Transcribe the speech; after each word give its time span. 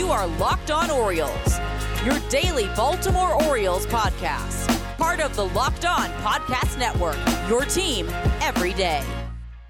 You 0.00 0.08
are 0.08 0.26
Locked 0.38 0.70
On 0.70 0.90
Orioles, 0.90 1.58
your 2.06 2.18
daily 2.30 2.64
Baltimore 2.74 3.34
Orioles 3.44 3.84
podcast. 3.84 4.66
Part 4.96 5.20
of 5.20 5.36
the 5.36 5.44
Locked 5.48 5.84
On 5.84 6.08
Podcast 6.22 6.78
Network, 6.78 7.18
your 7.50 7.66
team 7.66 8.08
every 8.40 8.72
day. 8.72 9.04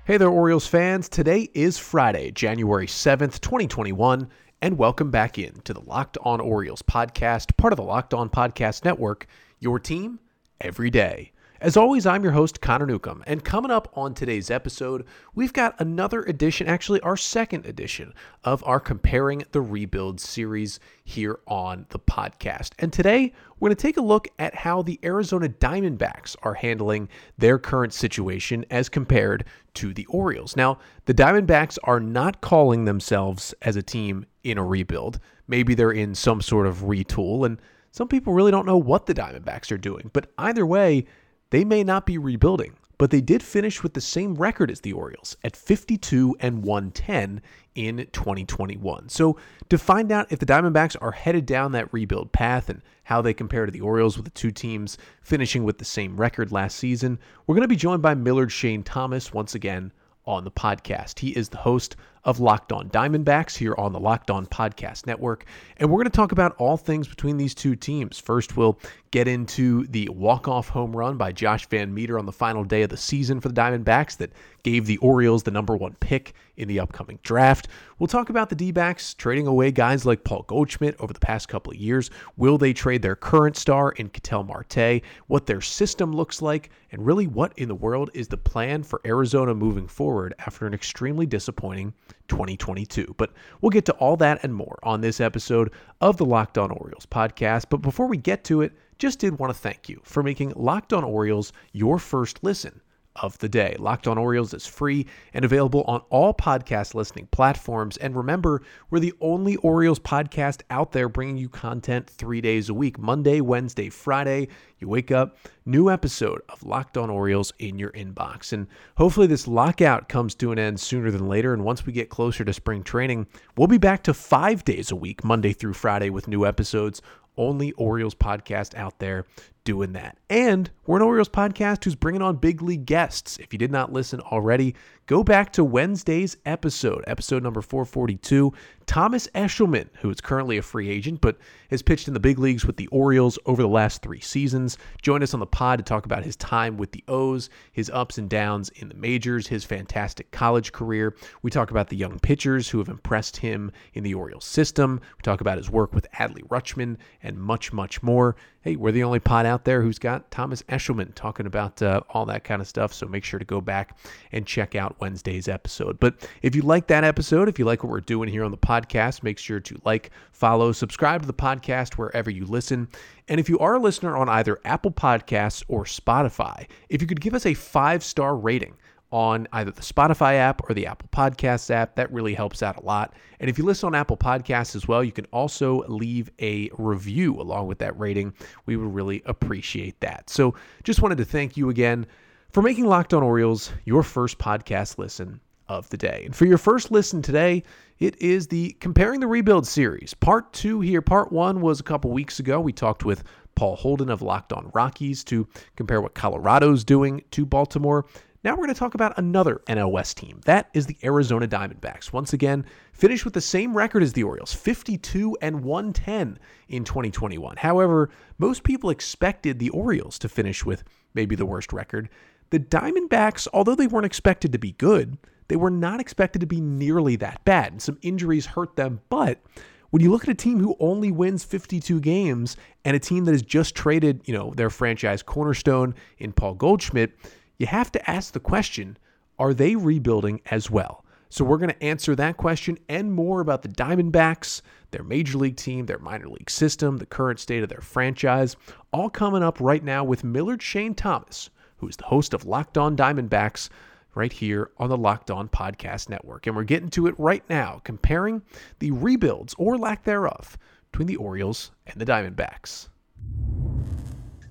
Hey 0.04 0.19
there, 0.19 0.29
Orioles 0.29 0.69
fans. 0.69 1.08
Today 1.08 1.51
is 1.53 1.79
Friday, 1.79 2.31
January 2.31 2.87
7th, 2.87 3.40
2021, 3.40 4.29
and 4.63 4.79
welcome 4.79 5.11
back 5.11 5.37
in 5.37 5.53
to 5.63 5.74
the 5.74 5.81
Locked 5.81 6.17
On 6.22 6.40
Orioles 6.40 6.83
podcast, 6.83 7.56
part 7.56 7.72
of 7.72 7.76
the 7.76 7.83
Locked 7.83 8.15
On 8.15 8.31
Podcast 8.31 8.85
Network, 8.85 9.26
your 9.58 9.81
team 9.81 10.21
every 10.60 10.90
day. 10.90 11.33
As 11.63 11.77
always, 11.77 12.06
I'm 12.06 12.22
your 12.22 12.33
host, 12.33 12.63
Connor 12.63 12.87
Newcomb, 12.87 13.22
and 13.27 13.45
coming 13.45 13.71
up 13.71 13.92
on 13.95 14.15
today's 14.15 14.51
episode, 14.51 15.04
we've 15.35 15.53
got 15.53 15.79
another 15.79 16.23
edition, 16.23 16.66
actually, 16.66 17.02
our 17.02 17.19
second 17.19 17.66
edition 17.66 18.15
of 18.45 18.65
our 18.66 18.80
Comparing 18.80 19.45
the 19.52 19.60
Rebuild 19.60 20.23
series 20.23 20.80
here 21.05 21.41
on 21.46 21.84
the 21.91 21.98
podcast. 21.98 22.70
And 22.78 22.91
today, 22.91 23.34
we're 23.59 23.69
going 23.69 23.77
to 23.77 23.83
take 23.83 23.98
a 23.98 24.00
look 24.00 24.27
at 24.38 24.55
how 24.55 24.80
the 24.80 24.98
Arizona 25.05 25.50
Diamondbacks 25.50 26.34
are 26.42 26.55
handling 26.55 27.10
their 27.36 27.59
current 27.59 27.92
situation 27.92 28.64
as 28.70 28.88
compared 28.88 29.45
to 29.74 29.92
the 29.92 30.06
Orioles. 30.06 30.56
Now, 30.56 30.78
the 31.05 31.12
Diamondbacks 31.12 31.77
are 31.84 32.00
not 32.00 32.41
calling 32.41 32.86
themselves 32.86 33.52
as 33.61 33.77
a 33.77 33.83
team 33.83 34.24
in 34.45 34.56
a 34.56 34.64
rebuild. 34.64 35.20
Maybe 35.47 35.74
they're 35.74 35.92
in 35.92 36.14
some 36.14 36.41
sort 36.41 36.66
of 36.66 36.84
retool, 36.84 37.45
and 37.45 37.61
some 37.91 38.08
people 38.08 38.33
really 38.33 38.50
don't 38.50 38.64
know 38.64 38.78
what 38.78 39.05
the 39.05 39.14
Diamondbacks 39.14 39.70
are 39.70 39.77
doing. 39.77 40.11
But 40.14 40.33
either 40.38 40.64
way, 40.64 41.05
they 41.50 41.64
may 41.64 41.84
not 41.84 42.06
be 42.06 42.16
rebuilding, 42.18 42.77
but 42.98 43.10
they 43.10 43.20
did 43.20 43.42
finish 43.42 43.82
with 43.82 43.95
the 43.95 44.00
same 44.00 44.34
record 44.34 44.70
as 44.70 44.80
the 44.80 44.92
Orioles 44.92 45.36
at 45.42 45.56
52 45.56 46.36
and 46.41 46.62
110 46.62 47.41
in 47.74 47.96
2021. 48.12 49.08
So, 49.08 49.36
to 49.68 49.78
find 49.78 50.12
out 50.12 50.30
if 50.30 50.38
the 50.38 50.46
Diamondbacks 50.46 50.96
are 51.00 51.12
headed 51.12 51.47
down 51.47 51.72
that 51.72 51.92
rebuild 51.92 52.33
path 52.33 52.69
and 52.69 52.83
how 53.05 53.22
they 53.22 53.33
compare 53.33 53.66
to 53.66 53.72
the 53.72 53.80
Orioles 53.80 54.16
with 54.16 54.25
the 54.25 54.30
two 54.30 54.50
teams 54.50 54.98
finishing 55.22 55.64
with 55.64 55.78
the 55.78 55.84
same 55.84 56.16
record 56.16 56.52
last 56.52 56.77
season, 56.77 57.19
we're 57.47 57.55
going 57.55 57.62
to 57.62 57.69
be 57.69 57.77
joined 57.77 58.03
by 58.03 58.14
Millard 58.14 58.53
Shane 58.53 58.82
Thomas 58.82 59.32
once 59.32 59.55
again 59.55 59.92
on 60.31 60.45
the 60.45 60.50
podcast. 60.50 61.19
He 61.19 61.31
is 61.31 61.48
the 61.48 61.59
host 61.59 61.97
of 62.25 62.39
Locked 62.39 62.70
On 62.73 62.89
Diamondbacks 62.91 63.56
here 63.56 63.75
on 63.77 63.92
the 63.92 63.98
Locked 63.98 64.31
On 64.31 64.47
Podcast 64.47 65.06
Network. 65.06 65.45
And 65.78 65.91
we're 65.91 65.97
going 65.97 66.05
to 66.05 66.17
talk 66.17 66.33
about 66.33 66.55
all 66.59 66.77
things 66.77 67.09
between 67.09 67.37
these 67.37 67.55
two 67.55 67.75
teams. 67.75 68.19
First, 68.19 68.56
we'll 68.56 68.78
get 69.11 69.27
into 69.27 69.87
the 69.87 70.09
walk-off 70.11 70.69
home 70.69 70.95
run 70.95 71.17
by 71.17 71.33
Josh 71.33 71.67
Van 71.69 71.92
Meter 71.92 72.19
on 72.19 72.27
the 72.27 72.33
final 72.33 72.62
day 72.62 72.83
of 72.83 72.91
the 72.91 72.97
season 72.97 73.41
for 73.41 73.48
the 73.48 73.55
Diamondbacks 73.55 74.19
that 74.19 74.33
gave 74.62 74.87
the 74.87 74.98
Orioles 74.98 75.42
the 75.42 75.50
number 75.50 75.77
one 75.77 75.97
pick 76.00 76.34
in 76.61 76.69
the 76.69 76.78
upcoming 76.78 77.19
draft. 77.22 77.69
We'll 77.98 78.06
talk 78.06 78.28
about 78.28 78.50
the 78.50 78.55
D-backs 78.55 79.14
trading 79.14 79.47
away 79.47 79.72
guys 79.72 80.05
like 80.05 80.25
Paul 80.25 80.44
Goldschmidt 80.47 80.94
over 81.00 81.12
the 81.12 81.20
past 81.20 81.48
couple 81.48 81.72
of 81.72 81.78
years. 81.78 82.11
Will 82.36 82.58
they 82.58 82.72
trade 82.72 83.03
their 83.03 83.16
current 83.16 83.56
star 83.56 83.92
in 83.92 84.11
Ketel 84.11 84.44
Marte? 84.44 85.03
What 85.27 85.47
their 85.47 85.62
system 85.62 86.12
looks 86.12 86.42
like? 86.42 86.70
And 86.92 87.05
really, 87.05 87.27
what 87.27 87.53
in 87.56 87.69
the 87.69 87.75
world 87.75 88.11
is 88.14 88.28
the 88.28 88.36
plan 88.36 88.83
for 88.83 89.00
Arizona 89.06 89.55
moving 89.55 89.88
forward 89.88 90.34
after 90.38 90.66
an 90.66 90.75
extremely 90.75 91.27
disappointing 91.27 91.94
2022. 92.28 93.14
But 93.16 93.33
we'll 93.61 93.70
get 93.70 93.86
to 93.86 93.92
all 93.94 94.16
that 94.19 94.41
and 94.42 94.55
more 94.55 94.78
on 94.83 95.00
this 95.00 95.20
episode 95.20 95.72
of 96.00 96.19
the 96.19 96.27
Locked 96.27 96.58
On 96.58 96.70
Orioles 96.70 97.06
podcast. 97.06 97.66
But 97.70 97.78
before 97.78 98.06
we 98.06 98.19
get 98.19 98.44
to 98.44 98.61
it, 98.61 98.72
just 98.98 99.19
did 99.19 99.38
want 99.38 99.50
to 99.53 99.58
thank 99.58 99.88
you 99.88 100.00
for 100.05 100.22
making 100.22 100.53
Locked 100.56 100.92
On 100.92 101.05
Orioles 101.05 101.55
your 101.72 101.98
first 101.98 102.44
listen 102.44 102.83
of 103.16 103.36
the 103.39 103.48
day. 103.48 103.77
Locked 103.78 104.06
On 104.06 104.16
Orioles 104.16 104.55
is 104.55 104.66
free 104.66 105.06
and 105.34 105.44
available 105.44 105.83
on 105.83 106.00
all 106.11 106.33
podcast 106.33 106.94
listening 106.94 107.28
platforms. 107.30 107.97
And 107.97 108.16
remember, 108.16 108.62
we're 108.91 109.00
the 109.00 109.14
only 109.20 109.56
Orioles 109.56 109.98
podcast 109.98 110.62
out 110.70 110.92
there 110.92 111.08
bringing 111.08 111.36
you 111.36 111.48
content 111.48 112.08
three 112.08 112.41
days 112.41 112.69
a 112.69 112.75
week 112.75 112.98
Monday, 112.98 113.41
Wednesday, 113.41 113.88
Friday. 113.88 114.48
You 114.78 114.88
wake 114.88 115.10
up, 115.10 115.37
new 115.66 115.91
episode 115.91 116.41
of 116.48 116.62
Locked 116.62 116.97
On 116.97 117.10
Orioles 117.10 117.53
in 117.59 117.78
your 117.78 117.91
inbox. 117.91 118.53
And 118.53 118.66
hopefully, 118.97 119.27
this 119.27 119.47
lockout 119.47 120.09
comes 120.09 120.34
to 120.37 120.53
an 120.53 120.59
end 120.59 120.81
sooner 120.81 121.10
than 121.10 121.28
later. 121.28 121.53
And 121.53 121.65
once 121.65 121.84
we 121.84 121.92
get 121.92 122.09
closer 122.09 122.44
to 122.44 122.53
spring 122.53 122.82
training, 122.82 123.27
we'll 123.56 123.69
be 123.69 123.78
back 123.78 124.03
to 124.04 124.15
five 124.15 124.65
days 124.65 124.91
a 124.91 124.97
week, 124.97 125.25
Monday 125.25 125.53
through 125.53 125.75
Friday, 125.75 126.10
with 126.10 126.28
new 126.28 126.47
episodes. 126.47 127.03
Only 127.37 127.72
Orioles 127.72 128.15
podcast 128.15 128.75
out 128.75 128.98
there 128.98 129.27
doing 129.65 129.93
that. 129.93 130.19
And 130.28 130.71
we're 130.87 130.97
an 130.97 131.03
Orioles 131.03 131.28
podcast 131.28 131.84
who's 131.84 131.94
bringing 131.94 132.22
on 132.22 132.37
big 132.37 132.62
league 132.62 132.87
guests. 132.87 133.38
If 133.38 133.53
you 133.53 133.59
did 133.59 133.71
not 133.71 133.93
listen 133.93 134.21
already, 134.21 134.75
go 135.06 135.22
back 135.22 135.53
to 135.53 135.65
Wednesday's 135.65 136.37
episode, 136.47 137.04
episode 137.06 137.43
number 137.43 137.62
442. 137.62 138.53
Thomas 138.87 139.28
Eshelman, 139.37 139.88
who 140.00 140.10
is 140.10 140.21
currently 140.21 140.59
a 140.59 140.62
free 140.62 140.88
agent 140.88 141.21
but 141.21 141.38
has 141.71 141.81
pitched 141.81 142.09
in 142.09 142.15
the 142.15 142.19
big 142.19 142.41
leagues 142.41 142.66
with 142.66 142.76
the 142.76 142.88
Orioles 142.88 143.38
over 143.47 143.62
the 143.62 143.69
last 143.69 144.03
three 144.03 144.19
seasons, 144.19 144.78
joined 145.00 145.22
us 145.22 145.32
on 145.32 145.38
the 145.38 145.47
pod 145.47 145.78
to 145.78 145.84
talk 145.84 146.06
about 146.06 146.25
his 146.25 146.34
time 146.34 146.77
with 146.77 146.91
the 146.91 147.04
O's, 147.06 147.50
his 147.72 147.88
ups 147.91 148.19
and 148.19 148.28
downs 148.28 148.69
in 148.71 148.88
the 148.88 148.97
majors, 148.97 149.47
his 149.47 149.65
fantastic 149.65 150.32
college 150.32 150.72
career. 150.72 151.15
We 151.42 151.53
talk 151.53 151.71
about 151.71 151.88
the 151.88 151.97
young 151.97 152.19
pitchers 152.19 152.69
who 152.69 152.78
have 152.78 152.88
impressed 152.88 153.37
him 153.37 153.71
in 153.94 154.03
the 154.03 154.15
Orioles 154.15 154.44
system. 154.44 155.00
We 155.16 155.22
talk 155.22 155.41
about 155.41 155.59
his 155.59 155.71
work 155.71 155.94
with 155.94 156.10
Adley 156.12 156.42
Rutschman 156.48 156.97
and 157.22 157.38
much, 157.38 157.72
much 157.72 158.03
more. 158.03 158.34
Hey, 158.62 158.76
we're 158.76 158.93
the 158.93 159.04
only 159.04 159.21
pod 159.21 159.47
out 159.47 159.65
there 159.65 159.81
who's 159.81 159.98
got 159.98 160.31
Thomas 160.31 160.62
Eshelman 160.65 161.15
talking 161.15 161.47
about 161.47 161.81
uh, 161.81 162.03
all 162.10 162.26
that 162.26 162.44
kind 162.44 162.60
of 162.60 162.69
stuff. 162.69 162.93
So 162.93 163.06
make 163.06 163.25
sure 163.25 163.38
to 163.38 163.44
go 163.47 163.62
back 163.62 163.98
and 164.32 164.47
check 164.47 164.75
out 164.75 165.00
Wednesday's 165.00 165.48
episode. 165.48 165.98
But 165.98 166.28
if 166.43 166.54
you 166.54 166.60
like 166.60 166.87
that 166.88 167.03
episode, 167.03 167.48
if 167.48 167.59
you 167.59 167.65
like 167.65 167.82
what 167.82 167.91
we're 167.91 168.00
doing 168.00 168.28
here 168.28 168.44
on 168.44 168.50
the 168.50 168.59
podcast, 168.59 169.22
make 169.22 169.38
sure 169.38 169.60
to 169.60 169.81
like, 169.87 170.10
follow, 170.32 170.72
subscribe 170.72 171.22
to 171.22 171.26
the 171.26 171.32
podcast 171.32 171.94
wherever 171.94 172.31
you 172.31 172.44
listen. 172.44 172.88
And 173.28 173.41
if 173.41 173.48
you 173.48 173.59
are 173.60 173.76
a 173.76 173.78
listener 173.78 174.15
on 174.15 174.28
either 174.28 174.59
Apple 174.66 174.91
Podcasts 174.91 175.65
or 175.66 175.84
Spotify, 175.84 176.66
if 176.91 177.00
you 177.00 177.09
could 177.09 177.22
give 177.22 177.32
us 177.32 177.47
a 177.47 177.54
five 177.54 178.04
star 178.04 178.37
rating, 178.37 178.75
on 179.12 179.48
either 179.53 179.71
the 179.71 179.82
Spotify 179.82 180.34
app 180.34 180.69
or 180.69 180.75
the 180.75 180.87
Apple 180.87 181.09
Podcasts 181.12 181.71
app. 181.71 181.97
That 181.97 182.12
really 182.12 182.34
helps 182.34 182.62
out 182.62 182.76
a 182.76 182.84
lot. 182.84 183.15
And 183.41 183.50
if 183.50 183.59
you 183.59 183.65
listen 183.65 183.88
on 183.88 183.94
Apple 183.94 184.16
Podcasts 184.16 184.76
as 184.76 184.87
well, 184.87 185.03
you 185.03 185.12
can 185.12 185.26
also 185.26 185.84
leave 185.88 186.31
a 186.41 186.71
review 186.78 187.41
along 187.41 187.66
with 187.66 187.78
that 187.78 187.98
rating. 187.98 188.32
We 188.66 188.76
would 188.76 188.94
really 188.94 189.22
appreciate 189.26 189.98
that. 190.00 190.31
So 190.31 190.54
just 190.84 191.03
wanted 191.03 191.19
to 191.19 191.25
thank 191.25 191.56
you 191.56 191.71
again 191.71 192.06
for 192.53 192.62
making 192.62 192.87
Locked 192.87 193.15
On 193.15 193.22
Orioles 193.22 193.72
your 193.84 194.03
first 194.03 194.38
podcast 194.38 194.98
listen 194.98 195.41
of 195.69 195.88
the 195.91 195.97
day. 195.97 196.22
And 196.25 196.34
for 196.34 196.47
your 196.47 196.59
first 196.59 196.91
listen 196.91 197.22
today, 197.22 197.62
it 198.00 198.21
is 198.21 198.48
the 198.48 198.72
Comparing 198.81 199.21
the 199.21 199.27
Rebuild 199.28 199.66
series. 199.66 200.15
Part 200.15 200.53
two 200.53 200.81
here. 200.81 201.00
Part 201.00 201.31
one 201.31 201.60
was 201.60 201.78
a 201.78 201.84
couple 201.84 202.10
weeks 202.10 202.41
ago. 202.41 202.60
We 202.60 202.72
talked 202.72 203.04
with 203.04 203.22
Paul 203.54 203.77
Holden 203.77 204.10
of 204.10 204.22
Locked 204.22 204.53
On 204.53 204.71
Rockies 204.75 205.22
to 205.25 205.47
compare 205.77 206.00
what 206.00 206.15
Colorado's 206.15 206.82
doing 206.82 207.22
to 207.32 207.47
Baltimore. 207.47 208.06
Now 208.43 208.53
we're 208.53 208.65
going 208.65 208.69
to 208.69 208.78
talk 208.78 208.95
about 208.95 209.19
another 209.19 209.61
West 209.69 210.17
team. 210.17 210.41
That 210.47 210.71
is 210.73 210.87
the 210.87 210.97
Arizona 211.05 211.47
Diamondbacks. 211.47 212.11
Once 212.11 212.33
again, 212.33 212.65
finished 212.95 213.27
with 213.27 213.34
the 213.34 213.41
same 213.43 213.77
record 213.77 214.03
as 214.03 214.15
the 214.15 214.23
Orioles, 214.23 214.55
52 214.55 215.37
and 215.43 215.62
110 215.62 216.39
in 216.69 216.84
2021. 216.84 217.59
However, 217.59 218.09
most 218.39 218.62
people 218.62 218.89
expected 218.89 219.59
the 219.59 219.69
Orioles 219.71 220.19
to 220.21 220.28
finish 220.31 220.65
with 220.65 220.84
maybe 221.12 221.37
the 221.37 221.45
worst 221.45 221.71
record. 221.75 222.09
The 222.49 222.61
Diamondbacks, 222.61 223.47
although 223.53 223.75
they 223.75 223.87
weren't 223.87 224.06
expected 224.06 224.53
to 224.53 224.59
be 224.59 224.72
good, 224.72 225.19
they 225.49 225.57
were 225.57 225.71
not 225.71 226.01
expected 226.01 226.41
to 226.41 226.47
be 226.47 226.62
nearly 226.62 227.17
that 227.17 227.45
bad. 227.45 227.72
And 227.72 227.83
some 227.83 227.99
injuries 228.01 228.47
hurt 228.47 228.75
them, 228.75 229.03
but 229.11 229.43
when 229.91 230.03
you 230.03 230.11
look 230.11 230.22
at 230.22 230.31
a 230.31 230.34
team 230.34 230.61
who 230.61 230.77
only 230.81 231.11
wins 231.11 231.45
52 231.45 232.01
games 232.01 232.57
and 232.87 232.97
a 232.97 233.01
team 233.01 233.25
that 233.27 233.33
has 233.33 233.43
just 233.43 233.75
traded, 233.75 234.22
you 234.25 234.33
know, 234.33 234.55
their 234.57 234.71
franchise 234.71 235.22
cornerstone 235.22 235.95
in 236.19 236.33
Paul 236.33 236.55
Goldschmidt, 236.55 237.12
you 237.60 237.66
have 237.66 237.93
to 237.93 238.10
ask 238.10 238.32
the 238.32 238.41
question 238.41 238.97
are 239.38 239.54
they 239.54 239.76
rebuilding 239.76 240.41
as 240.50 240.71
well? 240.71 241.04
So 241.28 241.44
we're 241.44 241.59
going 241.59 241.71
to 241.71 241.82
answer 241.82 242.16
that 242.16 242.37
question 242.37 242.78
and 242.88 243.12
more 243.12 243.41
about 243.41 243.62
the 243.62 243.68
Diamondbacks, 243.68 244.62
their 244.91 245.04
major 245.04 245.39
league 245.39 245.57
team, 245.57 245.86
their 245.86 245.98
minor 245.98 246.28
league 246.28 246.51
system, 246.51 246.97
the 246.97 247.07
current 247.07 247.39
state 247.39 247.62
of 247.62 247.68
their 247.68 247.80
franchise, 247.80 248.57
all 248.92 249.09
coming 249.09 249.42
up 249.42 249.60
right 249.60 249.84
now 249.84 250.03
with 250.03 250.24
Millard 250.24 250.60
Shane 250.60 250.95
Thomas, 250.95 251.51
who 251.77 251.89
is 251.89 251.97
the 251.97 252.04
host 252.04 252.34
of 252.34 252.45
Locked 252.45 252.77
On 252.77 252.97
Diamondbacks 252.97 253.68
right 254.15 254.33
here 254.33 254.72
on 254.78 254.89
the 254.89 254.97
Locked 254.97 255.30
On 255.30 255.48
Podcast 255.48 256.09
Network. 256.09 256.47
And 256.47 256.57
we're 256.57 256.65
getting 256.65 256.91
to 256.91 257.07
it 257.07 257.15
right 257.19 257.45
now, 257.49 257.81
comparing 257.85 258.43
the 258.81 258.91
rebuilds 258.91 259.55
or 259.57 259.79
lack 259.79 260.05
thereof 260.05 260.59
between 260.91 261.07
the 261.07 261.17
Orioles 261.17 261.71
and 261.87 262.01
the 262.01 262.07
Diamondbacks. 262.07 262.89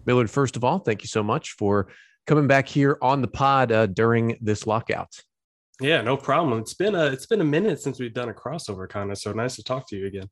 Millard, 0.06 0.32
first 0.32 0.56
of 0.56 0.64
all, 0.64 0.80
thank 0.80 1.04
you 1.04 1.08
so 1.08 1.22
much 1.22 1.52
for 1.52 1.88
coming 2.28 2.48
back 2.48 2.68
here 2.68 2.98
on 3.02 3.22
the 3.22 3.28
pod 3.28 3.72
uh, 3.72 3.88
during 3.88 4.38
this 4.42 4.68
lockout. 4.68 5.22
Yeah, 5.82 6.02
no 6.02 6.18
problem. 6.18 6.60
It's 6.60 6.74
been 6.74 6.96
a 6.96 7.06
it's 7.06 7.26
been 7.26 7.42
a 7.42 7.46
minute 7.46 7.80
since 7.80 8.00
we've 8.00 8.14
done 8.14 8.30
a 8.30 8.34
crossover, 8.34 8.88
kind 8.90 9.12
of. 9.12 9.18
So 9.18 9.32
nice 9.32 9.56
to 9.56 9.64
talk 9.64 9.88
to 9.90 9.96
you 9.96 10.08
again. 10.08 10.30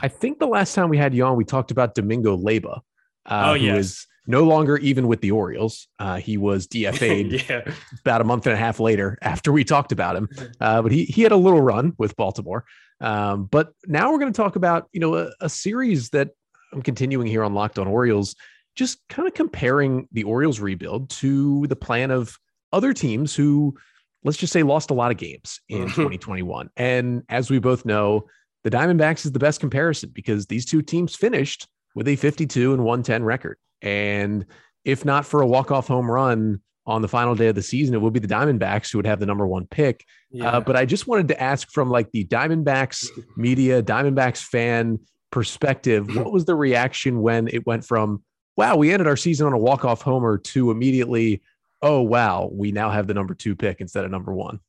I 0.00 0.08
think 0.08 0.38
the 0.38 0.46
last 0.46 0.74
time 0.74 0.88
we 0.88 0.96
had 0.96 1.14
you 1.14 1.24
on, 1.24 1.36
we 1.36 1.44
talked 1.44 1.70
about 1.70 1.94
Domingo 1.94 2.36
Leyba, 2.36 2.80
uh, 3.26 3.50
oh, 3.50 3.54
yes. 3.54 4.06
no 4.26 4.44
longer 4.44 4.78
even 4.78 5.06
with 5.06 5.20
the 5.20 5.32
Orioles. 5.32 5.88
Uh, 5.98 6.16
he 6.16 6.38
was 6.38 6.66
DFA'd 6.68 7.48
yeah. 7.48 7.72
about 8.00 8.22
a 8.22 8.24
month 8.24 8.46
and 8.46 8.54
a 8.54 8.58
half 8.58 8.80
later 8.80 9.18
after 9.20 9.52
we 9.52 9.64
talked 9.64 9.92
about 9.92 10.16
him. 10.16 10.28
Uh, 10.60 10.80
but 10.80 10.92
he 10.92 11.04
he 11.04 11.22
had 11.22 11.32
a 11.32 11.36
little 11.36 11.60
run 11.60 11.92
with 11.98 12.16
Baltimore. 12.16 12.64
Um, 13.00 13.44
but 13.44 13.72
now 13.86 14.10
we're 14.10 14.18
going 14.18 14.32
to 14.32 14.36
talk 14.36 14.56
about 14.56 14.88
you 14.92 15.00
know 15.00 15.14
a, 15.16 15.30
a 15.42 15.48
series 15.50 16.08
that 16.10 16.30
I'm 16.72 16.80
continuing 16.80 17.26
here 17.26 17.44
on 17.44 17.52
Locked 17.52 17.78
On 17.78 17.86
Orioles, 17.86 18.34
just 18.76 18.98
kind 19.08 19.26
of 19.26 19.34
comparing 19.34 20.06
the 20.12 20.24
Orioles 20.24 20.60
rebuild 20.60 21.10
to 21.10 21.66
the 21.66 21.76
plan 21.76 22.10
of 22.10 22.38
other 22.72 22.92
teams 22.92 23.34
who, 23.34 23.74
let's 24.22 24.38
just 24.38 24.52
say, 24.52 24.62
lost 24.62 24.90
a 24.90 24.94
lot 24.94 25.10
of 25.10 25.16
games 25.16 25.60
in 25.68 25.84
2021. 25.84 26.70
And 26.76 27.22
as 27.28 27.50
we 27.50 27.58
both 27.58 27.84
know, 27.84 28.26
the 28.64 28.70
Diamondbacks 28.70 29.24
is 29.24 29.32
the 29.32 29.38
best 29.38 29.60
comparison 29.60 30.10
because 30.12 30.46
these 30.46 30.66
two 30.66 30.82
teams 30.82 31.14
finished 31.14 31.66
with 31.94 32.06
a 32.08 32.16
52 32.16 32.74
and 32.74 32.84
110 32.84 33.24
record. 33.24 33.58
And 33.80 34.44
if 34.84 35.04
not 35.04 35.24
for 35.24 35.40
a 35.40 35.46
walk-off 35.46 35.88
home 35.88 36.10
run 36.10 36.60
on 36.86 37.02
the 37.02 37.08
final 37.08 37.34
day 37.34 37.48
of 37.48 37.54
the 37.54 37.62
season, 37.62 37.94
it 37.94 38.00
would 38.00 38.12
be 38.12 38.20
the 38.20 38.28
Diamondbacks 38.28 38.92
who 38.92 38.98
would 38.98 39.06
have 39.06 39.20
the 39.20 39.26
number 39.26 39.46
one 39.46 39.66
pick. 39.66 40.04
Yeah. 40.30 40.50
Uh, 40.50 40.60
but 40.60 40.76
I 40.76 40.84
just 40.84 41.06
wanted 41.06 41.28
to 41.28 41.42
ask 41.42 41.70
from 41.70 41.90
like 41.90 42.10
the 42.12 42.24
Diamondbacks 42.26 43.08
media, 43.36 43.82
Diamondbacks 43.82 44.42
fan 44.42 44.98
perspective, 45.30 46.14
what 46.14 46.32
was 46.32 46.44
the 46.44 46.54
reaction 46.54 47.22
when 47.22 47.48
it 47.48 47.66
went 47.66 47.84
from, 47.84 48.22
wow, 48.56 48.76
we 48.76 48.92
ended 48.92 49.06
our 49.06 49.16
season 49.16 49.46
on 49.46 49.52
a 49.52 49.58
walk-off 49.58 50.02
homer 50.02 50.38
to 50.38 50.70
immediately, 50.70 51.42
oh, 51.82 52.00
wow, 52.00 52.48
we 52.52 52.72
now 52.72 52.90
have 52.90 53.06
the 53.06 53.14
number 53.14 53.34
two 53.34 53.54
pick 53.54 53.80
instead 53.80 54.04
of 54.04 54.10
number 54.10 54.34
one? 54.34 54.60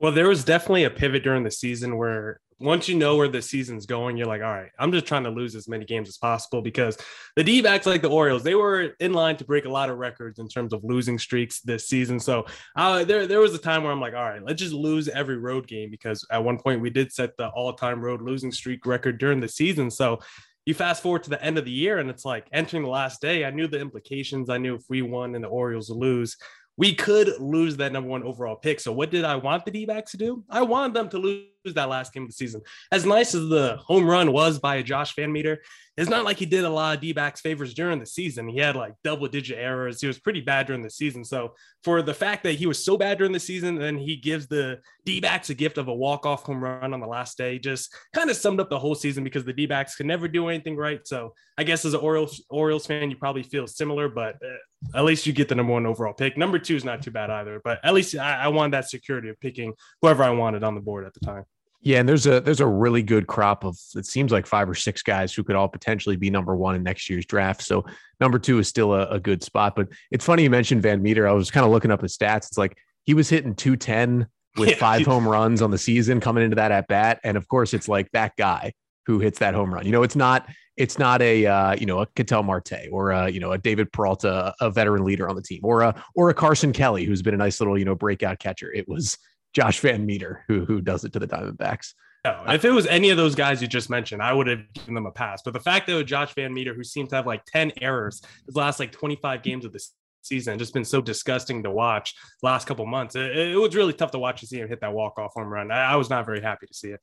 Well, 0.00 0.12
there 0.12 0.28
was 0.28 0.44
definitely 0.44 0.84
a 0.84 0.90
pivot 0.90 1.22
during 1.22 1.44
the 1.44 1.50
season 1.50 1.96
where 1.96 2.40
once 2.62 2.88
you 2.88 2.96
know 2.96 3.16
where 3.16 3.28
the 3.28 3.42
season's 3.42 3.86
going, 3.86 4.16
you're 4.16 4.26
like, 4.26 4.42
all 4.42 4.52
right, 4.52 4.70
I'm 4.78 4.92
just 4.92 5.06
trying 5.06 5.24
to 5.24 5.30
lose 5.30 5.54
as 5.54 5.68
many 5.68 5.84
games 5.84 6.08
as 6.08 6.16
possible 6.16 6.62
because 6.62 6.96
the 7.34 7.42
D 7.42 7.60
backs, 7.60 7.86
like 7.86 8.02
the 8.02 8.08
Orioles, 8.08 8.44
they 8.44 8.54
were 8.54 8.94
in 9.00 9.12
line 9.12 9.36
to 9.38 9.44
break 9.44 9.64
a 9.64 9.68
lot 9.68 9.90
of 9.90 9.98
records 9.98 10.38
in 10.38 10.48
terms 10.48 10.72
of 10.72 10.84
losing 10.84 11.18
streaks 11.18 11.60
this 11.60 11.88
season. 11.88 12.20
So 12.20 12.46
uh, 12.76 13.04
there, 13.04 13.26
there 13.26 13.40
was 13.40 13.54
a 13.54 13.58
time 13.58 13.82
where 13.82 13.92
I'm 13.92 14.00
like, 14.00 14.14
all 14.14 14.28
right, 14.28 14.44
let's 14.44 14.62
just 14.62 14.74
lose 14.74 15.08
every 15.08 15.38
road 15.38 15.66
game 15.66 15.90
because 15.90 16.24
at 16.30 16.42
one 16.42 16.58
point 16.58 16.80
we 16.80 16.90
did 16.90 17.12
set 17.12 17.36
the 17.36 17.48
all 17.48 17.72
time 17.72 18.00
road 18.00 18.22
losing 18.22 18.52
streak 18.52 18.86
record 18.86 19.18
during 19.18 19.40
the 19.40 19.48
season. 19.48 19.90
So 19.90 20.20
you 20.64 20.74
fast 20.74 21.02
forward 21.02 21.22
to 21.24 21.30
the 21.30 21.42
end 21.42 21.58
of 21.58 21.64
the 21.64 21.70
year 21.70 21.98
and 21.98 22.08
it's 22.08 22.24
like 22.24 22.46
entering 22.52 22.82
the 22.82 22.88
last 22.88 23.20
day. 23.20 23.44
I 23.44 23.50
knew 23.50 23.66
the 23.66 23.80
implications. 23.80 24.48
I 24.48 24.58
knew 24.58 24.74
if 24.74 24.84
we 24.88 25.02
won 25.02 25.34
and 25.34 25.42
the 25.42 25.48
Orioles 25.48 25.90
lose, 25.90 26.36
we 26.76 26.94
could 26.94 27.32
lose 27.40 27.76
that 27.76 27.92
number 27.92 28.08
one 28.08 28.22
overall 28.22 28.56
pick. 28.56 28.80
So 28.80 28.92
what 28.92 29.10
did 29.10 29.24
I 29.24 29.36
want 29.36 29.64
the 29.64 29.70
D-backs 29.70 30.12
to 30.12 30.16
do? 30.16 30.44
I 30.48 30.62
wanted 30.62 30.94
them 30.94 31.08
to 31.10 31.18
lose 31.18 31.46
that 31.64 31.88
last 31.88 32.12
game 32.12 32.24
of 32.24 32.28
the 32.28 32.34
season. 32.34 32.60
As 32.90 33.06
nice 33.06 33.34
as 33.34 33.48
the 33.48 33.76
home 33.78 34.08
run 34.08 34.32
was 34.32 34.58
by 34.58 34.82
Josh 34.82 35.14
VanMeter, 35.14 35.58
it's 35.96 36.08
not 36.08 36.24
like 36.24 36.38
he 36.38 36.46
did 36.46 36.64
a 36.64 36.70
lot 36.70 36.96
of 36.96 37.02
D-backs 37.02 37.42
favors 37.42 37.74
during 37.74 37.98
the 37.98 38.06
season. 38.06 38.48
He 38.48 38.58
had 38.58 38.76
like 38.76 38.94
double 39.04 39.28
digit 39.28 39.58
errors. 39.58 40.00
He 40.00 40.06
was 40.06 40.18
pretty 40.18 40.40
bad 40.40 40.66
during 40.66 40.82
the 40.82 40.88
season. 40.88 41.22
So 41.22 41.54
for 41.84 42.00
the 42.00 42.14
fact 42.14 42.44
that 42.44 42.54
he 42.54 42.66
was 42.66 42.82
so 42.82 42.96
bad 42.96 43.18
during 43.18 43.32
the 43.32 43.38
season, 43.38 43.76
then 43.76 43.98
he 43.98 44.16
gives 44.16 44.46
the 44.46 44.80
D-backs 45.04 45.50
a 45.50 45.54
gift 45.54 45.76
of 45.76 45.88
a 45.88 45.94
walk-off 45.94 46.44
home 46.44 46.64
run 46.64 46.94
on 46.94 47.00
the 47.00 47.06
last 47.06 47.36
day, 47.36 47.58
just 47.58 47.94
kind 48.14 48.30
of 48.30 48.36
summed 48.36 48.58
up 48.58 48.70
the 48.70 48.78
whole 48.78 48.94
season 48.94 49.22
because 49.22 49.44
the 49.44 49.52
D-backs 49.52 49.94
could 49.94 50.06
never 50.06 50.28
do 50.28 50.48
anything 50.48 50.76
right. 50.76 51.06
So 51.06 51.34
I 51.58 51.64
guess 51.64 51.84
as 51.84 51.92
an 51.92 52.00
Orioles 52.00 52.42
Orioles 52.48 52.86
fan, 52.86 53.10
you 53.10 53.16
probably 53.16 53.42
feel 53.42 53.66
similar, 53.66 54.08
but 54.08 54.36
uh, 54.36 54.98
at 54.98 55.04
least 55.04 55.26
you 55.26 55.34
get 55.34 55.48
the 55.48 55.54
number 55.54 55.74
one 55.74 55.84
overall 55.84 56.14
pick. 56.14 56.38
Number 56.38 56.58
two 56.58 56.76
is 56.76 56.84
not 56.84 57.02
too 57.02 57.10
bad 57.10 57.28
either, 57.28 57.60
but 57.62 57.80
at 57.84 57.92
least 57.92 58.16
I, 58.16 58.44
I 58.44 58.48
wanted 58.48 58.72
that 58.72 58.88
security 58.88 59.28
of 59.28 59.38
picking 59.40 59.74
whoever 60.00 60.22
I 60.22 60.30
wanted 60.30 60.64
on 60.64 60.74
the 60.74 60.80
board 60.80 61.04
at 61.04 61.12
the 61.12 61.20
time. 61.20 61.44
Yeah, 61.84 61.98
and 61.98 62.08
there's 62.08 62.26
a 62.26 62.40
there's 62.40 62.60
a 62.60 62.66
really 62.66 63.02
good 63.02 63.26
crop 63.26 63.64
of 63.64 63.76
it 63.96 64.06
seems 64.06 64.30
like 64.30 64.46
five 64.46 64.70
or 64.70 64.74
six 64.74 65.02
guys 65.02 65.34
who 65.34 65.42
could 65.42 65.56
all 65.56 65.68
potentially 65.68 66.16
be 66.16 66.30
number 66.30 66.54
one 66.54 66.76
in 66.76 66.82
next 66.84 67.10
year's 67.10 67.26
draft. 67.26 67.60
So 67.62 67.84
number 68.20 68.38
two 68.38 68.58
is 68.60 68.68
still 68.68 68.94
a, 68.94 69.08
a 69.08 69.18
good 69.20 69.42
spot. 69.42 69.74
But 69.74 69.88
it's 70.12 70.24
funny 70.24 70.44
you 70.44 70.50
mentioned 70.50 70.82
Van 70.82 71.02
Meter. 71.02 71.26
I 71.26 71.32
was 71.32 71.50
kind 71.50 71.66
of 71.66 71.72
looking 71.72 71.90
up 71.90 72.00
his 72.00 72.16
stats. 72.16 72.46
It's 72.46 72.58
like 72.58 72.78
he 73.04 73.14
was 73.14 73.28
hitting 73.28 73.56
210 73.56 74.28
with 74.56 74.68
Yeah. 74.70 74.76
five 74.76 75.04
home 75.04 75.26
runs 75.28 75.60
on 75.60 75.72
the 75.72 75.78
season 75.78 76.20
coming 76.20 76.44
into 76.44 76.54
that 76.56 76.70
at 76.70 76.86
bat. 76.86 77.18
And 77.24 77.36
of 77.36 77.48
course, 77.48 77.74
it's 77.74 77.88
like 77.88 78.08
that 78.12 78.36
guy 78.36 78.74
who 79.06 79.18
hits 79.18 79.40
that 79.40 79.54
home 79.54 79.74
run. 79.74 79.84
You 79.84 79.90
know, 79.92 80.04
it's 80.04 80.14
not 80.16 80.48
it's 80.76 80.98
not 81.00 81.20
a 81.20 81.44
uh, 81.46 81.74
you 81.74 81.86
know 81.86 81.98
a 82.00 82.06
Ketel 82.14 82.44
Marte 82.44 82.88
or 82.92 83.10
a 83.10 83.28
you 83.28 83.40
know 83.40 83.50
a 83.50 83.58
David 83.58 83.92
Peralta, 83.92 84.54
a 84.60 84.70
veteran 84.70 85.04
leader 85.04 85.28
on 85.28 85.34
the 85.34 85.42
team, 85.42 85.60
or 85.64 85.82
a 85.82 86.00
or 86.14 86.30
a 86.30 86.34
Carson 86.34 86.72
Kelly 86.72 87.04
who's 87.04 87.22
been 87.22 87.34
a 87.34 87.38
nice 87.38 87.60
little 87.60 87.76
you 87.76 87.84
know 87.84 87.96
breakout 87.96 88.38
catcher. 88.38 88.72
It 88.72 88.88
was 88.88 89.18
Josh 89.52 89.80
Van 89.80 90.04
Meter 90.06 90.44
who 90.48 90.64
who 90.64 90.80
does 90.80 91.04
it 91.04 91.12
to 91.14 91.18
the 91.18 91.26
Diamondbacks. 91.28 91.94
No, 92.24 92.40
if 92.48 92.64
it 92.64 92.70
was 92.70 92.86
any 92.86 93.10
of 93.10 93.16
those 93.16 93.34
guys 93.34 93.60
you 93.60 93.66
just 93.66 93.90
mentioned, 93.90 94.22
I 94.22 94.32
would 94.32 94.46
have 94.46 94.60
given 94.74 94.94
them 94.94 95.06
a 95.06 95.10
pass. 95.10 95.42
But 95.44 95.54
the 95.54 95.60
fact 95.60 95.88
that 95.88 96.04
Josh 96.04 96.32
Van 96.34 96.54
Meter, 96.54 96.72
who 96.72 96.84
seemed 96.84 97.08
to 97.10 97.16
have 97.16 97.26
like 97.26 97.44
10 97.46 97.72
errors 97.80 98.22
his 98.46 98.54
last 98.54 98.78
like 98.78 98.92
25 98.92 99.42
games 99.42 99.64
of 99.64 99.72
the 99.72 99.84
season, 100.22 100.56
just 100.56 100.72
been 100.72 100.84
so 100.84 101.00
disgusting 101.00 101.64
to 101.64 101.70
watch 101.72 102.14
last 102.42 102.68
couple 102.68 102.86
months. 102.86 103.16
It, 103.16 103.36
it 103.36 103.56
was 103.56 103.74
really 103.74 103.92
tough 103.92 104.12
to 104.12 104.20
watch 104.20 104.38
to 104.42 104.46
see 104.46 104.60
him 104.60 104.68
hit 104.68 104.80
that 104.82 104.92
walk-off 104.92 105.32
home 105.34 105.48
run. 105.48 105.72
I, 105.72 105.94
I 105.94 105.96
was 105.96 106.10
not 106.10 106.24
very 106.24 106.40
happy 106.40 106.66
to 106.68 106.74
see 106.74 106.90
it. 106.90 107.00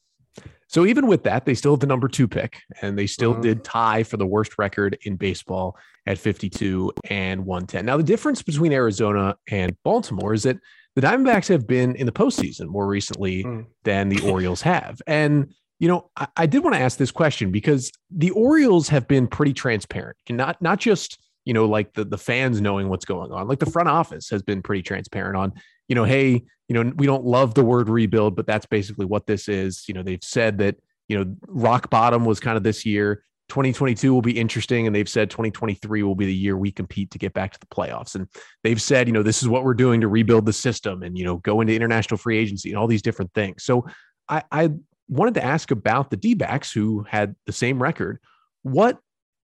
So 0.67 0.85
even 0.85 1.05
with 1.07 1.23
that, 1.23 1.45
they 1.45 1.53
still 1.55 1.73
have 1.73 1.81
the 1.81 1.87
number 1.87 2.07
two 2.07 2.27
pick, 2.27 2.61
and 2.81 2.97
they 2.97 3.07
still 3.07 3.33
Mhm. 3.35 3.41
did 3.41 3.63
tie 3.65 4.03
for 4.03 4.15
the 4.15 4.25
worst 4.27 4.57
record 4.57 4.97
in 5.03 5.17
baseball 5.17 5.77
at 6.05 6.17
52 6.17 6.93
and 7.09 7.45
110. 7.45 7.85
Now, 7.85 7.97
the 7.97 8.03
difference 8.03 8.41
between 8.41 8.71
Arizona 8.71 9.35
and 9.49 9.75
Baltimore 9.83 10.33
is 10.33 10.43
that 10.43 10.57
the 10.95 11.01
Diamondbacks 11.01 11.47
have 11.47 11.67
been 11.67 11.95
in 11.95 12.05
the 12.05 12.11
postseason 12.11 12.67
more 12.67 12.87
recently 12.87 13.43
Mm. 13.43 13.65
than 13.83 14.09
the 14.09 14.19
Orioles 14.29 14.61
have. 14.61 15.01
And, 15.07 15.53
you 15.79 15.87
know, 15.87 16.09
I, 16.17 16.27
I 16.35 16.45
did 16.45 16.63
want 16.63 16.75
to 16.75 16.81
ask 16.81 16.97
this 16.97 17.11
question 17.11 17.51
because 17.51 17.91
the 18.09 18.31
Orioles 18.31 18.89
have 18.89 19.07
been 19.07 19.27
pretty 19.27 19.53
transparent, 19.53 20.17
and 20.27 20.37
not 20.37 20.61
not 20.61 20.79
just 20.79 21.17
you 21.45 21.53
know 21.53 21.65
like 21.65 21.93
the 21.93 22.03
the 22.03 22.17
fans 22.17 22.59
knowing 22.59 22.89
what's 22.89 23.05
going 23.05 23.31
on, 23.31 23.47
like 23.47 23.59
the 23.59 23.65
front 23.71 23.87
office 23.89 24.29
has 24.29 24.41
been 24.41 24.61
pretty 24.61 24.81
transparent 24.81 25.37
on, 25.37 25.53
you 25.87 25.95
know, 25.95 26.03
hey, 26.03 26.43
you 26.67 26.73
know, 26.73 26.91
we 26.97 27.05
don't 27.05 27.23
love 27.23 27.53
the 27.53 27.63
word 27.63 27.87
rebuild, 27.89 28.35
but 28.35 28.45
that's 28.45 28.65
basically 28.65 29.05
what 29.05 29.25
this 29.25 29.47
is. 29.47 29.85
You 29.87 29.93
know, 29.93 30.03
they've 30.03 30.23
said 30.23 30.57
that 30.57 30.75
you 31.07 31.17
know 31.17 31.33
rock 31.47 31.89
bottom 31.89 32.25
was 32.25 32.39
kind 32.39 32.57
of 32.57 32.63
this 32.63 32.85
year. 32.85 33.23
2022 33.49 34.13
will 34.13 34.21
be 34.21 34.39
interesting, 34.39 34.87
and 34.87 34.95
they've 34.95 35.09
said 35.09 35.29
2023 35.29 36.03
will 36.03 36.15
be 36.15 36.25
the 36.25 36.33
year 36.33 36.57
we 36.57 36.71
compete 36.71 37.11
to 37.11 37.17
get 37.17 37.33
back 37.33 37.51
to 37.51 37.59
the 37.59 37.65
playoffs. 37.65 38.15
And 38.15 38.27
they've 38.63 38.81
said, 38.81 39.07
you 39.07 39.13
know, 39.13 39.23
this 39.23 39.41
is 39.41 39.49
what 39.49 39.63
we're 39.63 39.73
doing 39.73 40.01
to 40.01 40.07
rebuild 40.07 40.45
the 40.45 40.53
system, 40.53 41.03
and 41.03 41.17
you 41.17 41.25
know, 41.25 41.37
go 41.37 41.61
into 41.61 41.73
international 41.73 42.17
free 42.17 42.37
agency 42.37 42.69
and 42.69 42.77
all 42.77 42.87
these 42.87 43.01
different 43.01 43.33
things. 43.33 43.63
So 43.63 43.85
I, 44.27 44.43
I 44.51 44.69
wanted 45.07 45.33
to 45.35 45.43
ask 45.43 45.71
about 45.71 46.09
the 46.11 46.17
D 46.17 46.35
backs 46.35 46.71
who 46.71 47.03
had 47.09 47.35
the 47.45 47.51
same 47.51 47.81
record. 47.81 48.19
What 48.61 48.99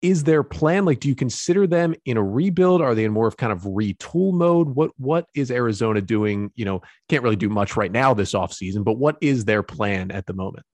is 0.02 0.24
their 0.24 0.42
plan? 0.42 0.84
Like, 0.84 0.98
do 0.98 1.08
you 1.08 1.14
consider 1.14 1.66
them 1.66 1.94
in 2.04 2.16
a 2.16 2.22
rebuild? 2.22 2.82
Are 2.82 2.94
they 2.94 3.04
in 3.04 3.12
more 3.12 3.28
of 3.28 3.36
kind 3.36 3.52
of 3.52 3.62
retool 3.62 4.34
mode? 4.34 4.68
What 4.68 4.90
what 4.98 5.26
is 5.34 5.50
Arizona 5.50 6.00
doing? 6.00 6.50
You 6.56 6.64
know, 6.64 6.82
can't 7.08 7.22
really 7.22 7.36
do 7.36 7.48
much 7.48 7.76
right 7.76 7.92
now 7.92 8.12
this 8.12 8.34
offseason, 8.34 8.84
but 8.84 8.98
what 8.98 9.16
is 9.20 9.44
their 9.44 9.62
plan 9.62 10.10
at 10.10 10.26
the 10.26 10.34
moment? 10.34 10.66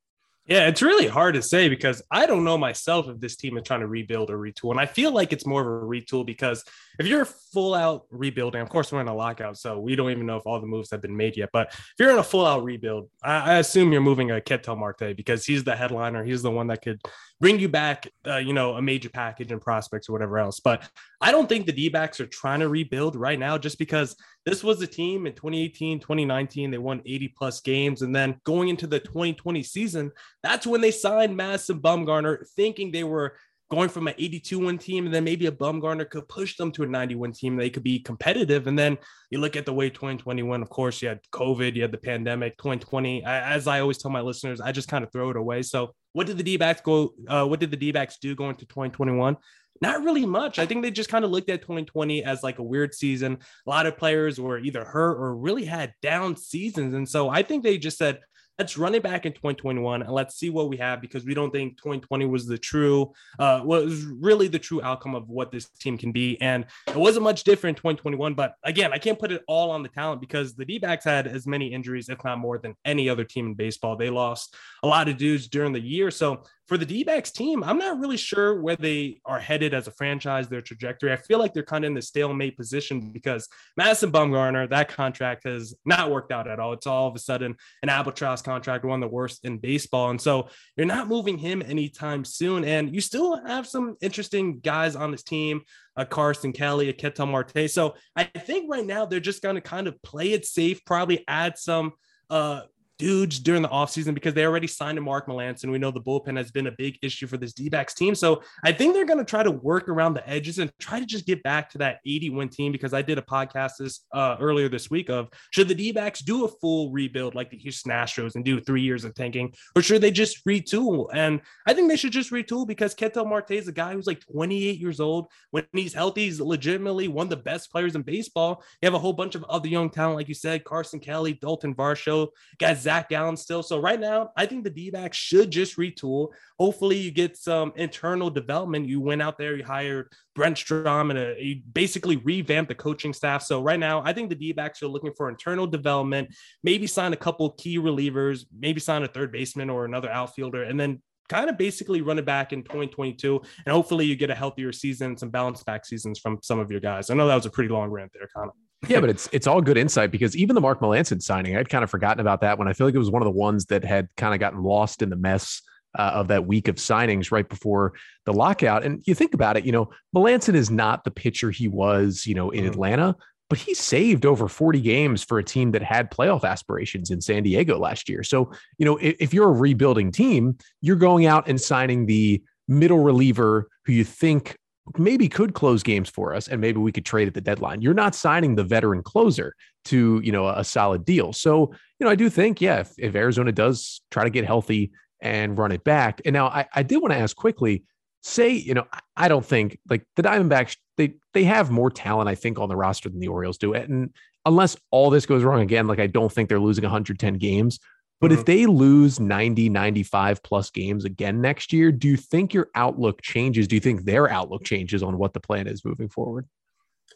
Yeah, 0.48 0.66
it's 0.66 0.80
really 0.80 1.06
hard 1.06 1.34
to 1.34 1.42
say 1.42 1.68
because 1.68 2.00
I 2.11 2.25
don't 2.25 2.42
know 2.42 2.56
myself 2.56 3.06
if 3.06 3.20
this 3.20 3.37
team 3.37 3.58
is 3.58 3.64
trying 3.64 3.80
to 3.80 3.87
rebuild 3.87 4.30
or 4.30 4.38
retool. 4.38 4.70
And 4.70 4.80
I 4.80 4.87
feel 4.87 5.12
like 5.12 5.34
it's 5.34 5.44
more 5.44 5.61
of 5.61 5.82
a 5.82 5.87
retool 5.87 6.25
because 6.25 6.64
if 6.99 7.06
you're 7.06 7.26
full 7.26 7.75
out 7.75 8.06
rebuilding, 8.11 8.62
of 8.62 8.70
course, 8.70 8.90
we're 8.90 9.02
in 9.02 9.08
a 9.08 9.14
lockout, 9.14 9.58
so 9.58 9.78
we 9.78 9.94
don't 9.94 10.11
even 10.11 10.25
know 10.25 10.38
if 10.38 10.46
all 10.46 10.58
the 10.58 10.66
moves 10.66 10.90
have 10.90 11.02
been 11.02 11.14
made 11.14 11.37
yet. 11.37 11.50
But 11.52 11.68
if 11.75 11.94
you're 11.99 12.12
in 12.12 12.18
a 12.18 12.23
full 12.23 12.46
out 12.46 12.64
rebuild, 12.64 13.11
I, 13.23 13.56
I 13.56 13.58
assume 13.58 13.92
you're 13.92 14.00
moving 14.00 14.30
a 14.30 14.40
Ketel 14.40 14.75
Marte 14.75 15.14
because 15.14 15.44
he's 15.44 15.64
the 15.64 15.76
headliner. 15.76 16.25
He's 16.25 16.40
the 16.40 16.50
one 16.50 16.68
that 16.68 16.80
could 16.80 17.02
bring 17.40 17.61
you 17.61 17.68
back, 17.68 18.08
uh, 18.26 18.38
you 18.38 18.54
know, 18.54 18.73
a 18.73 18.80
major 18.80 19.11
package 19.11 19.52
and 19.52 19.61
prospects 19.61 20.08
or 20.08 20.12
whatever 20.12 20.38
else. 20.38 20.61
But 20.61 20.82
I 21.20 21.30
don't 21.30 21.49
think 21.49 21.66
the 21.66 21.73
D 21.73 21.90
backs 21.90 22.20
are 22.20 22.26
trying 22.26 22.61
to 22.61 22.70
rebuild 22.70 23.16
right 23.16 23.38
now 23.38 23.58
just 23.58 23.78
because 23.78 24.16
this 24.49 24.64
was 24.64 24.81
a 24.81 24.87
team 24.87 25.26
in 25.26 25.35
2018, 25.35 26.00
2019. 26.00 26.71
They 26.71 26.78
won 26.78 27.02
80 27.05 27.35
plus 27.37 27.61
games. 27.61 28.00
And 28.00 28.17
then 28.17 28.40
going 28.45 28.69
into 28.69 28.87
the 28.87 28.99
2020 28.99 29.62
season, 29.62 30.11
that's 30.43 30.67
when 30.67 30.81
they 30.81 30.90
signed 30.90 31.37
Madison 31.37 31.81
Bumgarner, 31.81 32.49
thinking 32.57 32.90
they 32.90 33.05
were 33.05 33.35
going 33.71 33.90
from 33.90 34.09
an 34.09 34.14
82 34.17 34.59
win 34.59 34.78
team 34.78 35.05
and 35.05 35.14
then 35.14 35.25
maybe 35.25 35.45
a 35.45 35.52
Bumgarner 35.52 36.09
could 36.09 36.26
push 36.28 36.57
them 36.57 36.73
to 36.73 36.83
a 36.83 36.87
91 36.87 37.33
team. 37.33 37.57
They 37.57 37.69
could 37.69 37.83
be 37.83 37.99
competitive. 37.99 38.67
And 38.67 38.78
then 38.78 38.97
you 39.31 39.38
look 39.38 39.55
at 39.55 39.67
the 39.67 39.75
way 39.75 39.90
2021, 39.90 40.62
of 40.62 40.71
course, 40.71 41.02
you 41.02 41.09
had 41.09 41.21
COVID, 41.31 41.75
you 41.75 41.83
had 41.83 41.93
the 41.93 41.99
pandemic, 41.99 42.57
2020. 42.57 43.26
I, 43.26 43.52
as 43.52 43.67
I 43.67 43.81
always 43.81 43.99
tell 43.99 44.11
my 44.11 44.23
listeners, 44.23 44.62
I 44.62 44.73
just 44.73 44.88
kind 44.88 45.05
of 45.05 45.12
throw 45.12 45.28
it 45.28 45.37
away. 45.37 45.61
So 45.61 45.93
what 46.14 46.26
did 46.26 46.38
the 46.38 46.43
D 46.43 46.57
backs 46.57 46.81
go? 46.81 47.12
Uh, 47.28 47.45
what 47.45 47.61
did 47.61 47.71
the 47.71 47.76
D 47.76 47.93
backs 47.93 48.17
do 48.19 48.35
going 48.35 48.57
to 48.57 48.64
2021? 48.64 49.37
Not 49.80 50.02
really 50.02 50.26
much. 50.26 50.58
I 50.58 50.66
think 50.66 50.82
they 50.82 50.90
just 50.90 51.08
kind 51.11 51.25
of 51.25 51.30
looked 51.30 51.50
at 51.50 51.62
2020 51.62 52.25
as 52.25 52.42
like 52.42 52.58
a 52.58 52.62
weird 52.62 52.94
season. 52.94 53.38
A 53.66 53.70
lot 53.70 53.87
of 53.87 53.97
players 53.97 54.40
were 54.40 54.58
either 54.58 54.85
hurt 54.85 55.18
or 55.18 55.37
really 55.37 55.64
had 55.64 55.94
down 56.02 56.37
seasons. 56.37 56.94
And 56.94 57.08
so 57.08 57.28
I 57.28 57.42
think 57.42 57.62
they 57.62 57.78
just 57.78 57.99
said, 57.99 58.20
let's 58.58 58.76
run 58.76 58.94
it 58.94 59.02
back 59.02 59.25
in 59.25 59.32
2021 59.32 60.02
and 60.02 60.11
let's 60.11 60.37
see 60.37 60.50
what 60.50 60.68
we 60.68 60.76
have 60.76 61.00
because 61.00 61.25
we 61.25 61.32
don't 61.32 61.52
think 61.52 61.76
2020 61.76 62.26
was 62.26 62.47
the 62.47 62.58
true 62.58 63.12
uh 63.38 63.61
was 63.64 64.04
really 64.04 64.49
the 64.49 64.58
true 64.58 64.82
outcome 64.82 65.14
of 65.14 65.28
what 65.28 65.52
this 65.52 65.68
team 65.78 65.97
can 65.97 66.12
be 66.12 66.40
and 66.40 66.66
it 66.88 66.97
wasn't 66.97 67.23
much 67.23 67.44
different 67.44 67.76
in 67.76 67.80
2021 67.80 68.35
but 68.35 68.54
again 68.64 68.92
i 68.92 68.99
can't 68.99 69.18
put 69.18 69.30
it 69.30 69.42
all 69.47 69.70
on 69.70 69.82
the 69.82 69.88
talent 69.88 70.20
because 70.20 70.54
the 70.54 70.64
d-backs 70.64 71.04
had 71.04 71.26
as 71.26 71.47
many 71.47 71.73
injuries 71.73 72.08
if 72.08 72.23
not 72.25 72.38
more 72.38 72.58
than 72.58 72.75
any 72.85 73.08
other 73.08 73.25
team 73.25 73.47
in 73.47 73.54
baseball 73.54 73.97
they 73.97 74.11
lost 74.11 74.56
a 74.82 74.87
lot 74.87 75.08
of 75.08 75.16
dudes 75.16 75.49
during 75.49 75.73
the 75.73 75.80
year 75.80 76.11
so 76.11 76.42
for 76.68 76.76
the 76.76 76.84
D 76.84 77.02
backs 77.02 77.30
team, 77.30 77.64
I'm 77.64 77.78
not 77.78 77.98
really 77.98 78.18
sure 78.18 78.60
where 78.60 78.76
they 78.76 79.20
are 79.25 79.40
headed 79.40 79.72
as 79.72 79.88
a 79.88 79.90
franchise, 79.90 80.48
their 80.48 80.60
trajectory. 80.60 81.10
I 81.10 81.16
feel 81.16 81.38
like 81.38 81.54
they're 81.54 81.62
kind 81.62 81.84
of 81.84 81.88
in 81.88 81.94
the 81.94 82.02
stalemate 82.02 82.58
position 82.58 83.10
because 83.10 83.48
Madison 83.78 84.12
Bumgarner, 84.12 84.68
that 84.68 84.88
contract 84.88 85.44
has 85.44 85.75
not 85.87 86.10
worked 86.10 86.30
out 86.30 86.46
at 86.46 86.60
all. 86.60 86.75
It's 86.75 86.87
all 86.87 87.08
of 87.08 87.16
a 87.16 87.18
sudden 87.18 87.56
an 87.82 87.88
albatross 87.88 88.42
contract, 88.42 88.84
one 88.84 89.02
of 89.02 89.08
the 89.08 89.14
worst 89.14 89.46
in 89.46 89.56
baseball. 89.56 90.10
And 90.10 90.20
so 90.20 90.50
you're 90.76 90.87
not 90.87 91.08
moving 91.08 91.38
him 91.38 91.62
anytime 91.62 92.22
soon. 92.22 92.64
And 92.64 92.94
you 92.94 93.00
still 93.00 93.42
have 93.46 93.66
some 93.66 93.96
interesting 94.02 94.60
guys 94.60 94.94
on 94.94 95.10
this 95.10 95.22
team 95.22 95.62
a 95.96 96.06
Carson 96.06 96.52
Kelly, 96.52 96.90
a 96.90 96.92
Ketel 96.92 97.26
Marte. 97.26 97.68
So 97.68 97.96
I 98.14 98.22
think 98.25 98.70
right 98.70 98.87
now 98.87 99.04
they're 99.04 99.18
just 99.18 99.42
going 99.42 99.56
to 99.56 99.60
kind 99.60 99.88
of 99.88 100.00
play 100.02 100.32
it 100.32 100.46
safe, 100.46 100.84
probably 100.84 101.25
add 101.26 101.58
some 101.58 101.92
uh, 102.30 102.62
dudes 102.99 103.38
during 103.38 103.62
the 103.62 103.69
offseason 103.69 104.12
because 104.12 104.35
they 104.35 104.45
already 104.45 104.67
signed 104.67 104.99
a 104.99 105.00
Mark 105.00 105.26
Melancon. 105.26 105.71
We 105.71 105.78
know 105.78 105.90
the 105.90 106.00
bullpen 106.00 106.37
has 106.37 106.50
been 106.50 106.67
a 106.67 106.73
big 106.73 106.99
issue 107.02 107.26
for 107.26 107.37
this 107.37 107.52
D 107.52 107.69
backs 107.69 107.95
team. 107.95 108.14
So 108.14 108.43
I 108.64 108.73
think 108.73 108.95
they're 108.95 109.07
going 109.07 109.19
to 109.19 109.25
try 109.25 109.43
to 109.43 109.50
work 109.50 109.88
around 109.88 110.14
the 110.14 110.28
edges 110.28 110.59
and 110.59 110.71
try 110.78 110.99
to 111.00 111.07
just 111.07 111.26
get 111.26 111.43
back 111.43 111.71
to 111.71 111.78
that 111.78 112.00
80 112.05 112.31
win 112.31 112.49
team 112.49 112.73
because 112.73 112.93
I 112.93 113.02
did 113.02 113.19
a 113.19 113.23
podcast 113.23 113.73
this 113.78 114.05
uh, 114.12 114.37
earlier 114.40 114.69
this 114.69 114.90
week 114.90 115.09
of 115.11 115.28
should 115.50 115.69
the 115.69 115.75
D 115.75 115.93
backs 115.93 116.21
do 116.21 116.45
a 116.45 116.49
full 116.49 116.90
rebuild 116.90 117.35
like 117.35 117.50
the 117.50 117.57
Houston 117.59 117.93
Astros 117.93 118.35
and 118.35 118.45
do 118.45 118.61
three 118.61 118.83
years 118.83 119.05
of 119.05 119.14
tanking 119.14 119.55
or 119.76 119.83
should 119.83 120.02
they 120.02 120.11
just 120.11 120.45
retool? 120.45 121.09
And 121.12 121.40
I 121.67 121.75
think 121.75 121.88
they 121.88 121.97
should 121.97 122.12
just 122.12 122.33
retool 122.33 122.67
because 122.67 122.95
Ketel 122.95 123.25
Marte 123.25 123.52
is 123.52 123.69
a 123.69 123.73
guy 123.73 123.95
who's 123.95 124.07
like 124.07 124.21
28 124.21 124.78
years 124.78 125.00
old. 125.00 125.28
When 125.50 125.67
he's 125.73 125.95
healthy, 125.95 126.25
he's 126.25 126.40
legitimately 126.40 127.09
one 127.09 127.26
of 127.26 127.31
the 127.31 127.37
best 127.37 127.71
players 127.71 127.95
in 127.95 128.02
baseball. 128.02 128.62
You 128.83 128.87
have 128.87 128.95
a 128.95 128.99
whole 128.99 129.12
bunch 129.12 129.35
of 129.35 129.45
other 129.45 129.69
young 129.69 129.90
talent, 129.90 130.17
like 130.17 130.28
you 130.28 130.35
said, 130.35 130.64
Carson 130.64 131.00
Kelly, 131.00 131.35
Dalton 131.35 131.75
Varsho, 131.75 132.28
guys 132.59 132.88
Zach 132.88 133.11
Gallen 133.11 133.37
still. 133.37 133.62
So 133.62 133.78
right 133.78 134.00
now, 134.00 134.30
I 134.35 134.47
think 134.47 134.64
the 134.64 134.71
D 134.71 134.88
backs 134.88 135.18
should 135.18 135.50
just 135.50 135.76
retool. 135.76 136.28
Hopefully, 136.59 136.97
you 136.97 137.11
get 137.11 137.37
some 137.37 137.71
internal 137.76 138.30
development. 138.30 138.88
You 138.88 138.99
went 138.99 139.21
out 139.21 139.37
there, 139.37 139.57
you 139.57 139.62
hired 139.62 140.11
Brent 140.35 140.57
Strom, 140.57 141.11
and 141.11 141.18
a, 141.18 141.37
you 141.38 141.61
basically 141.71 142.16
revamped 142.16 142.71
the 142.71 142.75
coaching 142.75 143.12
staff. 143.12 143.42
So 143.42 143.61
right 143.61 143.78
now, 143.78 144.02
I 144.07 144.14
think 144.14 144.30
the 144.30 144.35
D 144.35 144.52
backs 144.52 144.83
are 144.83 144.88
looking 144.88 145.12
for 145.14 145.28
internal 145.28 145.66
development. 145.66 146.35
Maybe 146.62 146.87
sign 146.87 147.12
a 147.12 147.16
couple 147.16 147.50
key 147.50 147.76
relievers, 147.76 148.47
maybe 148.59 148.80
sign 148.80 149.02
a 149.02 149.09
third 149.09 149.33
baseman 149.33 149.68
or 149.68 149.85
another 149.85 150.09
outfielder, 150.09 150.62
and 150.62 150.80
then 150.80 151.02
kind 151.28 151.50
of 151.50 151.59
basically 151.59 152.00
run 152.00 152.18
it 152.18 152.25
back 152.25 152.54
in 152.54 152.62
2022. 152.62 153.42
And 153.66 153.73
hopefully 153.75 154.07
you 154.07 154.16
get 154.16 154.30
a 154.30 154.35
healthier 154.35 154.73
season, 154.73 155.14
some 155.18 155.28
bounce 155.28 155.62
back 155.62 155.85
seasons 155.85 156.18
from 156.18 156.38
some 156.42 156.59
of 156.59 156.71
your 156.71 156.80
guys. 156.80 157.11
I 157.11 157.14
know 157.14 157.28
that 157.28 157.35
was 157.35 157.45
a 157.45 157.50
pretty 157.50 157.68
long 157.68 157.90
rant 157.90 158.12
there, 158.14 158.30
Connor 158.35 158.52
yeah, 158.87 159.00
but 159.00 159.11
it's 159.11 159.28
it's 159.32 159.47
all 159.47 159.61
good 159.61 159.76
insight 159.76 160.12
because 160.12 160.37
even 160.37 160.54
the 160.54 160.61
Mark 160.61 160.80
Melancon 160.80 161.20
signing, 161.20 161.56
I'd 161.56 161.68
kind 161.68 161.82
of 161.82 161.90
forgotten 161.90 162.20
about 162.20 162.42
that 162.42 162.58
when 162.58 162.68
I 162.68 162.73
feel 162.73 162.87
like 162.87 162.94
it 162.94 162.99
was 162.99 163.11
one 163.11 163.23
of 163.23 163.26
the 163.26 163.32
ones 163.32 163.66
that 163.66 163.85
had 163.85 164.08
kind 164.16 164.35
of 164.35 164.40
gotten 164.40 164.62
lost 164.62 165.02
in 165.02 165.11
the 165.11 165.16
mess 165.16 165.62
uh, 165.99 166.12
of 166.14 166.28
that 166.28 166.47
week 166.47 166.68
of 166.68 166.76
signings 166.76 167.32
right 167.32 167.49
before 167.49 167.94
the 168.25 168.32
lockout. 168.32 168.85
And 168.85 169.02
you 169.06 169.14
think 169.14 169.35
about 169.35 169.56
it, 169.56 169.64
you 169.64 169.73
know, 169.73 169.90
Melancon 170.14 170.54
is 170.54 170.70
not 170.70 171.04
the 171.04 171.11
pitcher 171.11 171.50
he 171.50 171.66
was, 171.66 172.26
you 172.26 172.35
know, 172.35 172.50
in 172.50 172.61
mm-hmm. 172.61 172.73
Atlanta, 172.73 173.16
but 173.50 173.58
he 173.58 173.75
saved 173.75 174.26
over 174.26 174.47
40 174.47 174.80
games 174.80 175.25
for 175.25 175.38
a 175.38 175.44
team 175.44 175.73
that 175.73 175.82
had 175.82 176.11
playoff 176.11 176.44
aspirations 176.44 177.11
in 177.11 177.20
San 177.20 177.42
Diego 177.42 177.78
last 177.78 178.08
year. 178.08 178.23
So, 178.23 178.52
you 178.76 178.85
know, 178.85 178.97
if, 178.99 179.16
if 179.18 179.35
you're 179.35 179.49
a 179.49 179.52
rebuilding 179.52 180.12
team, 180.12 180.58
you're 180.82 180.97
going 180.97 181.26
out 181.26 181.49
and 181.49 181.61
signing 181.61 182.06
the 182.06 182.42
middle 182.68 182.99
reliever 182.99 183.68
who 183.87 183.92
you 183.92 184.04
think 184.04 184.56
maybe 184.97 185.28
could 185.28 185.54
close 185.54 185.83
games 185.83 186.09
for 186.09 186.35
us 186.35 186.49
and 186.49 186.61
maybe 186.61 186.78
we 186.78 186.92
could 186.92 187.04
trade 187.04 187.28
at 187.28 187.35
the 187.35 187.40
deadline. 187.40 187.83
You're 187.83 187.95
not 187.95 188.14
signing 188.14 188.54
the 188.54 188.64
veteran 188.64 189.02
closer 189.02 189.54
to, 189.87 190.21
you 190.23 190.33
know, 190.33 190.49
a, 190.49 190.64
solid 190.64 191.04
deal. 191.04 191.33
So, 191.33 191.73
you 191.99 192.04
know, 192.04 192.11
I 192.11 192.14
do 192.14 192.28
think, 192.30 192.61
yeah, 192.61 192.80
if, 192.80 192.92
if, 192.99 193.14
Arizona 193.14 193.52
does 193.52 194.00
try 194.11 194.25
to 194.25 194.30
get 194.30 194.45
healthy 194.45 194.92
and 195.21 195.59
run 195.59 195.73
it 195.73 195.85
back. 195.85 196.21
And 196.25 196.35
now 196.35 196.49
I, 196.49 196.66
I 196.75 196.83
did 196.83 196.99
want 196.99 197.12
to 197.12 197.18
ask 197.18 197.37
quickly, 197.37 197.85
say, 198.23 198.50
you 198.50 198.75
know, 198.75 198.87
I 199.16 199.28
don't 199.28 199.45
think 199.45 199.78
like 199.88 200.04
the 200.16 200.23
Diamondbacks, 200.23 200.76
they 200.97 201.14
they 201.33 201.45
have 201.45 201.71
more 201.71 201.90
talent, 201.90 202.28
I 202.28 202.35
think, 202.35 202.59
on 202.59 202.68
the 202.68 202.76
roster 202.76 203.09
than 203.09 203.21
the 203.21 203.28
Orioles 203.28 203.59
do. 203.59 203.75
And 203.75 204.11
unless 204.45 204.76
all 204.90 205.11
this 205.11 205.26
goes 205.26 205.42
wrong 205.45 205.61
again, 205.61 205.87
like 205.87 206.00
I 206.00 206.07
don't 206.07 206.33
think 206.33 206.49
they're 206.49 206.61
losing 206.61 206.85
110 206.85 207.35
games. 207.35 207.78
But 208.20 208.30
mm-hmm. 208.30 208.40
if 208.40 208.46
they 208.46 208.66
lose 208.66 209.20
90, 209.20 209.68
95 209.68 210.42
plus 210.42 210.70
games 210.70 211.04
again 211.04 211.40
next 211.40 211.72
year, 211.72 211.92
do 211.92 212.08
you 212.08 212.16
think 212.16 212.52
your 212.52 212.68
outlook 212.75 213.22
changes? 213.22 213.68
Do 213.68 213.76
you 213.76 213.80
think 213.80 214.04
their 214.04 214.28
outlook 214.28 214.64
changes 214.64 215.02
on 215.02 215.18
what 215.18 215.32
the 215.32 215.40
plan 215.40 215.66
is 215.66 215.84
moving 215.84 216.08
forward? 216.08 216.46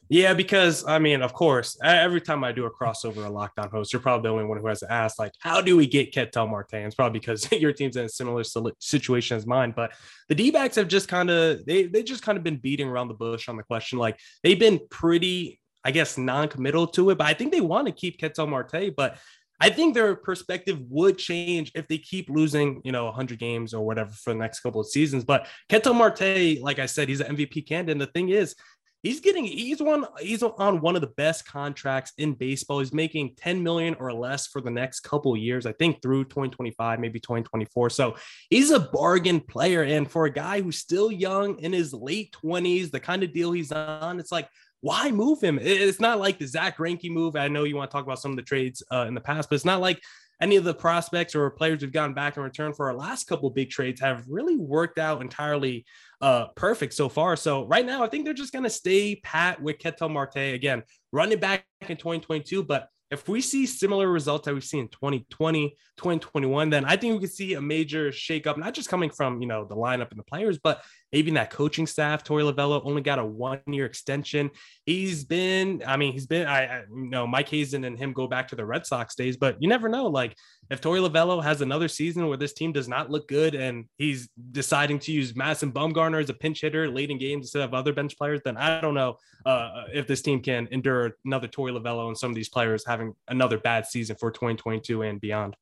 Yeah, 0.08 0.34
because 0.34 0.84
I 0.86 0.98
mean, 0.98 1.22
of 1.22 1.32
course, 1.32 1.78
every 1.82 2.20
time 2.20 2.44
I 2.44 2.52
do 2.52 2.66
a 2.66 2.70
crossover, 2.70 3.24
a 3.24 3.30
Locked 3.30 3.58
On 3.58 3.70
host, 3.70 3.92
you're 3.92 4.02
probably 4.02 4.28
the 4.28 4.32
only 4.32 4.44
one 4.44 4.58
who 4.58 4.66
has 4.66 4.80
to 4.80 4.92
ask, 4.92 5.18
like, 5.18 5.32
how 5.38 5.60
do 5.60 5.76
we 5.76 5.86
get 5.86 6.12
Ketel 6.12 6.48
Marte? 6.48 6.74
And 6.74 6.86
it's 6.86 6.94
probably 6.94 7.18
because 7.18 7.50
your 7.52 7.72
team's 7.72 7.96
in 7.96 8.04
a 8.04 8.08
similar 8.08 8.44
situation 8.78 9.36
as 9.36 9.46
mine. 9.46 9.72
But 9.74 9.92
the 10.28 10.34
D 10.34 10.50
backs 10.50 10.76
have 10.76 10.88
just 10.88 11.08
kind 11.08 11.30
of 11.30 11.64
they 11.64 11.84
they 11.84 12.02
just 12.02 12.22
kind 12.22 12.36
of 12.36 12.44
been 12.44 12.58
beating 12.58 12.88
around 12.88 13.08
the 13.08 13.14
bush 13.14 13.48
on 13.48 13.56
the 13.56 13.62
question. 13.62 13.98
Like 13.98 14.18
they've 14.42 14.58
been 14.58 14.80
pretty, 14.90 15.60
I 15.82 15.92
guess, 15.92 16.18
non-committal 16.18 16.88
to 16.88 17.10
it. 17.10 17.16
But 17.16 17.28
I 17.28 17.34
think 17.34 17.52
they 17.52 17.62
want 17.62 17.86
to 17.86 17.92
keep 17.92 18.18
Ketel 18.18 18.48
Marte, 18.48 18.94
but 18.94 19.16
I 19.62 19.70
think 19.70 19.94
their 19.94 20.16
perspective 20.16 20.80
would 20.88 21.18
change 21.18 21.70
if 21.76 21.86
they 21.86 21.96
keep 21.96 22.28
losing, 22.28 22.82
you 22.84 22.90
know, 22.90 23.04
100 23.04 23.38
games 23.38 23.72
or 23.72 23.86
whatever 23.86 24.10
for 24.10 24.32
the 24.32 24.38
next 24.40 24.58
couple 24.58 24.80
of 24.80 24.88
seasons. 24.88 25.22
But 25.22 25.46
Ketel 25.68 25.94
Marte, 25.94 26.60
like 26.60 26.80
I 26.80 26.86
said, 26.86 27.08
he's 27.08 27.20
an 27.20 27.36
MVP 27.36 27.68
candidate. 27.68 27.92
And 27.92 28.00
the 28.00 28.08
thing 28.08 28.30
is, 28.30 28.56
he's 29.04 29.20
getting 29.20 29.44
he's 29.44 29.80
one 29.80 30.04
he's 30.18 30.42
on 30.42 30.80
one 30.80 30.96
of 30.96 31.00
the 31.00 31.12
best 31.16 31.46
contracts 31.46 32.12
in 32.18 32.34
baseball. 32.34 32.80
He's 32.80 32.92
making 32.92 33.36
10 33.36 33.62
million 33.62 33.94
or 34.00 34.12
less 34.12 34.48
for 34.48 34.60
the 34.60 34.70
next 34.70 35.00
couple 35.00 35.36
years, 35.36 35.64
I 35.64 35.72
think 35.74 36.02
through 36.02 36.24
2025, 36.24 36.98
maybe 36.98 37.20
2024. 37.20 37.90
So 37.90 38.16
he's 38.50 38.72
a 38.72 38.80
bargain 38.80 39.38
player. 39.38 39.84
And 39.84 40.10
for 40.10 40.24
a 40.24 40.32
guy 40.32 40.60
who's 40.60 40.78
still 40.78 41.12
young 41.12 41.60
in 41.60 41.72
his 41.72 41.92
late 41.92 42.34
20s, 42.44 42.90
the 42.90 42.98
kind 42.98 43.22
of 43.22 43.32
deal 43.32 43.52
he's 43.52 43.70
on, 43.70 44.18
it's 44.18 44.32
like 44.32 44.48
why 44.82 45.12
move 45.12 45.40
him? 45.40 45.58
It's 45.62 46.00
not 46.00 46.18
like 46.18 46.38
the 46.38 46.46
Zach 46.46 46.76
Greinke 46.76 47.08
move. 47.08 47.36
I 47.36 47.48
know 47.48 47.64
you 47.64 47.76
want 47.76 47.90
to 47.90 47.96
talk 47.96 48.04
about 48.04 48.18
some 48.18 48.32
of 48.32 48.36
the 48.36 48.42
trades 48.42 48.82
uh, 48.92 49.06
in 49.06 49.14
the 49.14 49.20
past, 49.20 49.48
but 49.48 49.54
it's 49.54 49.64
not 49.64 49.80
like 49.80 50.02
any 50.40 50.56
of 50.56 50.64
the 50.64 50.74
prospects 50.74 51.36
or 51.36 51.48
players 51.50 51.82
we've 51.82 51.92
gotten 51.92 52.14
back 52.14 52.36
in 52.36 52.42
return 52.42 52.74
for 52.74 52.88
our 52.88 52.94
last 52.94 53.28
couple 53.28 53.48
big 53.48 53.70
trades 53.70 54.00
have 54.00 54.24
really 54.28 54.56
worked 54.56 54.98
out 54.98 55.22
entirely 55.22 55.86
uh, 56.20 56.46
perfect 56.56 56.94
so 56.94 57.08
far. 57.08 57.36
So 57.36 57.64
right 57.66 57.86
now, 57.86 58.02
I 58.02 58.08
think 58.08 58.24
they're 58.24 58.34
just 58.34 58.52
going 58.52 58.64
to 58.64 58.70
stay 58.70 59.16
pat 59.22 59.62
with 59.62 59.78
Ketel 59.78 60.08
Marte 60.08 60.36
again, 60.36 60.82
running 61.12 61.38
back 61.38 61.64
in 61.82 61.96
2022, 61.96 62.64
but 62.64 62.88
if 63.12 63.28
we 63.28 63.42
see 63.42 63.66
similar 63.66 64.08
results 64.08 64.46
that 64.46 64.54
we've 64.54 64.64
seen 64.64 64.80
in 64.80 64.88
2020, 64.88 65.76
2021, 65.98 66.70
then 66.70 66.86
I 66.86 66.96
think 66.96 67.12
we 67.12 67.20
could 67.20 67.32
see 67.32 67.54
a 67.54 67.60
major 67.60 68.08
shakeup, 68.08 68.56
not 68.56 68.72
just 68.72 68.88
coming 68.88 69.10
from, 69.10 69.42
you 69.42 69.46
know, 69.46 69.66
the 69.66 69.76
lineup 69.76 70.10
and 70.10 70.18
the 70.18 70.24
players, 70.24 70.58
but 70.58 70.82
even 71.12 71.34
that 71.34 71.50
coaching 71.50 71.86
staff. 71.86 72.24
Torey 72.24 72.50
Lovullo 72.50 72.80
only 72.84 73.02
got 73.02 73.18
a 73.18 73.24
one 73.24 73.60
year 73.66 73.84
extension. 73.84 74.50
He's 74.86 75.24
been, 75.24 75.82
I 75.86 75.96
mean, 75.96 76.12
he's 76.12 76.26
been, 76.26 76.46
I, 76.46 76.64
I 76.64 76.80
you 76.80 77.10
know, 77.10 77.26
Mike 77.26 77.48
Hazen 77.48 77.84
and 77.84 77.98
him 77.98 78.12
go 78.12 78.26
back 78.26 78.48
to 78.48 78.56
the 78.56 78.64
Red 78.64 78.86
Sox 78.86 79.14
days, 79.14 79.36
but 79.36 79.62
you 79.62 79.68
never 79.68 79.88
know. 79.88 80.06
Like 80.06 80.36
if 80.70 80.80
Torey 80.80 81.06
Lovullo 81.06 81.42
has 81.42 81.60
another 81.60 81.88
season 81.88 82.28
where 82.28 82.38
this 82.38 82.54
team 82.54 82.72
does 82.72 82.88
not 82.88 83.10
look 83.10 83.28
good 83.28 83.54
and 83.54 83.84
he's 83.98 84.28
deciding 84.52 84.98
to 85.00 85.12
use 85.12 85.36
Madison 85.36 85.70
Bumgarner 85.70 86.22
as 86.22 86.30
a 86.30 86.34
pinch 86.34 86.62
hitter 86.62 86.90
late 86.90 87.10
in 87.10 87.18
games 87.18 87.44
instead 87.46 87.62
of 87.62 87.74
other 87.74 87.92
bench 87.92 88.16
players, 88.16 88.40
then 88.44 88.56
I 88.56 88.80
don't 88.80 88.94
know 88.94 89.18
uh, 89.44 89.84
if 89.92 90.06
this 90.06 90.22
team 90.22 90.40
can 90.40 90.68
endure 90.70 91.16
another 91.24 91.48
Torey 91.48 91.76
Lovullo 91.76 92.08
and 92.08 92.16
some 92.16 92.30
of 92.30 92.34
these 92.34 92.48
players 92.48 92.84
having 92.86 93.14
another 93.28 93.58
bad 93.58 93.86
season 93.86 94.16
for 94.18 94.30
2022 94.30 95.02
and 95.02 95.20
beyond. 95.20 95.56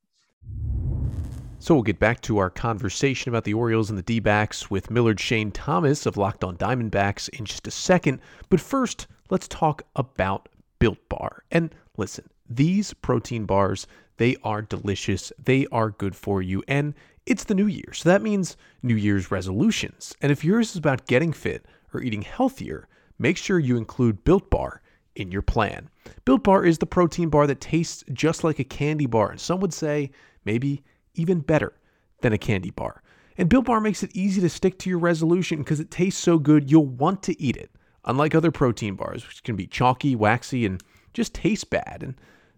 So 1.62 1.74
we'll 1.74 1.82
get 1.82 1.98
back 1.98 2.22
to 2.22 2.38
our 2.38 2.48
conversation 2.48 3.28
about 3.28 3.44
the 3.44 3.52
Orioles 3.52 3.90
and 3.90 3.98
the 3.98 4.02
D 4.02 4.18
backs 4.18 4.70
with 4.70 4.90
Millard 4.90 5.20
Shane 5.20 5.50
Thomas 5.50 6.06
of 6.06 6.16
Locked 6.16 6.42
On 6.42 6.56
Diamondbacks 6.56 7.28
in 7.28 7.44
just 7.44 7.66
a 7.66 7.70
second. 7.70 8.20
But 8.48 8.62
first, 8.62 9.06
let's 9.28 9.46
talk 9.46 9.82
about 9.94 10.48
Built 10.78 11.06
Bar. 11.10 11.44
And 11.50 11.74
listen, 11.98 12.30
these 12.48 12.94
protein 12.94 13.44
bars, 13.44 13.86
they 14.16 14.36
are 14.42 14.62
delicious, 14.62 15.34
they 15.38 15.66
are 15.70 15.90
good 15.90 16.16
for 16.16 16.40
you, 16.40 16.64
and 16.66 16.94
it's 17.26 17.44
the 17.44 17.54
new 17.54 17.66
year. 17.66 17.92
So 17.92 18.08
that 18.08 18.22
means 18.22 18.56
New 18.82 18.96
Year's 18.96 19.30
resolutions. 19.30 20.14
And 20.22 20.32
if 20.32 20.42
yours 20.42 20.70
is 20.70 20.76
about 20.76 21.06
getting 21.06 21.34
fit 21.34 21.66
or 21.92 22.00
eating 22.00 22.22
healthier, 22.22 22.88
make 23.18 23.36
sure 23.36 23.58
you 23.58 23.76
include 23.76 24.24
Built 24.24 24.48
Bar 24.48 24.80
in 25.14 25.30
your 25.30 25.42
plan. 25.42 25.90
Built 26.24 26.42
Bar 26.42 26.64
is 26.64 26.78
the 26.78 26.86
protein 26.86 27.28
bar 27.28 27.46
that 27.46 27.60
tastes 27.60 28.02
just 28.14 28.44
like 28.44 28.58
a 28.58 28.64
candy 28.64 29.04
bar, 29.04 29.30
and 29.30 29.38
some 29.38 29.60
would 29.60 29.74
say 29.74 30.10
maybe 30.46 30.82
even 31.14 31.40
better 31.40 31.72
than 32.20 32.32
a 32.32 32.38
candy 32.38 32.70
bar. 32.70 33.02
And 33.38 33.48
Built 33.48 33.64
Bar 33.64 33.80
makes 33.80 34.02
it 34.02 34.14
easy 34.14 34.40
to 34.40 34.48
stick 34.48 34.78
to 34.80 34.90
your 34.90 34.98
resolution 34.98 35.58
because 35.58 35.80
it 35.80 35.90
tastes 35.90 36.20
so 36.20 36.38
good 36.38 36.70
you'll 36.70 36.86
want 36.86 37.22
to 37.24 37.40
eat 37.40 37.56
it. 37.56 37.70
Unlike 38.04 38.34
other 38.34 38.50
protein 38.50 38.94
bars, 38.96 39.26
which 39.26 39.42
can 39.42 39.56
be 39.56 39.66
chalky, 39.66 40.16
waxy, 40.16 40.66
and 40.66 40.82
just 41.12 41.34
taste 41.34 41.70
bad. 41.70 42.02
And 42.02 42.14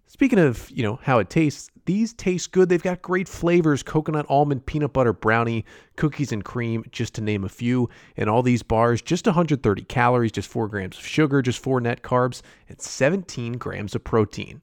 speaking 0.06 0.38
of, 0.38 0.70
you 0.70 0.82
know, 0.82 0.98
how 1.02 1.18
it 1.18 1.30
tastes, 1.30 1.70
these 1.84 2.12
taste 2.12 2.52
good. 2.52 2.68
They've 2.68 2.82
got 2.82 3.02
great 3.02 3.28
flavors 3.28 3.82
coconut, 3.82 4.26
almond, 4.28 4.66
peanut 4.66 4.92
butter, 4.92 5.12
brownie, 5.12 5.64
cookies, 5.96 6.32
and 6.32 6.44
cream, 6.44 6.84
just 6.92 7.14
to 7.14 7.20
name 7.20 7.44
a 7.44 7.48
few. 7.48 7.88
And 8.16 8.30
all 8.30 8.42
these 8.42 8.62
bars, 8.62 9.02
just 9.02 9.26
130 9.26 9.82
calories, 9.84 10.32
just 10.32 10.48
4 10.48 10.68
grams 10.68 10.96
of 10.96 11.06
sugar, 11.06 11.42
just 11.42 11.58
4 11.58 11.80
net 11.80 12.02
carbs, 12.02 12.42
and 12.68 12.80
17 12.80 13.54
grams 13.54 13.94
of 13.94 14.04
protein. 14.04 14.62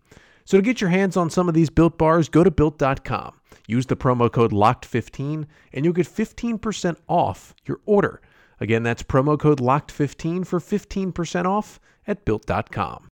So 0.50 0.58
to 0.58 0.63
get 0.63 0.82
your 0.82 0.89
hands 0.89 1.15
on 1.15 1.29
some 1.29 1.48
of 1.48 1.53
these 1.53 1.70
built 1.70 2.00
bars, 2.00 2.27
go 2.27 2.44
to 2.44 2.50
built.com. 2.50 3.39
Use 3.68 3.86
the 3.86 3.96
promo 3.96 4.32
code 4.32 4.51
LOCKED15 4.51 5.46
and 5.74 5.86
you'll 5.86 5.94
get 5.94 6.08
15% 6.08 6.98
off 7.08 7.53
your 7.68 7.79
order. 7.86 8.20
Again, 8.60 8.82
that's 8.82 9.03
promo 9.03 9.39
code 9.39 9.60
LOCKED15 9.60 10.48
for 10.48 10.60
15% 10.60 11.46
off 11.46 11.79
at 12.08 12.25
built.com. 12.25 13.08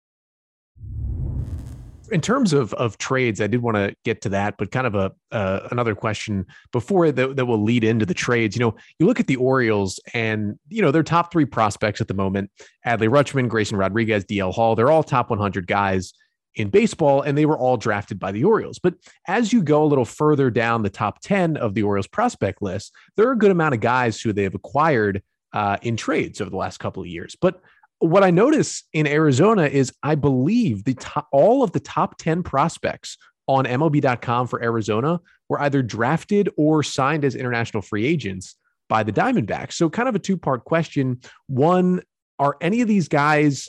In 2.11 2.21
terms 2.21 2.53
of, 2.53 2.75
of 2.75 2.99
trades, 2.99 3.41
I 3.41 3.47
did 3.47 3.63
want 3.63 3.79
to 3.79 3.97
get 4.05 4.21
to 4.21 4.29
that, 4.29 4.59
but 4.59 4.71
kind 4.71 4.87
of 4.87 4.95
a 4.95 5.13
uh, 5.31 5.69
another 5.71 5.95
question 5.95 6.45
before 6.71 7.11
that, 7.11 7.37
that 7.37 7.47
will 7.47 7.63
lead 7.63 7.83
into 7.83 8.05
the 8.05 8.13
trades. 8.13 8.55
You 8.55 8.61
know, 8.61 8.75
you 8.99 9.07
look 9.07 9.21
at 9.21 9.27
the 9.27 9.37
Orioles 9.37 9.99
and, 10.13 10.59
you 10.69 10.83
know, 10.83 10.91
their 10.91 11.03
top 11.03 11.33
three 11.33 11.47
prospects 11.47 12.03
at 12.03 12.09
the 12.09 12.15
moment, 12.15 12.51
Adley 12.87 13.09
Rutschman, 13.09 13.49
Grayson 13.49 13.79
Rodriguez, 13.79 14.27
DL 14.27 14.53
Hall, 14.53 14.77
they're 14.77 14.91
all 14.91 15.03
top 15.03 15.31
100 15.31 15.67
guys 15.67 16.13
in 16.55 16.69
baseball, 16.69 17.23
and 17.23 17.37
they 17.37 17.47
were 17.47 17.59
all 17.59 17.77
drafted 17.77 18.19
by 18.19 18.33
the 18.33 18.45
Orioles. 18.45 18.79
But 18.79 18.95
as 19.27 19.53
you 19.53 19.63
go 19.63 19.83
a 19.83 19.87
little 19.87 20.05
further 20.05 20.51
down 20.51 20.83
the 20.83 20.91
top 20.91 21.21
10 21.21 21.57
of 21.57 21.75
the 21.75 21.83
Orioles 21.83 22.07
prospect 22.07 22.63
list, 22.63 22.93
there 23.17 23.29
are 23.29 23.33
a 23.33 23.39
good 23.39 23.51
amount 23.51 23.75
of 23.75 23.81
guys 23.81 24.21
who 24.21 24.33
they 24.33 24.43
have 24.43 24.55
acquired 24.55 25.23
uh, 25.53 25.79
in 25.83 25.97
trades 25.97 26.41
over 26.41 26.51
the 26.51 26.57
last 26.57 26.79
couple 26.79 27.03
of 27.03 27.09
years. 27.09 27.37
But 27.41 27.61
what 27.99 28.25
I 28.25 28.31
notice 28.31 28.85
in 28.93 29.07
Arizona 29.07 29.67
is 29.67 29.93
I 30.03 30.17
believe 30.17 30.85
the 30.85 30.95
top, 30.95 31.29
all 31.31 31.63
of 31.63 31.73
the 31.73 31.81
top 31.81 32.19
10 32.19 32.43
prospects 32.43 33.17
on 33.47 33.65
MLB.com 33.65 34.47
for 34.47 34.63
Arizona 34.63 35.21
were 35.49 35.61
either 35.61 35.83
drafted 35.83 36.49
or 36.57 36.83
signed 36.83 37.25
as 37.25 37.35
international 37.35 37.83
free 37.83 38.07
agents 38.07 38.57
by 38.89 39.03
the 39.03 39.13
Diamondbacks. 39.13 39.75
So, 39.75 39.89
kind 39.89 40.09
of 40.09 40.15
a 40.15 40.19
two 40.19 40.37
part 40.37 40.65
question. 40.65 41.21
One, 41.47 42.03
are 42.39 42.57
any 42.61 42.81
of 42.81 42.89
these 42.89 43.09
guys 43.09 43.69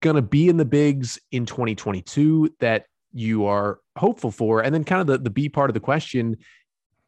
going 0.00 0.16
to 0.16 0.22
be 0.22 0.48
in 0.48 0.56
the 0.56 0.64
bigs 0.64 1.18
in 1.30 1.46
2022 1.46 2.54
that 2.60 2.86
you 3.12 3.46
are 3.46 3.80
hopeful 3.96 4.30
for? 4.30 4.62
And 4.62 4.74
then, 4.74 4.84
kind 4.84 5.00
of 5.00 5.06
the, 5.06 5.18
the 5.18 5.30
B 5.30 5.48
part 5.48 5.70
of 5.70 5.74
the 5.74 5.80
question 5.80 6.36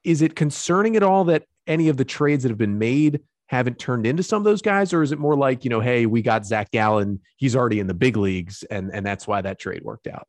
is 0.05 0.23
it 0.23 0.37
concerning 0.37 0.97
at 0.97 1.03
all 1.03 1.25
that 1.25 1.45
any 1.67 1.89
of 1.89 1.97
the 1.97 2.05
trades 2.05 2.45
that 2.45 2.49
have 2.49 2.59
been 2.59 2.79
made 2.79 3.21
haven't 3.49 3.79
turned 3.79 4.07
into 4.07 4.23
some 4.23 4.39
of 4.39 4.45
those 4.45 4.63
guys, 4.63 4.93
or 4.93 5.03
is 5.03 5.13
it 5.13 5.19
more 5.19 5.37
like, 5.37 5.65
you 5.65 5.71
know, 5.71 5.81
hey, 5.81 6.07
we 6.07 6.23
got 6.23 6.47
Zach 6.47 6.71
Gallen, 6.71 7.21
he's 7.37 7.55
already 7.57 7.81
in 7.81 7.87
the 7.87 7.95
big 7.95 8.17
leagues, 8.17 8.65
and 8.71 8.91
and 8.93 9.05
that's 9.05 9.27
why 9.27 9.41
that 9.41 9.59
trade 9.59 9.83
worked 9.83 10.07
out? 10.07 10.27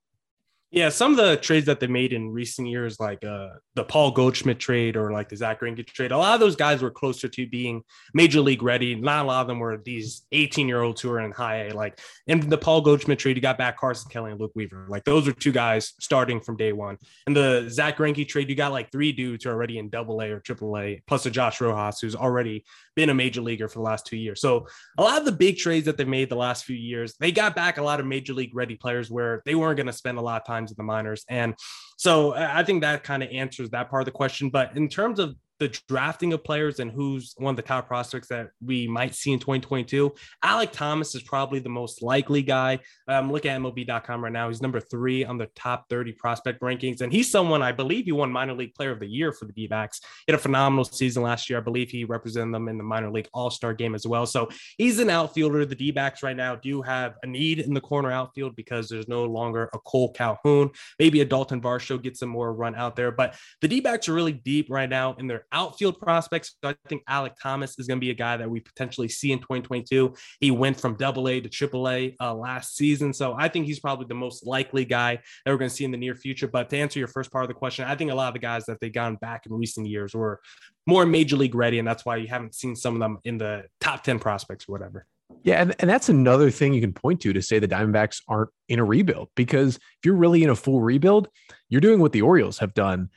Yeah, 0.69 0.89
some 0.89 1.11
of 1.11 1.17
the 1.17 1.37
trades 1.37 1.65
that 1.67 1.79
they 1.79 1.87
made 1.87 2.11
in 2.11 2.29
recent 2.29 2.67
years, 2.67 2.99
like 2.99 3.23
uh, 3.23 3.51
the 3.75 3.85
Paul 3.85 4.11
Goldschmidt 4.11 4.59
trade 4.59 4.97
or 4.97 5.13
like 5.13 5.29
the 5.29 5.37
Zach 5.37 5.61
Greinke 5.61 5.85
trade, 5.87 6.11
a 6.11 6.17
lot 6.17 6.33
of 6.33 6.41
those 6.41 6.57
guys 6.57 6.81
were 6.81 6.91
closer 6.91 7.29
to 7.29 7.47
being 7.47 7.83
major 8.13 8.41
league 8.41 8.61
ready. 8.61 8.93
Not 8.93 9.23
a 9.23 9.27
lot 9.29 9.41
of 9.41 9.47
them 9.47 9.59
were 9.59 9.77
these 9.77 10.27
18 10.33 10.67
year 10.67 10.81
olds 10.81 10.99
who 10.99 11.09
are 11.09 11.21
in 11.21 11.31
high 11.31 11.67
A. 11.67 11.73
Like 11.73 12.01
in 12.27 12.41
the 12.49 12.57
Paul 12.57 12.81
Goldschmidt 12.81 13.17
trade, 13.17 13.37
you 13.37 13.41
got 13.41 13.57
back 13.57 13.77
Carson 13.77 14.11
Kelly 14.11 14.31
and 14.31 14.41
Luke 14.41 14.51
Weaver. 14.55 14.87
Like 14.89 15.05
those 15.05 15.25
are 15.25 15.31
two 15.31 15.53
guys 15.53 15.93
starting 16.01 16.41
from 16.41 16.57
day 16.57 16.73
one. 16.73 16.97
And 17.27 17.35
the 17.35 17.69
Zach 17.69 17.97
Greinke 17.97 18.27
trade, 18.27 18.49
you 18.49 18.55
got 18.55 18.73
like 18.73 18.91
three 18.91 19.13
dudes 19.13 19.45
who 19.45 19.51
are 19.51 19.53
already 19.53 19.77
in 19.77 19.87
double 19.87 20.19
A 20.19 20.31
or 20.31 20.41
triple 20.41 20.77
A, 20.77 21.01
plus 21.07 21.25
a 21.25 21.31
Josh 21.31 21.61
Rojas 21.61 22.01
who's 22.01 22.15
already 22.15 22.65
been 22.93 23.09
a 23.09 23.13
major 23.13 23.41
leaguer 23.41 23.69
for 23.69 23.79
the 23.79 23.83
last 23.83 24.05
two 24.05 24.17
years. 24.17 24.41
So 24.41 24.67
a 24.97 25.03
lot 25.03 25.19
of 25.19 25.25
the 25.25 25.31
big 25.31 25.55
trades 25.57 25.85
that 25.85 25.95
they 25.95 26.03
made 26.03 26.29
the 26.29 26.35
last 26.35 26.65
few 26.65 26.75
years, 26.75 27.13
they 27.21 27.31
got 27.31 27.55
back 27.55 27.77
a 27.77 27.83
lot 27.83 28.01
of 28.01 28.05
major 28.05 28.33
league 28.33 28.53
ready 28.53 28.75
players 28.75 29.09
where 29.09 29.41
they 29.45 29.55
weren't 29.55 29.77
going 29.77 29.87
to 29.87 29.93
spend 29.93 30.17
a 30.17 30.21
lot 30.21 30.41
of 30.41 30.47
times 30.57 30.71
in 30.71 30.75
the 30.77 30.83
minors. 30.83 31.25
And 31.29 31.55
so 31.97 32.33
I 32.35 32.63
think 32.63 32.81
that 32.81 33.03
kind 33.03 33.23
of 33.23 33.29
answers 33.31 33.69
that 33.71 33.89
part 33.89 34.01
of 34.01 34.05
the 34.05 34.11
question. 34.11 34.49
But 34.49 34.75
in 34.75 34.89
terms 34.89 35.19
of 35.19 35.35
the 35.59 35.69
drafting 35.87 36.33
of 36.33 36.43
players 36.43 36.79
and 36.79 36.91
who's 36.91 37.33
one 37.37 37.51
of 37.51 37.55
the 37.55 37.61
top 37.61 37.87
prospects 37.87 38.27
that 38.27 38.49
we 38.63 38.87
might 38.87 39.15
see 39.15 39.31
in 39.31 39.39
2022. 39.39 40.13
Alec 40.43 40.71
Thomas 40.71 41.15
is 41.15 41.23
probably 41.23 41.59
the 41.59 41.69
most 41.69 42.01
likely 42.01 42.41
guy. 42.41 42.79
I'm 43.07 43.31
looking 43.31 43.51
at 43.51 43.59
MLB.com 43.59 44.23
right 44.23 44.31
now. 44.31 44.49
He's 44.49 44.61
number 44.61 44.79
three 44.79 45.25
on 45.25 45.37
the 45.37 45.47
top 45.55 45.89
30 45.89 46.13
prospect 46.13 46.61
rankings. 46.61 47.01
And 47.01 47.11
he's 47.11 47.31
someone 47.31 47.61
I 47.61 47.71
believe 47.71 48.05
he 48.05 48.11
won 48.11 48.31
minor 48.31 48.53
league 48.53 48.75
player 48.75 48.91
of 48.91 48.99
the 48.99 49.07
year 49.07 49.31
for 49.31 49.45
the 49.45 49.53
D 49.53 49.67
backs. 49.67 50.01
He 50.25 50.31
had 50.31 50.39
a 50.39 50.41
phenomenal 50.41 50.85
season 50.85 51.23
last 51.23 51.49
year. 51.49 51.59
I 51.59 51.61
believe 51.61 51.89
he 51.89 52.03
represented 52.03 52.53
them 52.53 52.67
in 52.67 52.77
the 52.77 52.83
minor 52.83 53.09
league 53.09 53.29
all 53.33 53.49
star 53.49 53.73
game 53.73 53.95
as 53.95 54.05
well. 54.05 54.25
So 54.25 54.49
he's 54.77 54.99
an 54.99 55.09
outfielder. 55.09 55.65
The 55.65 55.75
D 55.75 55.91
backs 55.91 56.21
right 56.21 56.37
now 56.37 56.55
do 56.55 56.81
have 56.83 57.15
a 57.23 57.27
need 57.27 57.59
in 57.59 57.73
the 57.73 57.81
corner 57.81 58.11
outfield 58.11 58.55
because 58.55 58.89
there's 58.89 59.07
no 59.07 59.25
longer 59.25 59.69
a 59.73 59.79
Cole 59.79 60.13
Calhoun. 60.13 60.69
Maybe 60.99 61.21
a 61.21 61.25
Dalton 61.25 61.61
Varsho 61.61 62.01
gets 62.01 62.19
some 62.19 62.29
more 62.29 62.53
run 62.53 62.75
out 62.75 62.95
there. 62.95 63.11
But 63.11 63.35
the 63.61 63.67
D 63.67 63.79
backs 63.79 64.07
are 64.07 64.13
really 64.13 64.33
deep 64.33 64.67
right 64.69 64.89
now 64.89 65.15
in 65.15 65.27
their 65.27 65.45
outfield 65.51 65.99
prospects. 65.99 66.55
So 66.63 66.71
I 66.71 66.75
think 66.87 67.03
Alec 67.07 67.33
Thomas 67.41 67.77
is 67.79 67.87
going 67.87 67.99
to 67.99 68.05
be 68.05 68.11
a 68.11 68.15
guy 68.15 68.37
that 68.37 68.49
we 68.49 68.59
potentially 68.59 69.07
see 69.07 69.31
in 69.31 69.39
2022. 69.39 70.13
He 70.39 70.51
went 70.51 70.79
from 70.79 70.95
double 70.95 71.27
A 71.29 71.39
to 71.39 71.49
triple 71.49 71.89
A 71.89 72.15
uh, 72.19 72.33
last 72.33 72.75
season. 72.75 73.13
So 73.13 73.35
I 73.37 73.47
think 73.47 73.65
he's 73.65 73.79
probably 73.79 74.05
the 74.07 74.15
most 74.15 74.45
likely 74.45 74.85
guy 74.85 75.15
that 75.45 75.51
we're 75.51 75.57
going 75.57 75.69
to 75.69 75.75
see 75.75 75.85
in 75.85 75.91
the 75.91 75.97
near 75.97 76.15
future. 76.15 76.47
But 76.47 76.69
to 76.69 76.77
answer 76.77 76.99
your 76.99 77.07
first 77.07 77.31
part 77.31 77.43
of 77.43 77.49
the 77.49 77.53
question, 77.53 77.85
I 77.85 77.95
think 77.95 78.11
a 78.11 78.15
lot 78.15 78.27
of 78.27 78.33
the 78.33 78.39
guys 78.39 78.65
that 78.65 78.79
they've 78.79 78.93
gone 78.93 79.15
back 79.15 79.45
in 79.45 79.53
recent 79.53 79.87
years 79.87 80.13
were 80.13 80.39
more 80.85 81.05
major 81.05 81.35
league 81.35 81.55
ready. 81.55 81.79
And 81.79 81.87
that's 81.87 82.05
why 82.05 82.17
you 82.17 82.27
haven't 82.27 82.55
seen 82.55 82.75
some 82.75 82.95
of 82.95 82.99
them 82.99 83.19
in 83.23 83.37
the 83.37 83.65
top 83.81 84.03
10 84.03 84.19
prospects 84.19 84.65
or 84.67 84.73
whatever. 84.73 85.05
Yeah, 85.43 85.61
and, 85.61 85.75
and 85.79 85.89
that's 85.89 86.09
another 86.09 86.49
thing 86.49 86.73
you 86.73 86.81
can 86.81 86.93
point 86.93 87.21
to 87.21 87.33
to 87.33 87.41
say 87.41 87.59
the 87.59 87.67
Diamondbacks 87.67 88.21
aren't 88.27 88.49
in 88.69 88.79
a 88.79 88.85
rebuild 88.85 89.29
because 89.35 89.75
if 89.75 90.05
you're 90.05 90.15
really 90.15 90.43
in 90.43 90.49
a 90.49 90.55
full 90.55 90.81
rebuild, 90.81 91.27
you're 91.69 91.81
doing 91.81 91.99
what 91.99 92.13
the 92.13 92.21
Orioles 92.21 92.59
have 92.59 92.73
done 92.73 93.09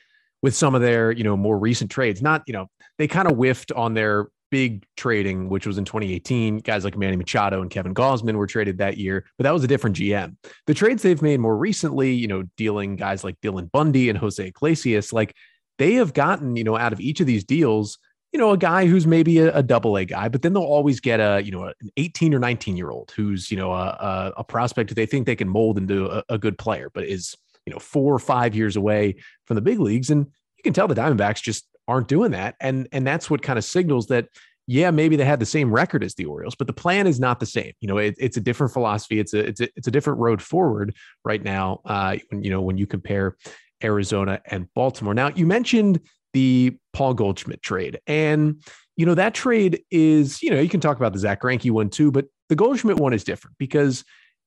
with 0.42 0.54
some 0.54 0.74
of 0.74 0.80
their, 0.80 1.12
you 1.12 1.24
know, 1.24 1.36
more 1.36 1.58
recent 1.58 1.90
trades. 1.90 2.22
Not, 2.22 2.42
you 2.46 2.52
know, 2.52 2.68
they 2.98 3.08
kind 3.08 3.30
of 3.30 3.36
whiffed 3.36 3.72
on 3.72 3.94
their 3.94 4.28
big 4.50 4.84
trading, 4.96 5.48
which 5.48 5.66
was 5.66 5.78
in 5.78 5.84
2018. 5.84 6.58
Guys 6.58 6.84
like 6.84 6.96
Manny 6.96 7.16
Machado 7.16 7.62
and 7.62 7.70
Kevin 7.70 7.94
Gausman 7.94 8.34
were 8.34 8.46
traded 8.46 8.78
that 8.78 8.98
year, 8.98 9.24
but 9.38 9.44
that 9.44 9.52
was 9.52 9.64
a 9.64 9.68
different 9.68 9.96
GM. 9.96 10.36
The 10.66 10.74
trades 10.74 11.02
they've 11.02 11.22
made 11.22 11.40
more 11.40 11.56
recently, 11.56 12.12
you 12.12 12.26
know, 12.26 12.44
dealing 12.56 12.96
guys 12.96 13.24
like 13.24 13.40
Dylan 13.40 13.70
Bundy 13.70 14.08
and 14.08 14.18
Jose 14.18 14.44
Iglesias, 14.44 15.12
like 15.12 15.34
they 15.78 15.94
have 15.94 16.12
gotten, 16.12 16.56
you 16.56 16.64
know, 16.64 16.76
out 16.76 16.92
of 16.92 17.00
each 17.00 17.20
of 17.20 17.26
these 17.26 17.44
deals, 17.44 17.98
you 18.32 18.38
know, 18.38 18.50
a 18.50 18.58
guy 18.58 18.86
who's 18.86 19.06
maybe 19.06 19.38
a, 19.38 19.62
double 19.62 19.96
A 19.96 20.04
guy, 20.04 20.28
but 20.28 20.42
then 20.42 20.52
they'll 20.52 20.62
always 20.62 21.00
get 21.00 21.18
a, 21.20 21.42
you 21.42 21.50
know, 21.50 21.64
an 21.64 21.90
18 21.96 22.34
or 22.34 22.38
19 22.38 22.76
year 22.76 22.90
old 22.90 23.12
who's, 23.16 23.50
you 23.50 23.56
know, 23.56 23.72
a, 23.72 23.86
a, 23.86 24.32
a 24.38 24.44
prospect 24.44 24.94
they 24.94 25.06
think 25.06 25.26
they 25.26 25.36
can 25.36 25.48
mold 25.48 25.78
into 25.78 26.06
a, 26.06 26.22
a 26.28 26.38
good 26.38 26.58
player, 26.58 26.90
but 26.92 27.04
is, 27.04 27.36
you 27.70 27.76
know, 27.76 27.80
four 27.80 28.12
or 28.12 28.18
five 28.18 28.54
years 28.54 28.74
away 28.74 29.14
from 29.46 29.54
the 29.54 29.60
big 29.60 29.78
leagues. 29.78 30.10
And 30.10 30.26
you 30.26 30.62
can 30.64 30.72
tell 30.72 30.88
the 30.88 30.94
Diamondbacks 30.94 31.40
just 31.40 31.68
aren't 31.86 32.08
doing 32.08 32.32
that. 32.32 32.56
And 32.60 32.88
and 32.90 33.06
that's 33.06 33.30
what 33.30 33.42
kind 33.42 33.58
of 33.58 33.64
signals 33.64 34.08
that 34.08 34.26
yeah, 34.66 34.90
maybe 34.90 35.16
they 35.16 35.24
had 35.24 35.40
the 35.40 35.46
same 35.46 35.72
record 35.72 36.04
as 36.04 36.14
the 36.14 36.26
Orioles, 36.26 36.54
but 36.54 36.68
the 36.68 36.72
plan 36.72 37.06
is 37.06 37.18
not 37.18 37.40
the 37.40 37.46
same. 37.46 37.72
You 37.80 37.88
know, 37.88 37.98
it, 37.98 38.14
it's 38.18 38.36
a 38.36 38.40
different 38.40 38.72
philosophy. 38.72 39.18
It's 39.18 39.34
a 39.34 39.38
it's 39.40 39.60
a 39.60 39.68
it's 39.76 39.86
a 39.86 39.90
different 39.90 40.18
road 40.18 40.42
forward 40.42 40.94
right 41.24 41.42
now. 41.42 41.80
Uh, 41.84 42.16
when 42.28 42.42
you 42.42 42.50
know 42.50 42.60
when 42.60 42.76
you 42.76 42.86
compare 42.86 43.36
Arizona 43.82 44.40
and 44.46 44.72
Baltimore. 44.74 45.14
Now 45.14 45.30
you 45.30 45.46
mentioned 45.46 46.00
the 46.32 46.76
Paul 46.92 47.14
Goldschmidt 47.14 47.62
trade, 47.62 48.00
and 48.08 48.62
you 48.96 49.06
know 49.06 49.14
that 49.14 49.34
trade 49.34 49.82
is 49.90 50.42
you 50.42 50.50
know 50.50 50.60
you 50.60 50.68
can 50.68 50.80
talk 50.80 50.96
about 50.96 51.12
the 51.12 51.20
Zach 51.20 51.42
Greinke 51.42 51.70
one 51.70 51.88
too, 51.88 52.10
but 52.10 52.26
the 52.48 52.56
Goldschmidt 52.56 52.96
one 52.96 53.12
is 53.12 53.24
different 53.24 53.56
because 53.58 54.04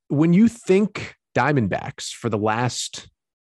when 0.10 0.34
you 0.34 0.48
think 0.48 1.16
Diamondbacks 1.36 2.12
for 2.12 2.30
the 2.30 2.38
last 2.38 3.10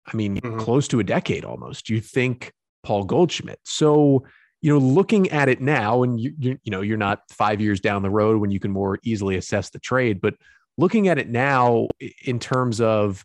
I 0.07 0.15
mean, 0.15 0.39
mm-hmm. 0.39 0.59
close 0.59 0.87
to 0.89 0.99
a 0.99 1.03
decade 1.03 1.45
almost. 1.45 1.89
You 1.89 1.99
think 1.99 2.53
Paul 2.83 3.03
Goldschmidt. 3.03 3.59
So, 3.63 4.25
you 4.61 4.71
know, 4.71 4.79
looking 4.79 5.29
at 5.31 5.49
it 5.49 5.61
now, 5.61 6.03
and 6.03 6.19
you, 6.19 6.33
you, 6.37 6.57
you 6.63 6.71
know, 6.71 6.81
you're 6.81 6.97
not 6.97 7.21
five 7.29 7.59
years 7.59 7.79
down 7.79 8.03
the 8.03 8.09
road 8.09 8.39
when 8.39 8.51
you 8.51 8.59
can 8.59 8.71
more 8.71 8.99
easily 9.03 9.35
assess 9.35 9.69
the 9.69 9.79
trade, 9.79 10.21
but 10.21 10.35
looking 10.77 11.07
at 11.07 11.17
it 11.17 11.29
now 11.29 11.87
in 12.23 12.39
terms 12.39 12.81
of 12.81 13.23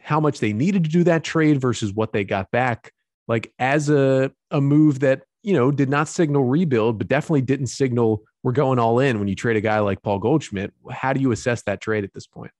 how 0.00 0.20
much 0.20 0.40
they 0.40 0.52
needed 0.52 0.84
to 0.84 0.90
do 0.90 1.04
that 1.04 1.24
trade 1.24 1.60
versus 1.60 1.92
what 1.92 2.12
they 2.12 2.24
got 2.24 2.50
back, 2.50 2.92
like 3.26 3.52
as 3.58 3.88
a, 3.90 4.30
a 4.50 4.60
move 4.60 5.00
that, 5.00 5.22
you 5.42 5.54
know, 5.54 5.70
did 5.70 5.88
not 5.88 6.08
signal 6.08 6.44
rebuild, 6.44 6.98
but 6.98 7.08
definitely 7.08 7.42
didn't 7.42 7.68
signal 7.68 8.22
we're 8.42 8.52
going 8.52 8.78
all 8.78 8.98
in 8.98 9.18
when 9.18 9.28
you 9.28 9.34
trade 9.34 9.56
a 9.56 9.60
guy 9.60 9.78
like 9.80 10.02
Paul 10.02 10.18
Goldschmidt. 10.18 10.72
How 10.90 11.12
do 11.12 11.20
you 11.20 11.32
assess 11.32 11.62
that 11.62 11.80
trade 11.80 12.04
at 12.04 12.12
this 12.12 12.26
point? 12.26 12.50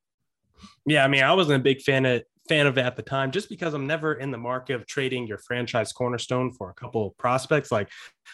Yeah, 0.86 1.04
I 1.04 1.08
mean, 1.08 1.22
I 1.22 1.32
wasn't 1.34 1.60
a 1.60 1.62
big 1.62 1.80
fan 1.82 2.04
of 2.04 2.22
fan 2.48 2.66
of 2.66 2.78
at 2.78 2.96
the 2.96 3.02
time 3.02 3.30
just 3.30 3.48
because 3.48 3.74
I'm 3.74 3.86
never 3.86 4.14
in 4.14 4.30
the 4.30 4.38
market 4.38 4.74
of 4.74 4.86
trading 4.86 5.26
your 5.26 5.38
franchise 5.38 5.92
cornerstone 5.92 6.52
for 6.52 6.70
a 6.70 6.74
couple 6.74 7.10
prospects. 7.18 7.70
Like 7.70 7.90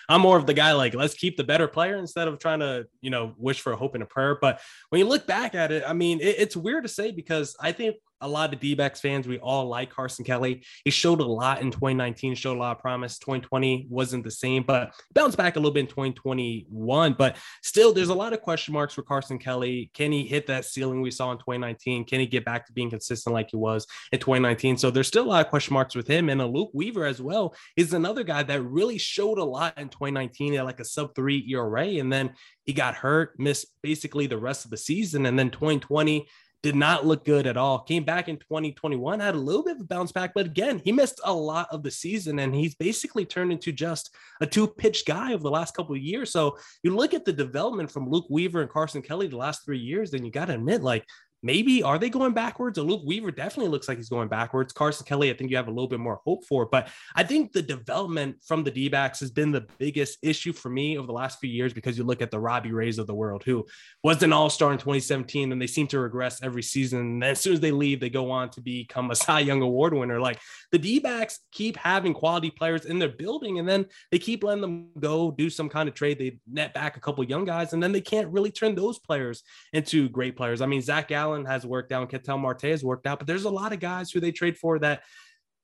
I'm 0.09 0.21
more 0.21 0.37
of 0.37 0.47
the 0.47 0.55
guy 0.55 0.73
like 0.73 0.95
let's 0.95 1.15
keep 1.15 1.37
the 1.37 1.45
better 1.45 1.69
player 1.69 1.97
instead 1.97 2.29
of 2.29 2.39
trying 2.39 2.61
to, 2.61 2.87
you 3.01 3.11
know, 3.11 3.35
wish 3.37 3.61
for 3.61 3.73
a 3.73 3.77
hope 3.77 3.95
and 3.95 4.03
a 4.03 4.07
prayer. 4.07 4.39
But 4.41 4.61
when 4.91 5.01
you 5.01 5.07
look 5.07 5.27
back 5.27 5.55
at 5.55 5.73
it, 5.73 5.83
I 5.87 5.93
mean, 5.93 6.21
it, 6.21 6.37
it's 6.39 6.57
weird 6.57 6.85
to 6.85 6.89
say 6.89 7.11
because 7.11 7.57
I 7.61 7.73
think 7.73 7.97
a 8.25 8.29
lot 8.29 8.55
of 8.55 8.59
D-backs 8.59 9.01
fans, 9.01 9.29
we 9.29 9.39
all 9.39 9.69
like 9.69 9.91
Carson 9.91 10.25
Kelly. 10.25 10.65
He 10.85 10.91
showed 10.91 11.21
a 11.21 11.25
lot 11.25 11.61
in 11.61 11.71
2019, 11.71 12.35
showed 12.35 12.57
a 12.57 12.59
lot 12.61 12.77
of 12.77 12.83
promise. 12.83 13.19
2020 13.19 13.87
wasn't 13.91 14.25
the 14.25 14.31
same, 14.31 14.63
but 14.63 14.95
bounced 15.13 15.37
back 15.37 15.57
a 15.57 15.59
little 15.59 15.73
bit 15.73 15.81
in 15.81 15.87
2021. 15.87 17.13
But 17.13 17.37
still, 17.63 17.93
there's 17.93 18.09
a 18.09 18.15
lot 18.15 18.33
of 18.33 18.41
question 18.41 18.73
marks 18.73 18.95
for 18.95 19.03
Carson 19.03 19.39
Kelly. 19.39 19.91
Can 19.93 20.11
he 20.11 20.27
hit 20.27 20.47
that 20.47 20.65
ceiling 20.65 21.03
we 21.03 21.11
saw 21.11 21.33
in 21.33 21.39
2019? 21.39 22.07
Can 22.07 22.19
he 22.19 22.27
get 22.27 22.47
back 22.47 22.67
to 22.67 22.73
being 22.73 22.89
consistent 22.89 23.35
like 23.35 23.51
he 23.51 23.57
was 23.57 23.87
in 24.11 24.19
2019? 24.19 24.79
So 24.79 24.91
there's 24.91 25.09
still 25.09 25.27
a 25.27 25.29
lot 25.29 25.45
of 25.45 25.51
question 25.51 25.75
marks 25.75 25.95
with 25.95 26.09
him. 26.09 26.31
And 26.31 26.41
a 26.41 26.47
Luke 26.47 26.71
Weaver 26.73 27.05
as 27.05 27.21
well 27.21 27.55
is 27.77 27.93
another 27.93 28.25
guy 28.25 28.43
that 28.43 28.63
really 28.63 28.97
showed 28.97 29.37
a 29.37 29.45
lot 29.45 29.77
in 29.77 29.91
2019 29.91 30.55
at 30.55 30.65
like 30.65 30.81
a 30.81 30.85
sub 30.85 31.15
three 31.15 31.47
ERA. 31.51 31.87
And 31.87 32.11
then 32.11 32.33
he 32.65 32.73
got 32.73 32.95
hurt, 32.95 33.39
missed 33.39 33.67
basically 33.83 34.27
the 34.27 34.39
rest 34.39 34.65
of 34.65 34.71
the 34.71 34.79
season. 34.79 35.27
And 35.27 35.39
then 35.39 35.51
2020, 35.51 36.27
did 36.65 36.75
not 36.75 37.05
look 37.05 37.27
good 37.27 37.47
at 37.47 37.59
all. 37.59 37.81
Came 37.81 38.05
back 38.05 38.27
in 38.27 38.39
2021, 38.39 39.21
had 39.21 39.35
a 39.35 39.39
little 39.39 39.63
bit 39.63 39.77
of 39.77 39.83
a 39.83 39.85
bounce 39.85 40.13
back, 40.13 40.33
but 40.35 40.47
again, 40.47 40.81
he 40.83 40.93
missed 40.93 41.21
a 41.23 41.33
lot 41.33 41.69
of 41.71 41.83
the 41.83 41.91
season 41.91 42.39
and 42.39 42.55
he's 42.55 42.75
basically 42.75 43.27
turned 43.27 43.53
into 43.53 43.71
just 43.71 44.17
a 44.41 44.47
two 44.47 44.67
pitch 44.67 45.05
guy 45.05 45.35
over 45.35 45.43
the 45.43 45.51
last 45.51 45.77
couple 45.77 45.95
of 45.95 46.01
years. 46.01 46.33
So 46.33 46.57
you 46.83 46.97
look 46.97 47.13
at 47.13 47.27
the 47.27 47.35
development 47.35 47.91
from 47.91 48.09
Luke 48.09 48.25
Weaver 48.31 48.63
and 48.63 48.71
Carson 48.71 49.03
Kelly 49.03 49.27
the 49.27 49.37
last 49.37 49.63
three 49.63 49.79
years, 49.79 50.11
then 50.11 50.25
you 50.25 50.31
got 50.31 50.47
to 50.47 50.55
admit, 50.55 50.83
like, 50.83 51.05
maybe 51.45 51.83
are 51.83 51.99
they 51.99 52.09
going 52.09 52.33
backwards? 52.33 52.79
Luke 52.79 53.03
Weaver 53.05 53.31
definitely 53.31 53.71
looks 53.71 53.87
like 53.87 53.99
he's 53.99 54.09
going 54.09 54.29
backwards. 54.29 54.73
Carson 54.73 55.07
Kelly, 55.07 55.31
I 55.31 55.35
think 55.35 55.51
you 55.51 55.57
have 55.57 55.69
a 55.69 55.71
little 55.71 55.87
bit 55.87 56.01
more 56.01 56.21
hope 56.25 56.45
for. 56.47 56.65
But 56.65 56.89
I 57.15 57.23
think 57.23 57.53
the 57.53 57.63
development 57.63 58.37
from 58.45 58.65
the 58.65 58.71
D 58.71 58.89
backs 58.89 59.21
has 59.21 59.31
been 59.31 59.53
the 59.53 59.67
biggest 59.79 60.19
issue 60.23 60.55
for 60.55 60.71
me 60.71 60.97
over 60.97 61.07
the 61.07 61.13
last 61.13 61.39
few 61.39 61.51
years 61.51 61.75
because 61.75 61.99
you 61.99 62.05
look 62.05 62.23
at 62.23 62.31
the 62.31 62.41
Robbie 62.41 62.73
Rays 62.73 62.99
of 62.99 63.07
the 63.07 63.15
world, 63.15 63.45
who 63.45 63.67
was 64.03 64.23
an 64.23 64.33
all 64.33 64.49
star 64.49 64.73
in 64.73 64.79
2017, 64.79 65.53
and 65.53 65.61
they 65.61 65.67
seem 65.67 65.87
to 65.89 66.01
regress 66.01 66.43
every 66.43 66.63
season. 66.63 67.01
And 67.01 67.25
as 67.25 67.41
soon 67.41 67.53
as 67.53 67.61
they 67.61 67.73
leave, 67.73 68.01
they 68.01 68.11
go 68.11 68.31
on 68.31 68.49
to 68.51 68.63
become 68.63 69.11
a 69.11 69.15
Cy 69.25 69.41
Young 69.41 69.61
Award 69.61 69.93
winner. 69.93 70.21
Like 70.21 70.41
the 70.73 70.79
D 70.79 70.99
backs 70.99 71.41
keep 71.53 71.77
having 71.77 72.15
quality 72.15 72.51
players 72.51 72.87
in 72.87 72.99
their 72.99 73.11
building, 73.11 73.59
and 73.59 73.69
then 73.69 73.85
they 74.11 74.19
keep 74.19 74.43
letting 74.43 74.63
them 74.63 74.89
go 74.99 75.31
do 75.31 75.51
some 75.51 75.69
kind 75.69 75.91
of 75.91 75.95
trade. 75.95 76.19
They 76.19 76.39
net 76.51 76.73
back 76.73 76.97
a 76.97 77.01
couple 77.01 77.23
young 77.25 77.45
guys, 77.45 77.75
and 77.75 77.83
then 77.83 77.93
they 77.93 78.01
can't 78.01 78.29
really 78.29 78.51
turn 78.51 78.75
those 78.75 78.99
players 78.99 79.43
into 79.75 80.09
great 80.09 80.37
players. 80.37 80.63
I 80.63 80.67
mean, 80.67 80.81
Zach 80.81 81.09
Gallen 81.09 81.34
Gallen 81.35 81.47
has 81.47 81.67
worked 81.67 81.93
out, 81.93 82.11
Ketel 82.11 82.39
Marte 82.39 82.63
has 82.63 82.85
worked 82.85 83.07
out, 83.07 83.19
but 83.19 83.27
there's 83.27 83.45
a 83.45 83.51
lot 83.51 83.73
of 83.73 83.81
guys 83.81 84.11
who 84.11 84.21
they 84.21 84.33
trade 84.33 84.57
for 84.57 84.79
that 84.79 85.03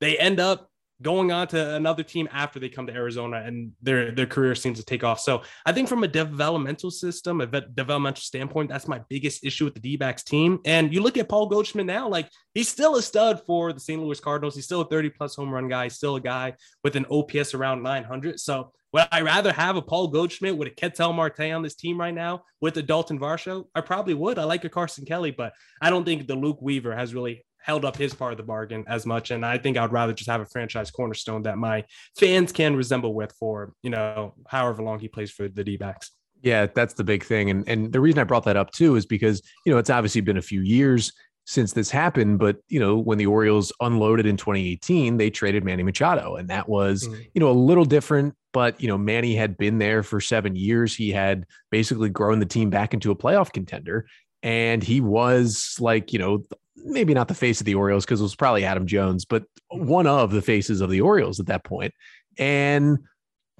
they 0.00 0.18
end 0.18 0.40
up 0.40 0.68
going 1.02 1.32
on 1.32 1.48
to 1.48 1.76
another 1.76 2.02
team 2.02 2.28
after 2.30 2.60
they 2.60 2.68
come 2.68 2.86
to 2.86 2.92
Arizona 2.92 3.42
and 3.46 3.72
their 3.80 4.12
their 4.12 4.26
career 4.26 4.54
seems 4.54 4.78
to 4.78 4.84
take 4.84 5.02
off. 5.02 5.18
So 5.18 5.42
I 5.64 5.72
think 5.72 5.88
from 5.88 6.04
a 6.04 6.08
developmental 6.08 6.90
system, 6.90 7.40
a 7.40 7.46
developmental 7.46 8.20
standpoint, 8.20 8.68
that's 8.68 8.86
my 8.86 9.00
biggest 9.08 9.42
issue 9.42 9.64
with 9.64 9.72
the 9.72 9.80
D-backs 9.80 10.22
team. 10.24 10.58
And 10.66 10.92
you 10.92 11.02
look 11.02 11.16
at 11.16 11.28
Paul 11.28 11.46
Goldschmidt 11.46 11.86
now, 11.86 12.06
like 12.06 12.28
he's 12.52 12.68
still 12.68 12.96
a 12.96 13.02
stud 13.02 13.40
for 13.46 13.72
the 13.72 13.80
St. 13.80 14.02
Louis 14.02 14.20
Cardinals. 14.20 14.54
He's 14.54 14.66
still 14.66 14.82
a 14.82 14.88
30 14.88 15.10
plus 15.10 15.36
home 15.36 15.50
run 15.50 15.68
guy. 15.68 15.84
He's 15.84 15.96
still 15.96 16.16
a 16.16 16.20
guy 16.20 16.54
with 16.84 16.96
an 16.96 17.06
OPS 17.10 17.54
around 17.54 17.82
900. 17.82 18.38
So 18.38 18.72
would 18.92 19.06
I 19.12 19.20
rather 19.22 19.52
have 19.52 19.76
a 19.76 19.82
Paul 19.82 20.08
Goldschmidt 20.08 20.56
with 20.56 20.68
a 20.68 20.70
Ketel 20.72 21.12
Marte 21.12 21.40
on 21.40 21.62
this 21.62 21.74
team 21.74 21.98
right 22.00 22.14
now 22.14 22.42
with 22.60 22.76
a 22.76 22.82
Dalton 22.82 23.18
Varsho? 23.18 23.66
I 23.74 23.80
probably 23.80 24.14
would. 24.14 24.38
I 24.38 24.44
like 24.44 24.64
a 24.64 24.68
Carson 24.68 25.04
Kelly, 25.04 25.30
but 25.30 25.52
I 25.80 25.90
don't 25.90 26.04
think 26.04 26.26
the 26.26 26.34
Luke 26.34 26.60
Weaver 26.60 26.94
has 26.94 27.14
really 27.14 27.44
held 27.62 27.84
up 27.84 27.96
his 27.96 28.14
part 28.14 28.32
of 28.32 28.38
the 28.38 28.42
bargain 28.42 28.84
as 28.88 29.06
much. 29.06 29.30
And 29.30 29.44
I 29.44 29.58
think 29.58 29.76
I'd 29.76 29.92
rather 29.92 30.12
just 30.12 30.30
have 30.30 30.40
a 30.40 30.46
franchise 30.46 30.90
cornerstone 30.90 31.42
that 31.42 31.58
my 31.58 31.84
fans 32.18 32.52
can 32.52 32.74
resemble 32.74 33.14
with 33.14 33.32
for, 33.38 33.74
you 33.82 33.90
know, 33.90 34.34
however 34.48 34.82
long 34.82 34.98
he 34.98 35.08
plays 35.08 35.30
for 35.30 35.48
the 35.48 35.62
D 35.62 35.76
backs. 35.76 36.10
Yeah, 36.42 36.66
that's 36.74 36.94
the 36.94 37.04
big 37.04 37.22
thing. 37.22 37.50
And 37.50 37.68
and 37.68 37.92
the 37.92 38.00
reason 38.00 38.18
I 38.18 38.24
brought 38.24 38.44
that 38.44 38.56
up 38.56 38.70
too 38.70 38.96
is 38.96 39.04
because, 39.04 39.42
you 39.66 39.72
know, 39.72 39.78
it's 39.78 39.90
obviously 39.90 40.22
been 40.22 40.38
a 40.38 40.42
few 40.42 40.62
years 40.62 41.12
since 41.50 41.72
this 41.72 41.90
happened. 41.90 42.38
But 42.38 42.58
you 42.68 42.78
know, 42.78 42.96
when 42.96 43.18
the 43.18 43.26
Orioles 43.26 43.72
unloaded 43.80 44.24
in 44.24 44.36
2018, 44.36 45.16
they 45.16 45.30
traded 45.30 45.64
Manny 45.64 45.82
Machado, 45.82 46.36
and 46.36 46.48
that 46.48 46.68
was 46.68 47.08
mm. 47.08 47.26
you 47.34 47.40
know 47.40 47.50
a 47.50 47.52
little 47.52 47.84
different. 47.84 48.34
But 48.52 48.80
you 48.80 48.86
know, 48.86 48.96
Manny 48.96 49.34
had 49.34 49.58
been 49.58 49.78
there 49.78 50.04
for 50.04 50.20
seven 50.20 50.54
years. 50.54 50.94
He 50.94 51.10
had 51.10 51.46
basically 51.70 52.08
grown 52.08 52.38
the 52.38 52.46
team 52.46 52.70
back 52.70 52.94
into 52.94 53.10
a 53.10 53.16
playoff 53.16 53.52
contender, 53.52 54.06
and 54.44 54.82
he 54.82 55.00
was 55.00 55.76
like 55.80 56.12
you 56.12 56.20
know 56.20 56.44
maybe 56.76 57.14
not 57.14 57.26
the 57.26 57.34
face 57.34 57.60
of 57.60 57.66
the 57.66 57.74
Orioles 57.74 58.04
because 58.04 58.20
it 58.20 58.24
was 58.24 58.36
probably 58.36 58.64
Adam 58.64 58.86
Jones, 58.86 59.24
but 59.24 59.42
one 59.70 60.06
of 60.06 60.30
the 60.30 60.42
faces 60.42 60.80
of 60.80 60.88
the 60.88 61.00
Orioles 61.00 61.40
at 61.40 61.46
that 61.46 61.64
point. 61.64 61.92
And 62.38 63.00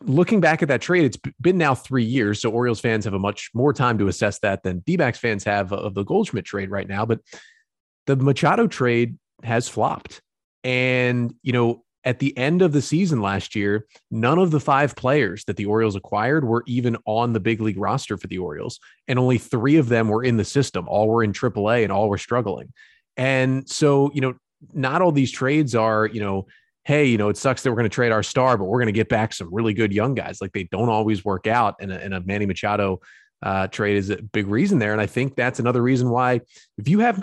looking 0.01 0.41
back 0.41 0.63
at 0.63 0.69
that 0.69 0.81
trade, 0.81 1.05
it's 1.05 1.19
been 1.41 1.59
now 1.59 1.75
three 1.75 2.05
years. 2.05 2.41
So 2.41 2.51
Orioles 2.51 2.81
fans 2.81 3.05
have 3.05 3.15
a 3.15 3.19
much 3.19 3.51
more 3.53 3.73
time 3.73 3.99
to 3.99 4.07
assess 4.07 4.39
that 4.39 4.63
than 4.63 4.79
D 4.87 4.97
backs 4.97 5.19
fans 5.19 5.43
have 5.45 5.73
of 5.73 5.95
the 5.95 6.05
Goldschmidt 6.05 6.45
trade 6.45 6.71
right 6.71 6.89
now. 6.89 7.05
But 7.05 7.21
the 8.15 8.25
Machado 8.25 8.67
trade 8.67 9.19
has 9.43 9.69
flopped. 9.69 10.21
And, 10.65 11.35
you 11.43 11.53
know, 11.53 11.85
at 12.05 12.19
the 12.19 12.37
end 12.37 12.63
of 12.63 12.73
the 12.73 12.81
season 12.81 13.21
last 13.21 13.55
year, 13.55 13.87
none 14.11 14.39
of 14.39 14.51
the 14.51 14.61
five 14.61 14.97
players 14.97 15.45
that 15.45 15.57
the 15.57 15.67
Orioles 15.67 15.97
acquired 15.97 16.45
were 16.45 16.65
even 16.67 16.97
on 17.05 17.33
the 17.33 17.41
big 17.41 17.61
league 17.61 17.79
roster 17.79 18.17
for 18.17 18.27
the 18.27 18.39
Orioles. 18.39 18.81
And 19.07 19.19
only 19.19 19.39
three 19.39 19.77
of 19.77 19.89
them 19.89 20.09
were 20.09 20.25
in 20.25 20.37
the 20.37 20.45
system. 20.45 20.89
All 20.89 21.09
were 21.09 21.23
in 21.23 21.33
AAA 21.33 21.83
and 21.83 21.93
all 21.93 22.09
were 22.09 22.19
struggling. 22.19 22.73
And 23.17 23.69
so, 23.69 24.11
you 24.15 24.23
know, 24.23 24.35
not 24.73 25.03
all 25.03 25.13
these 25.13 25.31
trades 25.31 25.75
are, 25.75 26.07
you 26.07 26.21
know, 26.21 26.47
hey, 26.85 27.05
you 27.05 27.19
know, 27.19 27.29
it 27.29 27.37
sucks 27.37 27.63
that 27.63 27.71
we're 27.71 27.77
going 27.77 27.85
to 27.85 27.95
trade 27.95 28.13
our 28.13 28.23
star, 28.23 28.57
but 28.57 28.65
we're 28.65 28.79
going 28.79 28.87
to 28.87 28.93
get 28.93 29.09
back 29.09 29.35
some 29.35 29.53
really 29.53 29.75
good 29.75 29.93
young 29.93 30.15
guys. 30.15 30.41
Like 30.41 30.53
they 30.53 30.65
don't 30.65 30.89
always 30.89 31.25
work 31.25 31.47
out. 31.47 31.77
And 31.81 31.93
a, 31.93 32.03
and 32.03 32.15
a 32.15 32.21
Manny 32.21 32.47
Machado 32.47 33.01
uh, 33.43 33.67
trade 33.69 33.97
is 33.97 34.11
a 34.11 34.21
big 34.21 34.47
reason 34.47 34.79
there. 34.79 34.93
And 34.93 35.01
I 35.01 35.07
think 35.07 35.37
that's 35.37 35.59
another 35.59 35.83
reason 35.83 36.11
why 36.11 36.41
if 36.79 36.89
you 36.89 37.01
have 37.01 37.23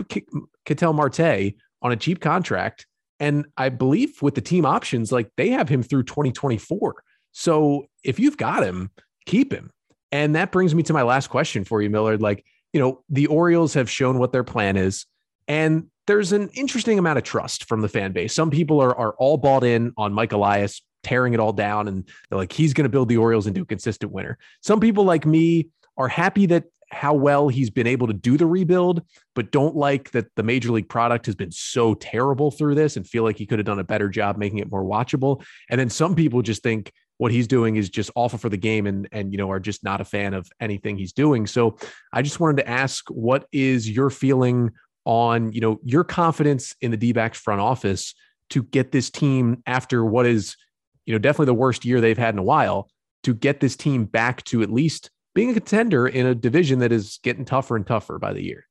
Ketel 0.65 0.93
Marte 0.93 1.53
on 1.82 1.91
a 1.91 1.95
cheap 1.95 2.19
contract, 2.19 2.86
and 3.19 3.45
I 3.58 3.69
believe 3.69 4.21
with 4.21 4.36
the 4.36 4.41
team 4.41 4.65
options, 4.65 5.12
like 5.12 5.30
they 5.38 5.49
have 5.49 5.69
him 5.69 5.84
through 5.84 6.03
2024. 6.03 6.95
So 7.32 7.86
if 8.03 8.19
you've 8.19 8.38
got 8.38 8.63
him, 8.63 8.91
keep 9.25 9.51
him. 9.51 9.71
And 10.12 10.36
that 10.36 10.51
brings 10.51 10.73
me 10.73 10.84
to 10.84 10.93
my 10.93 11.03
last 11.03 11.27
question 11.27 11.63
for 11.63 11.82
you, 11.82 11.89
Millard. 11.89 12.21
Like, 12.21 12.45
you 12.73 12.80
know, 12.80 13.03
the 13.10 13.27
Orioles 13.27 13.73
have 13.73 13.89
shown 13.89 14.19
what 14.19 14.32
their 14.32 14.43
plan 14.43 14.77
is, 14.77 15.06
and 15.47 15.88
there's 16.06 16.32
an 16.32 16.49
interesting 16.53 16.97
amount 16.97 17.17
of 17.17 17.23
trust 17.23 17.65
from 17.65 17.82
the 17.82 17.89
fan 17.89 18.13
base. 18.13 18.34
Some 18.34 18.49
people 18.49 18.82
are, 18.82 18.95
are 18.97 19.13
all 19.17 19.38
bought 19.38 19.63
in 19.63 19.93
on 19.97 20.13
Mike 20.13 20.32
Elias 20.32 20.82
tearing 21.03 21.34
it 21.34 21.39
all 21.39 21.53
down, 21.53 21.88
and 21.88 22.08
they're 22.30 22.38
like, 22.38 22.51
he's 22.51 22.73
going 22.73 22.86
to 22.86 22.89
build 22.89 23.10
the 23.10 23.17
Orioles 23.17 23.47
into 23.47 23.62
a 23.62 23.65
consistent 23.65 24.12
winner. 24.12 24.38
Some 24.62 24.80
people 24.80 25.03
like 25.03 25.25
me 25.25 25.69
are 25.97 26.07
happy 26.07 26.45
that 26.47 26.65
how 26.89 27.13
well 27.13 27.49
he's 27.49 27.69
been 27.69 27.88
able 27.88 28.07
to 28.07 28.13
do 28.13 28.38
the 28.38 28.45
rebuild, 28.45 29.01
but 29.36 29.51
don't 29.51 29.75
like 29.75 30.12
that 30.12 30.27
the 30.36 30.43
major 30.43 30.71
league 30.71 30.88
product 30.88 31.25
has 31.25 31.36
been 31.36 31.51
so 31.51 31.93
terrible 31.95 32.49
through 32.49 32.75
this 32.75 32.95
and 32.95 33.07
feel 33.07 33.23
like 33.23 33.38
he 33.38 33.45
could 33.45 33.60
have 33.60 33.65
done 33.65 33.79
a 33.79 33.83
better 33.83 34.07
job 34.07 34.38
making 34.38 34.60
it 34.60 34.71
more 34.71 34.83
watchable. 34.83 35.43
And 35.69 35.79
then 35.79 35.89
some 35.89 36.15
people 36.15 36.41
just 36.41 36.63
think 36.63 36.93
what 37.17 37.31
he's 37.31 37.47
doing 37.47 37.75
is 37.75 37.89
just 37.89 38.12
awful 38.15 38.39
for 38.39 38.47
the 38.47 38.57
game 38.57 38.86
and 38.86 39.07
and 39.12 39.31
you 39.31 39.38
know 39.38 39.49
are 39.49 39.60
just 39.60 39.83
not 39.83 39.99
a 39.99 40.05
fan 40.05 40.33
of 40.33 40.47
anything 40.62 40.97
he's 40.97 41.13
doing. 41.13 41.47
So 41.47 41.77
I 42.13 42.21
just 42.21 42.39
wanted 42.39 42.57
to 42.57 42.69
ask 42.69 43.10
what 43.10 43.47
is 43.51 43.89
your 43.89 44.10
feeling 44.10 44.71
on, 45.07 45.53
you 45.53 45.62
know, 45.62 45.79
your 45.83 46.03
confidence 46.03 46.75
in 46.81 46.91
the 46.91 46.97
D-backs 46.97 47.39
front 47.39 47.62
office 47.62 48.13
to 48.49 48.62
get 48.62 48.91
this 48.91 49.10
team 49.10 49.63
after 49.65 50.03
what 50.03 50.25
is, 50.25 50.57
you 51.05 51.13
know, 51.13 51.17
definitely 51.17 51.45
the 51.45 51.53
worst 51.53 51.86
year 51.86 52.01
they've 52.01 52.17
had 52.17 52.36
in 52.36 52.39
a 52.39 52.43
while 52.43 52.89
to 53.23 53.33
get 53.33 53.62
this 53.62 53.77
team 53.77 54.03
back 54.03 54.43
to 54.43 54.62
at 54.62 54.69
least 54.69 55.10
being 55.38 55.52
a 55.52 55.54
contender 55.54 56.08
in 56.08 56.26
a 56.26 56.34
division 56.34 56.80
that 56.80 56.91
is 56.91 57.19
getting 57.21 57.45
tougher 57.45 57.76
and 57.76 57.86
tougher 57.86 58.17
by 58.17 58.34
the 58.34 58.43
year 58.43 58.65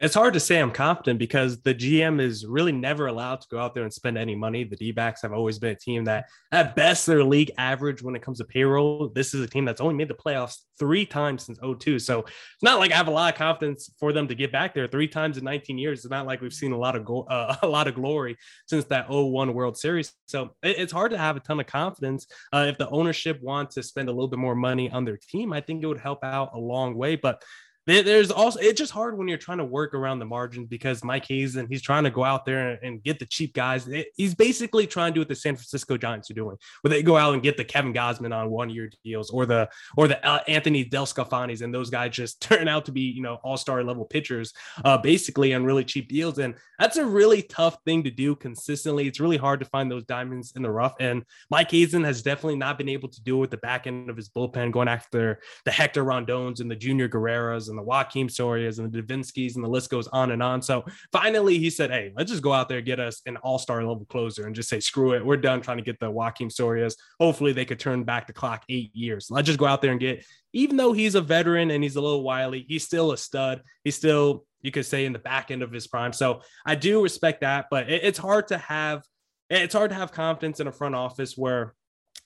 it's 0.00 0.14
hard 0.14 0.34
to 0.34 0.40
say 0.40 0.58
I'm 0.58 0.72
confident 0.72 1.20
because 1.20 1.62
the 1.62 1.74
GM 1.74 2.20
is 2.20 2.44
really 2.44 2.72
never 2.72 3.06
allowed 3.06 3.40
to 3.42 3.48
go 3.48 3.58
out 3.58 3.74
there 3.74 3.84
and 3.84 3.92
spend 3.92 4.18
any 4.18 4.34
money. 4.34 4.64
The 4.64 4.76
D 4.76 4.90
backs 4.90 5.22
have 5.22 5.32
always 5.32 5.60
been 5.60 5.70
a 5.70 5.76
team 5.76 6.04
that, 6.04 6.26
at 6.50 6.74
best, 6.74 7.06
they're 7.06 7.22
league 7.22 7.52
average 7.58 8.02
when 8.02 8.16
it 8.16 8.22
comes 8.22 8.38
to 8.38 8.44
payroll. 8.44 9.10
This 9.14 9.34
is 9.34 9.40
a 9.40 9.46
team 9.46 9.64
that's 9.64 9.80
only 9.80 9.94
made 9.94 10.08
the 10.08 10.14
playoffs 10.14 10.58
three 10.80 11.06
times 11.06 11.44
since 11.44 11.58
02. 11.60 12.00
So 12.00 12.20
it's 12.20 12.62
not 12.62 12.80
like 12.80 12.90
I 12.90 12.96
have 12.96 13.06
a 13.06 13.12
lot 13.12 13.32
of 13.32 13.38
confidence 13.38 13.90
for 14.00 14.12
them 14.12 14.26
to 14.26 14.34
get 14.34 14.50
back 14.50 14.74
there 14.74 14.88
three 14.88 15.06
times 15.06 15.38
in 15.38 15.44
19 15.44 15.78
years. 15.78 16.00
It's 16.00 16.10
not 16.10 16.26
like 16.26 16.40
we've 16.40 16.52
seen 16.52 16.72
a 16.72 16.78
lot 16.78 16.96
of 16.96 17.04
go- 17.04 17.22
uh, 17.30 17.56
a 17.62 17.68
lot 17.68 17.86
of 17.86 17.94
glory 17.94 18.36
since 18.66 18.84
that 18.86 19.08
01 19.08 19.54
World 19.54 19.76
Series. 19.76 20.12
So 20.26 20.50
it, 20.62 20.78
it's 20.78 20.92
hard 20.92 21.12
to 21.12 21.18
have 21.18 21.36
a 21.36 21.40
ton 21.40 21.60
of 21.60 21.66
confidence. 21.66 22.26
Uh, 22.52 22.66
if 22.68 22.78
the 22.78 22.88
ownership 22.90 23.40
wants 23.40 23.76
to 23.76 23.82
spend 23.82 24.08
a 24.08 24.12
little 24.12 24.28
bit 24.28 24.40
more 24.40 24.56
money 24.56 24.90
on 24.90 25.04
their 25.04 25.18
team, 25.18 25.52
I 25.52 25.60
think 25.60 25.84
it 25.84 25.86
would 25.86 25.98
help 25.98 26.24
out 26.24 26.50
a 26.54 26.58
long 26.58 26.96
way. 26.96 27.14
But 27.14 27.42
there's 27.86 28.30
also 28.30 28.58
it's 28.60 28.78
just 28.78 28.92
hard 28.92 29.18
when 29.18 29.28
you're 29.28 29.36
trying 29.36 29.58
to 29.58 29.64
work 29.64 29.92
around 29.92 30.18
the 30.18 30.24
margins 30.24 30.68
because 30.68 31.04
Mike 31.04 31.26
Hazen 31.26 31.66
he's 31.68 31.82
trying 31.82 32.04
to 32.04 32.10
go 32.10 32.24
out 32.24 32.46
there 32.46 32.78
and 32.82 33.02
get 33.02 33.18
the 33.18 33.26
cheap 33.26 33.52
guys. 33.52 33.88
He's 34.16 34.34
basically 34.34 34.86
trying 34.86 35.12
to 35.12 35.14
do 35.14 35.20
what 35.20 35.28
the 35.28 35.34
San 35.34 35.54
Francisco 35.54 35.98
Giants 35.98 36.30
are 36.30 36.34
doing, 36.34 36.56
where 36.80 36.88
they 36.88 37.02
go 37.02 37.16
out 37.16 37.34
and 37.34 37.42
get 37.42 37.58
the 37.58 37.64
Kevin 37.64 37.92
Gausman 37.92 38.34
on 38.34 38.50
one 38.50 38.70
year 38.70 38.90
deals 39.04 39.30
or 39.30 39.44
the 39.44 39.68
or 39.98 40.08
the 40.08 40.24
uh, 40.26 40.40
Anthony 40.48 40.84
DeSclafanis, 40.84 41.60
and 41.60 41.74
those 41.74 41.90
guys 41.90 42.12
just 42.12 42.40
turn 42.40 42.68
out 42.68 42.86
to 42.86 42.92
be 42.92 43.02
you 43.02 43.20
know 43.20 43.38
all 43.44 43.56
star 43.58 43.84
level 43.84 44.06
pitchers, 44.06 44.54
uh, 44.84 44.96
basically 44.96 45.52
on 45.52 45.64
really 45.64 45.84
cheap 45.84 46.08
deals, 46.08 46.38
and 46.38 46.54
that's 46.78 46.96
a 46.96 47.04
really 47.04 47.42
tough 47.42 47.76
thing 47.84 48.02
to 48.04 48.10
do 48.10 48.34
consistently. 48.34 49.06
It's 49.06 49.20
really 49.20 49.36
hard 49.36 49.60
to 49.60 49.66
find 49.66 49.90
those 49.90 50.04
diamonds 50.04 50.52
in 50.56 50.62
the 50.62 50.70
rough, 50.70 50.94
and 51.00 51.22
Mike 51.50 51.70
Hazen 51.70 52.04
has 52.04 52.22
definitely 52.22 52.56
not 52.56 52.78
been 52.78 52.88
able 52.88 53.10
to 53.10 53.22
do 53.22 53.36
it 53.36 53.40
with 53.40 53.50
the 53.50 53.58
back 53.58 53.86
end 53.86 54.08
of 54.08 54.16
his 54.16 54.30
bullpen, 54.30 54.72
going 54.72 54.88
after 54.88 55.40
the 55.66 55.70
Hector 55.70 56.02
Rondones 56.02 56.60
and 56.60 56.70
the 56.70 56.76
Junior 56.76 57.08
Guerreras 57.08 57.68
and 57.68 57.73
the 57.76 57.82
Joakim 57.82 58.26
Sorias 58.26 58.78
and 58.78 58.92
the 58.92 59.02
Devenskis, 59.02 59.54
and 59.54 59.64
the 59.64 59.68
list 59.68 59.90
goes 59.90 60.06
on 60.08 60.30
and 60.30 60.42
on. 60.42 60.62
So 60.62 60.84
finally, 61.12 61.58
he 61.58 61.70
said, 61.70 61.90
Hey, 61.90 62.12
let's 62.16 62.30
just 62.30 62.42
go 62.42 62.52
out 62.52 62.68
there, 62.68 62.80
get 62.80 63.00
us 63.00 63.22
an 63.26 63.36
all 63.38 63.58
star 63.58 63.82
level 63.84 64.04
closer 64.06 64.46
and 64.46 64.54
just 64.54 64.68
say, 64.68 64.80
Screw 64.80 65.12
it. 65.12 65.24
We're 65.24 65.36
done 65.36 65.60
trying 65.60 65.78
to 65.78 65.82
get 65.82 65.98
the 66.00 66.10
Joakim 66.10 66.52
Sorias. 66.52 66.96
Hopefully, 67.20 67.52
they 67.52 67.64
could 67.64 67.78
turn 67.78 68.04
back 68.04 68.26
the 68.26 68.32
clock 68.32 68.64
eight 68.68 68.94
years. 68.94 69.28
Let's 69.30 69.46
just 69.46 69.58
go 69.58 69.66
out 69.66 69.82
there 69.82 69.92
and 69.92 70.00
get, 70.00 70.24
even 70.52 70.76
though 70.76 70.92
he's 70.92 71.14
a 71.14 71.20
veteran 71.20 71.70
and 71.70 71.82
he's 71.82 71.96
a 71.96 72.00
little 72.00 72.22
wily, 72.22 72.64
he's 72.68 72.84
still 72.84 73.12
a 73.12 73.16
stud. 73.16 73.62
He's 73.82 73.96
still, 73.96 74.44
you 74.62 74.70
could 74.70 74.86
say, 74.86 75.04
in 75.04 75.12
the 75.12 75.18
back 75.18 75.50
end 75.50 75.62
of 75.62 75.72
his 75.72 75.86
prime. 75.86 76.12
So 76.12 76.42
I 76.64 76.74
do 76.74 77.02
respect 77.02 77.40
that, 77.40 77.66
but 77.70 77.90
it's 77.90 78.18
hard 78.18 78.48
to 78.48 78.58
have. 78.58 79.02
It's 79.50 79.74
hard 79.74 79.90
to 79.90 79.96
have 79.96 80.10
confidence 80.10 80.58
in 80.60 80.66
a 80.66 80.72
front 80.72 80.94
office 80.94 81.36
where 81.36 81.74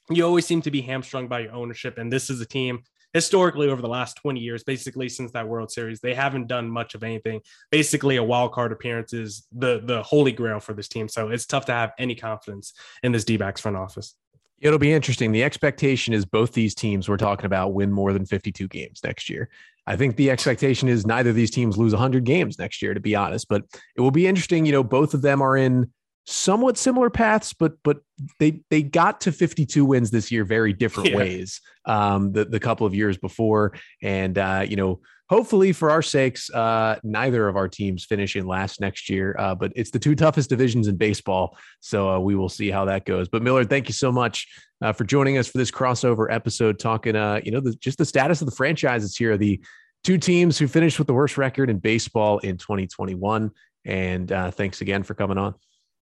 you 0.08 0.24
always 0.24 0.46
seem 0.46 0.62
to 0.62 0.70
be 0.70 0.80
hamstrung 0.80 1.28
by 1.28 1.40
your 1.40 1.52
ownership. 1.52 1.98
And 1.98 2.12
this 2.12 2.30
is 2.30 2.40
a 2.40 2.46
team 2.46 2.82
historically 3.12 3.68
over 3.68 3.80
the 3.80 3.88
last 3.88 4.16
20 4.16 4.40
years, 4.40 4.64
basically 4.64 5.08
since 5.08 5.32
that 5.32 5.48
World 5.48 5.70
Series, 5.70 6.00
they 6.00 6.14
haven't 6.14 6.46
done 6.46 6.68
much 6.68 6.94
of 6.94 7.02
anything. 7.02 7.40
Basically, 7.70 8.16
a 8.16 8.22
wild 8.22 8.52
card 8.52 8.72
appearance 8.72 9.12
is 9.12 9.46
the 9.52 9.80
the 9.82 10.02
holy 10.02 10.32
grail 10.32 10.60
for 10.60 10.74
this 10.74 10.88
team. 10.88 11.08
So 11.08 11.28
it's 11.28 11.46
tough 11.46 11.66
to 11.66 11.72
have 11.72 11.92
any 11.98 12.14
confidence 12.14 12.72
in 13.02 13.12
this 13.12 13.24
D-backs 13.24 13.60
front 13.60 13.76
office. 13.76 14.14
It'll 14.60 14.78
be 14.78 14.92
interesting. 14.92 15.30
The 15.30 15.44
expectation 15.44 16.12
is 16.12 16.24
both 16.24 16.52
these 16.52 16.74
teams 16.74 17.08
we're 17.08 17.16
talking 17.16 17.46
about 17.46 17.74
win 17.74 17.92
more 17.92 18.12
than 18.12 18.26
52 18.26 18.66
games 18.68 19.00
next 19.04 19.30
year. 19.30 19.48
I 19.86 19.96
think 19.96 20.16
the 20.16 20.30
expectation 20.30 20.88
is 20.88 21.06
neither 21.06 21.30
of 21.30 21.36
these 21.36 21.50
teams 21.50 21.78
lose 21.78 21.92
100 21.92 22.24
games 22.24 22.58
next 22.58 22.82
year, 22.82 22.92
to 22.92 23.00
be 23.00 23.14
honest. 23.14 23.48
But 23.48 23.62
it 23.96 24.00
will 24.00 24.10
be 24.10 24.26
interesting. 24.26 24.66
You 24.66 24.72
know, 24.72 24.84
both 24.84 25.14
of 25.14 25.22
them 25.22 25.40
are 25.40 25.56
in 25.56 25.90
somewhat 26.28 26.76
similar 26.76 27.08
paths, 27.08 27.54
but 27.54 27.72
but 27.82 27.98
they 28.38 28.60
they 28.70 28.82
got 28.82 29.22
to 29.22 29.32
52 29.32 29.84
wins 29.84 30.10
this 30.10 30.30
year 30.30 30.44
very 30.44 30.72
different 30.72 31.08
yeah. 31.10 31.16
ways. 31.16 31.60
Um, 31.86 32.32
the 32.32 32.44
the 32.44 32.60
couple 32.60 32.86
of 32.86 32.94
years 32.94 33.16
before, 33.16 33.72
and 34.02 34.36
uh, 34.36 34.64
you 34.68 34.76
know, 34.76 35.00
hopefully 35.30 35.72
for 35.72 35.90
our 35.90 36.02
sakes, 36.02 36.50
uh, 36.50 36.98
neither 37.02 37.48
of 37.48 37.56
our 37.56 37.66
teams 37.66 38.04
finish 38.04 38.36
in 38.36 38.46
last 38.46 38.80
next 38.80 39.08
year. 39.08 39.34
Uh, 39.38 39.54
but 39.54 39.72
it's 39.74 39.90
the 39.90 39.98
two 39.98 40.14
toughest 40.14 40.50
divisions 40.50 40.86
in 40.86 40.96
baseball, 40.96 41.56
so 41.80 42.10
uh, 42.10 42.18
we 42.18 42.34
will 42.34 42.50
see 42.50 42.70
how 42.70 42.84
that 42.84 43.06
goes. 43.06 43.28
But 43.28 43.42
Miller, 43.42 43.64
thank 43.64 43.88
you 43.88 43.94
so 43.94 44.12
much 44.12 44.46
uh, 44.82 44.92
for 44.92 45.04
joining 45.04 45.38
us 45.38 45.48
for 45.48 45.56
this 45.56 45.70
crossover 45.70 46.26
episode, 46.30 46.78
talking, 46.78 47.16
uh, 47.16 47.40
you 47.42 47.52
know, 47.52 47.60
the, 47.60 47.72
just 47.76 47.96
the 47.96 48.04
status 48.04 48.42
of 48.42 48.46
the 48.46 48.54
franchises 48.54 49.16
here. 49.16 49.38
The 49.38 49.60
two 50.04 50.18
teams 50.18 50.58
who 50.58 50.68
finished 50.68 50.98
with 50.98 51.06
the 51.06 51.14
worst 51.14 51.38
record 51.38 51.70
in 51.70 51.78
baseball 51.78 52.38
in 52.38 52.58
2021. 52.58 53.50
And 53.84 54.30
uh, 54.30 54.50
thanks 54.50 54.82
again 54.82 55.02
for 55.02 55.14
coming 55.14 55.38
on. 55.38 55.54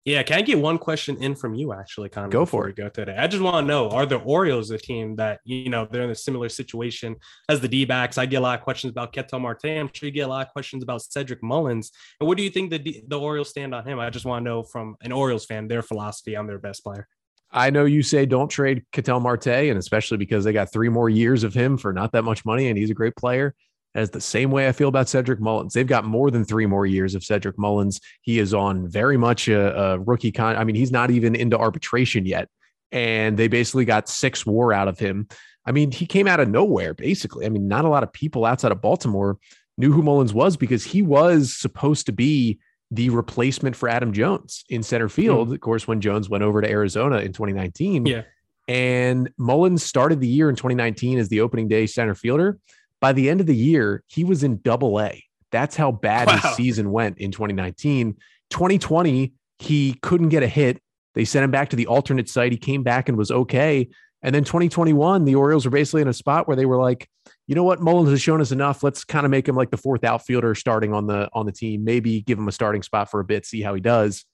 Yeah, 0.07 0.23
can 0.23 0.39
I 0.39 0.43
get 0.43 0.61
one 0.61 0.79
question 0.79 1.17
in 1.17 1.35
from 1.35 1.55
you 1.55 1.73
actually, 1.73 2.11
Connor? 2.11 2.29
Go 2.29 2.47
for 2.47 2.69
it. 2.69 2.77
Go 2.77 2.89
today. 2.89 3.17
I 3.19 3.27
just 3.27 3.43
want 3.43 3.65
to 3.65 3.67
know: 3.67 3.91
Are 3.91 4.07
the 4.07 4.19
Orioles 4.19 4.71
a 4.71 4.79
team 4.79 5.17
that 5.17 5.41
you 5.45 5.69
know 5.69 5.89
they're 5.91 6.05
in 6.05 6.11
a 6.11 6.15
similar 6.15 6.49
situation 6.49 7.17
as 7.49 7.61
the 7.61 7.67
D-backs? 7.67 8.17
I 8.17 8.25
get 8.25 8.37
a 8.37 8.41
lot 8.41 8.57
of 8.57 8.63
questions 8.63 8.93
about 8.93 9.13
Ketel 9.13 9.41
Marte. 9.41 9.65
I'm 9.65 9.91
sure 9.93 10.07
you 10.07 10.13
get 10.13 10.21
a 10.21 10.29
lot 10.29 10.47
of 10.47 10.53
questions 10.53 10.85
about 10.85 11.03
Cedric 11.03 11.43
Mullins. 11.43 11.91
And 12.21 12.29
what 12.29 12.37
do 12.39 12.45
you 12.45 12.51
think 12.51 12.71
the 12.71 12.79
D- 12.79 13.03
the 13.09 13.19
Orioles 13.19 13.51
stand 13.51 13.75
on 13.75 13.85
him? 13.85 13.99
I 13.99 14.09
just 14.11 14.25
want 14.25 14.45
to 14.45 14.49
know 14.49 14.63
from 14.63 14.95
an 15.01 15.11
Orioles 15.11 15.45
fan 15.45 15.67
their 15.67 15.83
philosophy 15.83 16.37
on 16.37 16.47
their 16.47 16.61
best 16.61 16.85
player. 16.85 17.09
I 17.51 17.71
know 17.71 17.85
you 17.85 18.05
say 18.05 18.27
don't 18.27 18.49
trade 18.49 18.85
Ketel 18.93 19.19
Marte, 19.19 19.49
and 19.49 19.77
especially 19.77 20.19
because 20.19 20.45
they 20.45 20.53
got 20.53 20.73
three 20.73 20.89
more 20.89 21.11
years 21.11 21.43
of 21.43 21.53
him 21.53 21.77
for 21.77 21.93
not 21.93 22.13
that 22.13 22.23
much 22.23 22.45
money, 22.45 22.69
and 22.69 22.79
he's 22.79 22.91
a 22.91 22.95
great 22.95 23.17
player 23.17 23.57
as 23.97 24.11
the 24.11 24.21
same 24.21 24.51
way 24.51 24.69
I 24.69 24.73
feel 24.73 24.89
about 24.89 25.09
Cedric 25.09 25.41
Mullins. 25.41 25.73
They've 25.73 25.87
got 25.87 26.05
more 26.05 26.31
than 26.31 26.45
three 26.45 26.67
more 26.67 26.85
years 26.85 27.15
of 27.15 27.25
Cedric 27.25 27.59
Mullins. 27.59 27.99
He 28.21 28.39
is 28.39 28.53
on 28.53 28.87
very 28.87 29.17
much 29.17 29.49
a, 29.49 29.75
a 29.75 29.99
rookie 29.99 30.31
con. 30.31 30.55
I 30.55 30.65
mean, 30.65 30.77
he's 30.77 30.93
not 30.93 31.11
even 31.11 31.35
into 31.35 31.59
arbitration 31.59 32.27
yet. 32.27 32.49
And 32.93 33.39
they 33.39 33.49
basically 33.49 33.87
got 33.87 34.09
six 34.09 34.45
war 34.45 34.73
out 34.73 34.87
of 34.87 34.99
him. 34.99 35.27
I 35.65 35.73
mean, 35.73 35.91
he 35.91 36.07
came 36.07 36.29
out 36.29 36.41
of 36.41 36.49
nowhere, 36.49 36.93
basically. 36.93 37.47
I 37.47 37.49
mean, 37.49 37.67
not 37.69 37.87
a 37.87 37.89
lot 37.89 38.03
of 38.03 38.13
people 38.13 38.45
outside 38.45 38.71
of 38.71 38.83
Baltimore 38.83 39.39
knew 39.79 39.93
who 39.93 40.03
Mullins 40.03 40.35
was 40.35 40.57
because 40.57 40.85
he 40.85 41.01
was 41.03 41.57
supposed 41.57 42.07
to 42.07 42.13
be 42.13 42.59
the 42.91 43.09
replacement 43.11 43.75
for 43.75 43.89
Adam 43.89 44.13
Jones 44.13 44.65
in 44.69 44.83
center 44.83 45.09
field. 45.09 45.49
Mm. 45.49 45.55
Of 45.55 45.61
course, 45.61 45.89
when 45.89 46.03
Jones 46.03 46.29
went 46.29 46.45
over 46.45 46.61
to 46.61 46.69
Arizona 46.69 47.19
in 47.19 47.33
2019. 47.33 48.07
Yeah. 48.07 48.23
And 48.69 49.31
Mullins 49.39 49.83
started 49.83 50.21
the 50.21 50.29
year 50.29 50.51
in 50.51 50.57
2019 50.57 51.19
as 51.19 51.29
the 51.29 51.41
opening 51.41 51.67
day 51.67 51.87
center 51.87 52.15
fielder. 52.15 52.59
By 53.01 53.13
the 53.13 53.29
end 53.29 53.41
of 53.41 53.47
the 53.47 53.57
year, 53.57 54.03
he 54.07 54.25
was 54.25 54.43
in 54.43 54.61
double 54.63 55.01
A. 55.01 55.23
That's 55.53 55.77
how 55.77 55.93
bad 55.93 56.29
wow. 56.29 56.39
his 56.39 56.57
season 56.57 56.91
went 56.91 57.19
in 57.19 57.31
2019. 57.31 58.17
2020, 58.51 59.33
he 59.59 59.95
couldn't 60.03 60.31
get 60.31 60.43
a 60.43 60.49
hit. 60.49 60.81
They 61.15 61.25
sent 61.25 61.45
him 61.45 61.51
back 61.51 61.71
to 61.71 61.77
the 61.77 61.87
alternate 61.87 62.29
site. 62.29 62.53
He 62.53 62.59
came 62.59 62.83
back 62.83 63.09
and 63.09 63.17
was 63.17 63.31
okay. 63.31 63.89
And 64.23 64.35
then 64.35 64.45
2021, 64.45 65.25
the 65.25 65.35
Orioles 65.35 65.65
were 65.65 65.71
basically 65.71 66.03
in 66.03 66.09
a 66.09 66.13
spot 66.13 66.49
where 66.49 66.57
they 66.57 66.67
were 66.67 66.79
like, 66.79 67.09
you 67.47 67.55
know 67.55 67.63
what, 67.63 67.81
Mullins 67.81 68.11
has 68.11 68.21
shown 68.21 68.41
us 68.41 68.51
enough. 68.51 68.83
Let's 68.83 69.05
kind 69.05 69.25
of 69.25 69.31
make 69.31 69.49
him 69.49 69.55
like 69.55 69.71
the 69.71 69.77
fourth 69.77 70.05
outfielder 70.05 70.55
starting 70.55 70.93
on 70.93 71.07
the 71.07 71.29
on 71.33 71.47
the 71.47 71.53
team. 71.53 71.85
Maybe 71.85 72.23
give 72.23 72.39
him 72.39 72.49
a 72.49 72.53
starting 72.53 72.83
spot 72.83 73.11
for 73.11 73.21
a 73.21 73.25
bit, 73.25 73.47
see 73.47 73.63
how 73.63 73.75
he 73.75 73.81
does. 73.81 74.25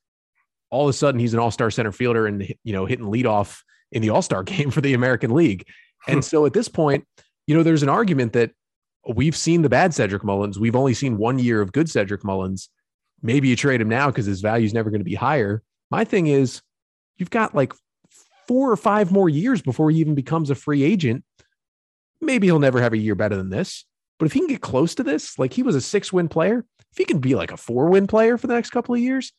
All 0.70 0.88
of 0.88 0.90
a 0.90 0.94
sudden, 0.94 1.20
he's 1.20 1.35
an 1.35 1.40
all-star 1.40 1.70
center 1.70 1.92
fielder 1.92 2.27
and 2.27 2.55
you 2.64 2.72
know 2.72 2.87
hitting 2.87 3.07
leadoff 3.07 3.61
in 3.90 4.01
the 4.01 4.11
All-Star 4.11 4.42
game 4.44 4.70
for 4.70 4.81
the 4.81 4.94
American 4.94 5.33
League. 5.33 5.66
And 6.09 6.16
hmm. 6.16 6.22
so 6.22 6.46
at 6.46 6.53
this 6.53 6.68
point, 6.68 7.05
you 7.46 7.57
know, 7.57 7.62
there's 7.62 7.83
an 7.83 7.88
argument 7.88 8.33
that 8.35 8.52
we've 9.14 9.37
seen 9.37 9.62
the 9.62 9.68
bad 9.68 9.94
Cedric 9.94 10.24
Mullins. 10.24 10.59
We've 10.59 10.76
only 10.76 10.94
seen 10.94 11.18
one 11.18 11.38
year 11.38 11.61
of 11.61 11.72
good 11.72 11.90
Cedric 11.90 12.24
Mullins. 12.24 12.68
Maybe 13.22 13.48
you 13.48 13.57
trade 13.57 13.81
him 13.81 13.88
now 13.88 14.09
because 14.09 14.26
his 14.26 14.40
value 14.40 14.66
is 14.66 14.74
never 14.74 14.90
going 14.90 15.00
to 15.00 15.05
be 15.05 15.14
higher. 15.14 15.62
My 15.90 16.05
thing 16.05 16.26
is, 16.26 16.62
you've 17.16 17.31
got 17.31 17.55
like 17.55 17.72
four 18.48 18.70
or 18.70 18.76
five 18.76 19.12
more 19.12 19.28
years 19.28 19.62
before 19.62 19.90
he 19.90 19.98
even 19.98 20.14
becomes 20.14 20.50
a 20.50 20.55
free 20.55 20.83
agent. 20.83 21.24
Maybe 22.20 22.46
he'll 22.46 22.59
never 22.59 22.81
have 22.81 22.92
a 22.92 22.98
year 22.98 23.14
better 23.14 23.37
than 23.37 23.50
this. 23.50 23.85
But 24.18 24.26
if 24.26 24.33
he 24.33 24.40
can 24.40 24.48
get 24.48 24.61
close 24.61 24.94
to 24.96 25.02
this, 25.02 25.38
like 25.38 25.52
he 25.52 25.62
was 25.62 25.74
a 25.74 25.81
six 25.81 26.12
win 26.12 26.28
player, 26.28 26.64
if 26.92 26.98
he 26.98 27.05
can 27.05 27.18
be 27.18 27.35
like 27.35 27.50
a 27.50 27.57
four 27.57 27.88
win 27.88 28.07
player 28.07 28.37
for 28.38 28.46
the 28.46 28.55
next 28.55 28.70
couple 28.70 28.94
of 28.94 29.00
years, 29.00 29.33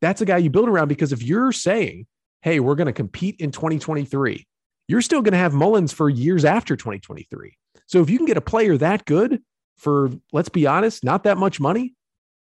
that's 0.00 0.20
a 0.20 0.24
guy 0.24 0.36
you 0.36 0.50
build 0.50 0.68
around. 0.68 0.88
Because 0.88 1.12
if 1.12 1.22
you're 1.22 1.52
saying, 1.52 2.06
hey, 2.42 2.60
we're 2.60 2.74
going 2.74 2.86
to 2.86 2.92
compete 2.92 3.40
in 3.40 3.50
2023, 3.50 4.46
you're 4.88 5.02
still 5.02 5.22
going 5.22 5.32
to 5.32 5.38
have 5.38 5.54
Mullins 5.54 5.92
for 5.92 6.08
years 6.08 6.44
after 6.44 6.76
2023. 6.76 7.56
So 7.86 8.00
if 8.00 8.10
you 8.10 8.16
can 8.16 8.26
get 8.26 8.36
a 8.36 8.42
player 8.42 8.76
that 8.78 9.04
good 9.04 9.42
for, 9.76 10.10
let's 10.32 10.48
be 10.48 10.66
honest, 10.66 11.04
not 11.04 11.24
that 11.24 11.38
much 11.38 11.60
money, 11.60 11.94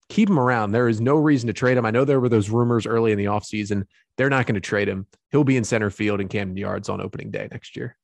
keep 0.08 0.28
him 0.28 0.38
around. 0.38 0.72
There 0.72 0.88
is 0.88 1.00
no 1.00 1.16
reason 1.16 1.46
to 1.48 1.52
trade 1.52 1.76
him. 1.76 1.86
I 1.86 1.90
know 1.90 2.04
there 2.04 2.20
were 2.20 2.28
those 2.28 2.50
rumors 2.50 2.86
early 2.86 3.12
in 3.12 3.18
the 3.18 3.24
offseason. 3.24 3.84
They're 4.16 4.30
not 4.30 4.46
going 4.46 4.54
to 4.54 4.60
trade 4.60 4.88
him. 4.88 5.06
He'll 5.30 5.44
be 5.44 5.56
in 5.56 5.64
center 5.64 5.90
field 5.90 6.20
in 6.20 6.28
Camden 6.28 6.56
Yards 6.56 6.88
on 6.88 7.00
opening 7.00 7.30
day 7.30 7.48
next 7.50 7.76
year. 7.76 7.96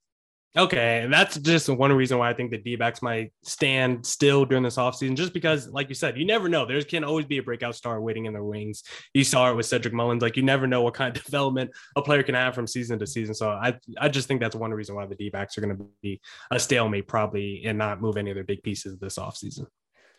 Okay, 0.55 1.01
And 1.03 1.11
that's 1.11 1.38
just 1.38 1.71
one 1.71 1.91
reason 1.95 2.19
why 2.19 2.29
I 2.29 2.35
think 2.35 2.51
the 2.51 2.59
D 2.59 2.77
backs 2.77 3.01
might 3.01 3.33
stand 3.43 4.05
still 4.05 4.45
during 4.45 4.62
this 4.62 4.77
offseason, 4.77 5.17
just 5.17 5.33
because, 5.33 5.69
like 5.69 5.88
you 5.88 5.95
said, 5.95 6.19
you 6.19 6.27
never 6.27 6.47
know. 6.47 6.67
There 6.67 6.83
can 6.83 7.05
always 7.05 7.25
be 7.25 7.38
a 7.38 7.43
breakout 7.43 7.75
star 7.75 8.03
waiting 8.03 8.27
in 8.27 8.35
the 8.35 8.45
wings. 8.45 8.83
You 9.15 9.25
saw 9.25 9.51
it 9.51 9.57
with 9.57 9.65
Cedric 9.65 9.95
Mullins. 9.95 10.21
Like 10.21 10.37
you 10.37 10.43
never 10.43 10.67
know 10.67 10.83
what 10.83 10.93
kind 10.93 11.17
of 11.17 11.25
development 11.25 11.71
a 11.97 12.03
player 12.03 12.23
can 12.23 12.35
have 12.35 12.55
from 12.55 12.67
season 12.67 12.99
to 12.99 13.07
season. 13.07 13.35
So 13.35 13.49
I, 13.49 13.79
I 13.99 14.11
just 14.11 14.29
think 14.29 14.41
that's 14.43 14.55
one 14.55 14.73
reason 14.73 14.95
why 14.95 15.07
the 15.07 15.15
D 15.15 15.31
backs 15.31 15.57
are 15.57 15.62
going 15.62 15.75
to 15.75 15.87
be 16.03 16.21
a 16.51 16.61
stalemate 16.61 17.09
probably 17.09 17.62
and 17.65 17.79
not 17.79 18.03
move 18.03 18.19
any 18.19 18.31
of 18.31 18.35
their 18.35 18.45
big 18.45 18.62
pieces 18.62 18.99
this 18.99 19.17
offseason. 19.17 19.67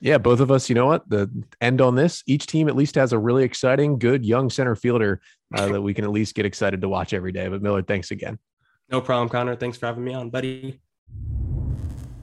Yeah, 0.02 0.17
both 0.17 0.39
of 0.39 0.50
us, 0.50 0.67
you 0.67 0.74
know 0.74 0.88
what? 0.88 1.08
The 1.08 1.30
end 1.62 1.80
on 1.80 1.93
this, 1.93 2.24
each 2.26 2.48
team 2.48 2.67
at 2.67 2.76
least 2.76 2.96
has 2.96 3.13
a 3.13 3.19
really 3.19 3.43
exciting, 3.43 4.00
good 4.00 4.26
young 4.26 4.50
center 4.50 4.76
fielder 4.76 5.22
uh, 5.56 5.67
that 5.74 5.82
we 5.82 5.93
can 5.93 6.06
at 6.06 6.12
least 6.12 6.34
get 6.34 6.48
excited 6.48 6.82
to 6.82 6.89
watch 6.89 7.13
every 7.13 7.32
day. 7.32 7.48
But 7.48 7.62
Miller, 7.62 7.84
thanks 7.84 8.10
again. 8.10 8.39
No 8.93 9.01
problem, 9.01 9.27
Connor. 9.27 9.56
Thanks 9.56 9.75
for 9.75 9.88
having 9.88 10.03
me 10.03 10.13
on, 10.13 10.29
buddy. 10.29 10.79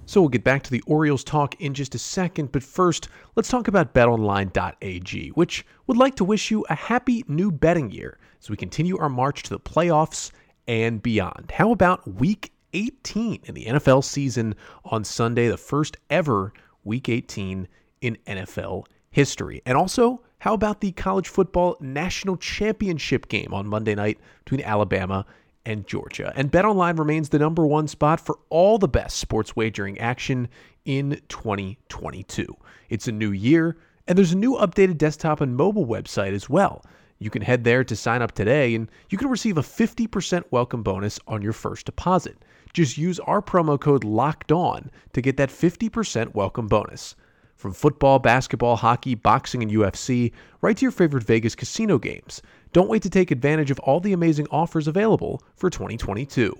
So 0.06 0.20
we'll 0.20 0.28
get 0.28 0.44
back 0.44 0.62
to 0.62 0.70
the 0.70 0.83
Orioles 0.87 1.24
talk 1.24 1.61
in 1.61 1.74
just 1.74 1.96
a 1.96 1.98
second, 1.98 2.52
but 2.52 2.62
first, 2.62 3.09
let's 3.35 3.48
talk 3.48 3.66
about 3.66 3.92
betonline.ag, 3.92 5.30
which 5.30 5.66
would 5.88 5.96
like 5.96 6.14
to 6.14 6.24
wish 6.24 6.48
you 6.48 6.64
a 6.70 6.76
happy 6.76 7.24
new 7.26 7.50
betting 7.50 7.90
year 7.90 8.18
as 8.40 8.48
we 8.48 8.56
continue 8.56 8.96
our 8.98 9.09
march 9.09 9.42
to 9.42 9.50
the 9.50 9.59
playoffs 9.59 10.30
and 10.68 11.02
beyond. 11.02 11.50
How 11.52 11.72
about 11.72 12.06
week 12.06 12.52
18 12.72 13.40
in 13.44 13.54
the 13.54 13.64
NFL 13.64 14.04
season 14.04 14.54
on 14.85 15.02
Sunday, 15.02 15.48
the 15.48 15.56
first 15.56 15.96
ever 16.09 16.52
week 16.85 17.09
18 17.09 17.66
in 18.00 18.16
NFL 18.28 18.85
history? 19.11 19.61
And 19.66 19.76
also, 19.76 20.22
how 20.38 20.54
about 20.54 20.80
the 20.80 20.92
college 20.92 21.28
football 21.28 21.76
national 21.80 22.37
championship 22.37 23.26
game 23.26 23.52
on 23.52 23.66
Monday 23.66 23.96
night 23.96 24.18
between 24.44 24.62
Alabama 24.62 25.26
and 25.70 25.87
Georgia. 25.87 26.33
And 26.35 26.50
BetOnline 26.50 26.98
remains 26.98 27.28
the 27.28 27.38
number 27.38 27.64
one 27.64 27.87
spot 27.87 28.18
for 28.18 28.38
all 28.50 28.76
the 28.76 28.88
best 28.88 29.18
sports 29.18 29.54
wagering 29.54 29.98
action 29.98 30.48
in 30.85 31.20
2022. 31.28 32.56
It's 32.88 33.06
a 33.06 33.12
new 33.12 33.30
year, 33.30 33.76
and 34.09 34.18
there's 34.18 34.33
a 34.33 34.37
new 34.37 34.56
updated 34.56 34.98
desktop 34.98 35.40
and 35.40 35.56
mobile 35.56 35.87
website 35.87 36.33
as 36.35 36.50
well. 36.50 36.85
You 37.20 37.30
can 37.30 37.42
head 37.42 37.62
there 37.62 37.85
to 37.85 37.94
sign 37.94 38.20
up 38.20 38.33
today, 38.33 38.74
and 38.74 38.90
you 39.11 39.18
can 39.18 39.28
receive 39.28 39.59
a 39.59 39.62
50% 39.62 40.42
welcome 40.50 40.83
bonus 40.83 41.20
on 41.28 41.40
your 41.40 41.52
first 41.52 41.87
deposit. 41.87 42.44
Just 42.72 42.98
use 42.98 43.20
our 43.20 43.40
promo 43.40 43.78
code 43.78 44.02
LOCKED 44.02 44.50
ON 44.50 44.90
to 45.12 45.22
get 45.22 45.37
that 45.37 45.50
50% 45.50 46.35
welcome 46.35 46.66
bonus. 46.66 47.14
From 47.54 47.74
football, 47.74 48.18
basketball, 48.18 48.76
hockey, 48.76 49.14
boxing, 49.14 49.62
and 49.62 49.70
UFC, 49.70 50.33
right 50.62 50.76
to 50.76 50.83
your 50.83 50.90
favorite 50.90 51.24
Vegas 51.24 51.54
casino 51.54 51.98
games. 51.98 52.42
Don't 52.72 52.88
wait 52.88 53.02
to 53.02 53.11
take 53.11 53.30
advantage 53.30 53.70
of 53.70 53.80
all 53.80 54.00
the 54.00 54.12
amazing 54.12 54.46
offers 54.50 54.87
available 54.87 55.42
for 55.56 55.70
2022. 55.70 56.54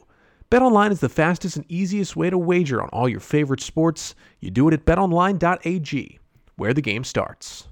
BetOnline 0.51 0.91
is 0.91 0.99
the 0.99 1.09
fastest 1.09 1.57
and 1.57 1.65
easiest 1.71 2.17
way 2.17 2.29
to 2.29 2.37
wager 2.37 2.83
on 2.83 2.89
all 2.89 3.09
your 3.09 3.21
favorite 3.21 3.61
sports. 3.61 4.17
You 4.41 4.51
do 4.51 4.67
it 4.67 4.75
at 4.75 4.85
betonline.ag, 4.85 6.19
where 6.57 6.75
the 6.75 6.83
game 6.83 7.05
starts. 7.05 7.69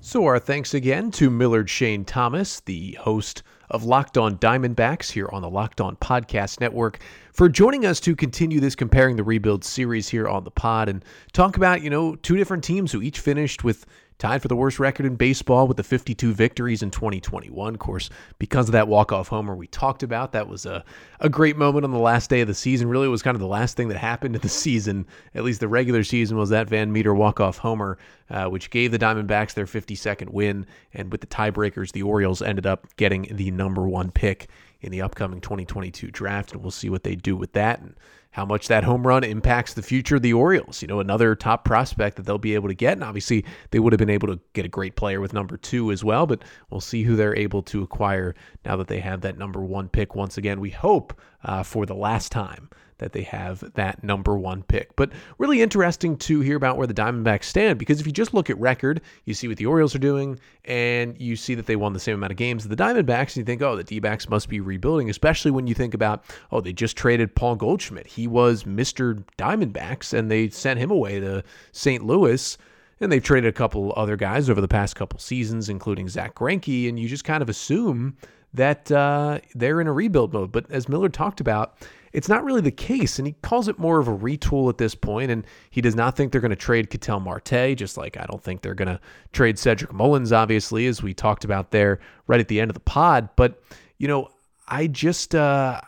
So, 0.00 0.24
our 0.26 0.38
thanks 0.38 0.74
again 0.74 1.10
to 1.12 1.30
Millard 1.30 1.68
Shane 1.68 2.04
Thomas, 2.04 2.60
the 2.60 2.92
host 3.00 3.42
of 3.70 3.84
Locked 3.84 4.16
On 4.16 4.38
Diamondbacks 4.38 5.10
here 5.10 5.28
on 5.32 5.42
the 5.42 5.50
Locked 5.50 5.80
On 5.80 5.96
Podcast 5.96 6.60
Network, 6.60 7.00
for 7.32 7.48
joining 7.48 7.84
us 7.84 8.00
to 8.00 8.16
continue 8.16 8.60
this 8.60 8.74
comparing 8.74 9.16
the 9.16 9.22
rebuild 9.22 9.64
series 9.64 10.08
here 10.08 10.28
on 10.28 10.44
the 10.44 10.50
pod 10.50 10.88
and 10.88 11.04
talk 11.32 11.56
about, 11.56 11.82
you 11.82 11.90
know, 11.90 12.14
two 12.16 12.36
different 12.36 12.64
teams 12.64 12.92
who 12.92 13.02
each 13.02 13.20
finished 13.20 13.64
with 13.64 13.84
tied 14.18 14.42
for 14.42 14.48
the 14.48 14.56
worst 14.56 14.80
record 14.80 15.06
in 15.06 15.14
baseball 15.14 15.68
with 15.68 15.76
the 15.76 15.82
52 15.82 16.32
victories 16.32 16.82
in 16.82 16.90
2021. 16.90 17.74
Of 17.74 17.80
course, 17.80 18.10
because 18.38 18.68
of 18.68 18.72
that 18.72 18.88
walk-off 18.88 19.28
homer 19.28 19.54
we 19.54 19.68
talked 19.68 20.02
about, 20.02 20.32
that 20.32 20.48
was 20.48 20.66
a, 20.66 20.84
a 21.20 21.28
great 21.28 21.56
moment 21.56 21.84
on 21.84 21.92
the 21.92 21.98
last 21.98 22.28
day 22.28 22.40
of 22.40 22.48
the 22.48 22.54
season. 22.54 22.88
Really, 22.88 23.08
was 23.08 23.22
kind 23.22 23.36
of 23.36 23.40
the 23.40 23.46
last 23.46 23.76
thing 23.76 23.88
that 23.88 23.98
happened 23.98 24.34
in 24.34 24.42
the 24.42 24.48
season, 24.48 25.06
at 25.34 25.44
least 25.44 25.60
the 25.60 25.68
regular 25.68 26.02
season, 26.02 26.36
was 26.36 26.50
that 26.50 26.68
Van 26.68 26.92
Meter 26.92 27.14
walk-off 27.14 27.58
homer, 27.58 27.98
uh, 28.30 28.46
which 28.46 28.70
gave 28.70 28.90
the 28.90 28.98
Diamondbacks 28.98 29.54
their 29.54 29.66
52nd 29.66 30.30
win. 30.30 30.66
And 30.92 31.12
with 31.12 31.20
the 31.20 31.26
tiebreakers, 31.28 31.92
the 31.92 32.02
Orioles 32.02 32.42
ended 32.42 32.66
up 32.66 32.86
getting 32.96 33.28
the 33.36 33.50
number 33.52 33.88
one 33.88 34.10
pick 34.10 34.48
in 34.80 34.92
the 34.92 35.02
upcoming 35.02 35.40
2022 35.40 36.10
draft, 36.10 36.52
and 36.52 36.62
we'll 36.62 36.70
see 36.70 36.90
what 36.90 37.02
they 37.02 37.14
do 37.14 37.36
with 37.36 37.52
that. 37.52 37.80
And 37.80 37.94
how 38.38 38.44
much 38.44 38.68
that 38.68 38.84
home 38.84 39.04
run 39.04 39.24
impacts 39.24 39.74
the 39.74 39.82
future 39.82 40.14
of 40.14 40.22
the 40.22 40.32
Orioles. 40.32 40.80
You 40.80 40.86
know, 40.86 41.00
another 41.00 41.34
top 41.34 41.64
prospect 41.64 42.16
that 42.16 42.22
they'll 42.24 42.38
be 42.38 42.54
able 42.54 42.68
to 42.68 42.74
get. 42.74 42.92
And 42.92 43.02
obviously, 43.02 43.44
they 43.72 43.80
would 43.80 43.92
have 43.92 43.98
been 43.98 44.08
able 44.08 44.28
to 44.28 44.38
get 44.52 44.64
a 44.64 44.68
great 44.68 44.94
player 44.94 45.20
with 45.20 45.32
number 45.32 45.56
two 45.56 45.90
as 45.90 46.04
well, 46.04 46.24
but 46.24 46.44
we'll 46.70 46.80
see 46.80 47.02
who 47.02 47.16
they're 47.16 47.34
able 47.34 47.62
to 47.64 47.82
acquire 47.82 48.36
now 48.64 48.76
that 48.76 48.86
they 48.86 49.00
have 49.00 49.22
that 49.22 49.38
number 49.38 49.60
one 49.60 49.88
pick 49.88 50.14
once 50.14 50.38
again. 50.38 50.60
We 50.60 50.70
hope 50.70 51.20
uh, 51.42 51.64
for 51.64 51.84
the 51.84 51.96
last 51.96 52.30
time 52.30 52.70
that 52.98 53.12
they 53.12 53.22
have 53.22 53.72
that 53.74 54.02
number 54.04 54.36
one 54.36 54.62
pick. 54.62 54.94
But 54.96 55.10
really 55.38 55.62
interesting 55.62 56.16
to 56.18 56.40
hear 56.40 56.56
about 56.56 56.76
where 56.76 56.86
the 56.86 56.94
Diamondbacks 56.94 57.44
stand 57.44 57.78
because 57.78 58.00
if 58.00 58.06
you 58.06 58.12
just 58.12 58.34
look 58.34 58.50
at 58.50 58.58
record, 58.58 59.00
you 59.24 59.34
see 59.34 59.48
what 59.48 59.56
the 59.56 59.66
Orioles 59.66 59.94
are 59.94 60.00
doing, 60.00 60.38
and 60.64 61.18
you 61.20 61.36
see 61.36 61.54
that 61.54 61.66
they 61.66 61.76
won 61.76 61.92
the 61.92 62.00
same 62.00 62.14
amount 62.14 62.32
of 62.32 62.36
games 62.36 62.64
as 62.64 62.68
the 62.68 62.76
Diamondbacks, 62.76 63.28
and 63.28 63.36
you 63.38 63.44
think, 63.44 63.62
oh, 63.62 63.76
the 63.76 63.84
D 63.84 64.00
backs 64.00 64.28
must 64.28 64.48
be 64.48 64.60
rebuilding, 64.60 65.10
especially 65.10 65.50
when 65.50 65.66
you 65.66 65.74
think 65.74 65.94
about, 65.94 66.24
oh, 66.52 66.60
they 66.60 66.72
just 66.72 66.96
traded 66.96 67.34
Paul 67.34 67.56
Goldschmidt. 67.56 68.06
He 68.06 68.26
was 68.26 68.64
Mr. 68.64 69.24
Diamondbacks, 69.38 70.12
and 70.12 70.30
they 70.30 70.48
sent 70.50 70.78
him 70.78 70.90
away 70.90 71.20
to 71.20 71.42
St. 71.72 72.04
Louis. 72.04 72.58
And 73.00 73.12
they've 73.12 73.22
traded 73.22 73.48
a 73.48 73.52
couple 73.52 73.92
other 73.96 74.16
guys 74.16 74.50
over 74.50 74.60
the 74.60 74.66
past 74.66 74.96
couple 74.96 75.20
seasons, 75.20 75.68
including 75.68 76.08
Zach 76.08 76.34
Greinke, 76.34 76.88
and 76.88 76.98
you 76.98 77.08
just 77.08 77.22
kind 77.22 77.42
of 77.42 77.48
assume 77.48 78.16
that 78.54 78.90
uh, 78.90 79.38
they're 79.54 79.80
in 79.80 79.86
a 79.86 79.92
rebuild 79.92 80.32
mode. 80.32 80.52
But 80.52 80.70
as 80.70 80.88
Miller 80.88 81.08
talked 81.08 81.40
about, 81.40 81.76
it's 82.12 82.28
not 82.28 82.44
really 82.44 82.60
the 82.60 82.70
case, 82.70 83.18
and 83.18 83.26
he 83.26 83.34
calls 83.42 83.68
it 83.68 83.78
more 83.78 83.98
of 83.98 84.08
a 84.08 84.16
retool 84.16 84.68
at 84.68 84.78
this 84.78 84.94
point, 84.94 85.30
and 85.30 85.44
he 85.70 85.80
does 85.80 85.94
not 85.94 86.16
think 86.16 86.32
they're 86.32 86.40
going 86.40 86.50
to 86.50 86.56
trade 86.56 86.90
Ketel 86.90 87.20
Marte, 87.20 87.76
just 87.76 87.96
like 87.96 88.16
I 88.16 88.26
don't 88.26 88.42
think 88.42 88.62
they're 88.62 88.74
going 88.74 88.88
to 88.88 89.00
trade 89.32 89.58
Cedric 89.58 89.92
Mullins, 89.92 90.32
obviously, 90.32 90.86
as 90.86 91.02
we 91.02 91.14
talked 91.14 91.44
about 91.44 91.70
there 91.70 92.00
right 92.26 92.40
at 92.40 92.48
the 92.48 92.60
end 92.60 92.70
of 92.70 92.74
the 92.74 92.80
pod. 92.80 93.28
But, 93.36 93.62
you 93.98 94.08
know, 94.08 94.28
I 94.66 94.86
just 94.86 95.34
uh, 95.34 95.80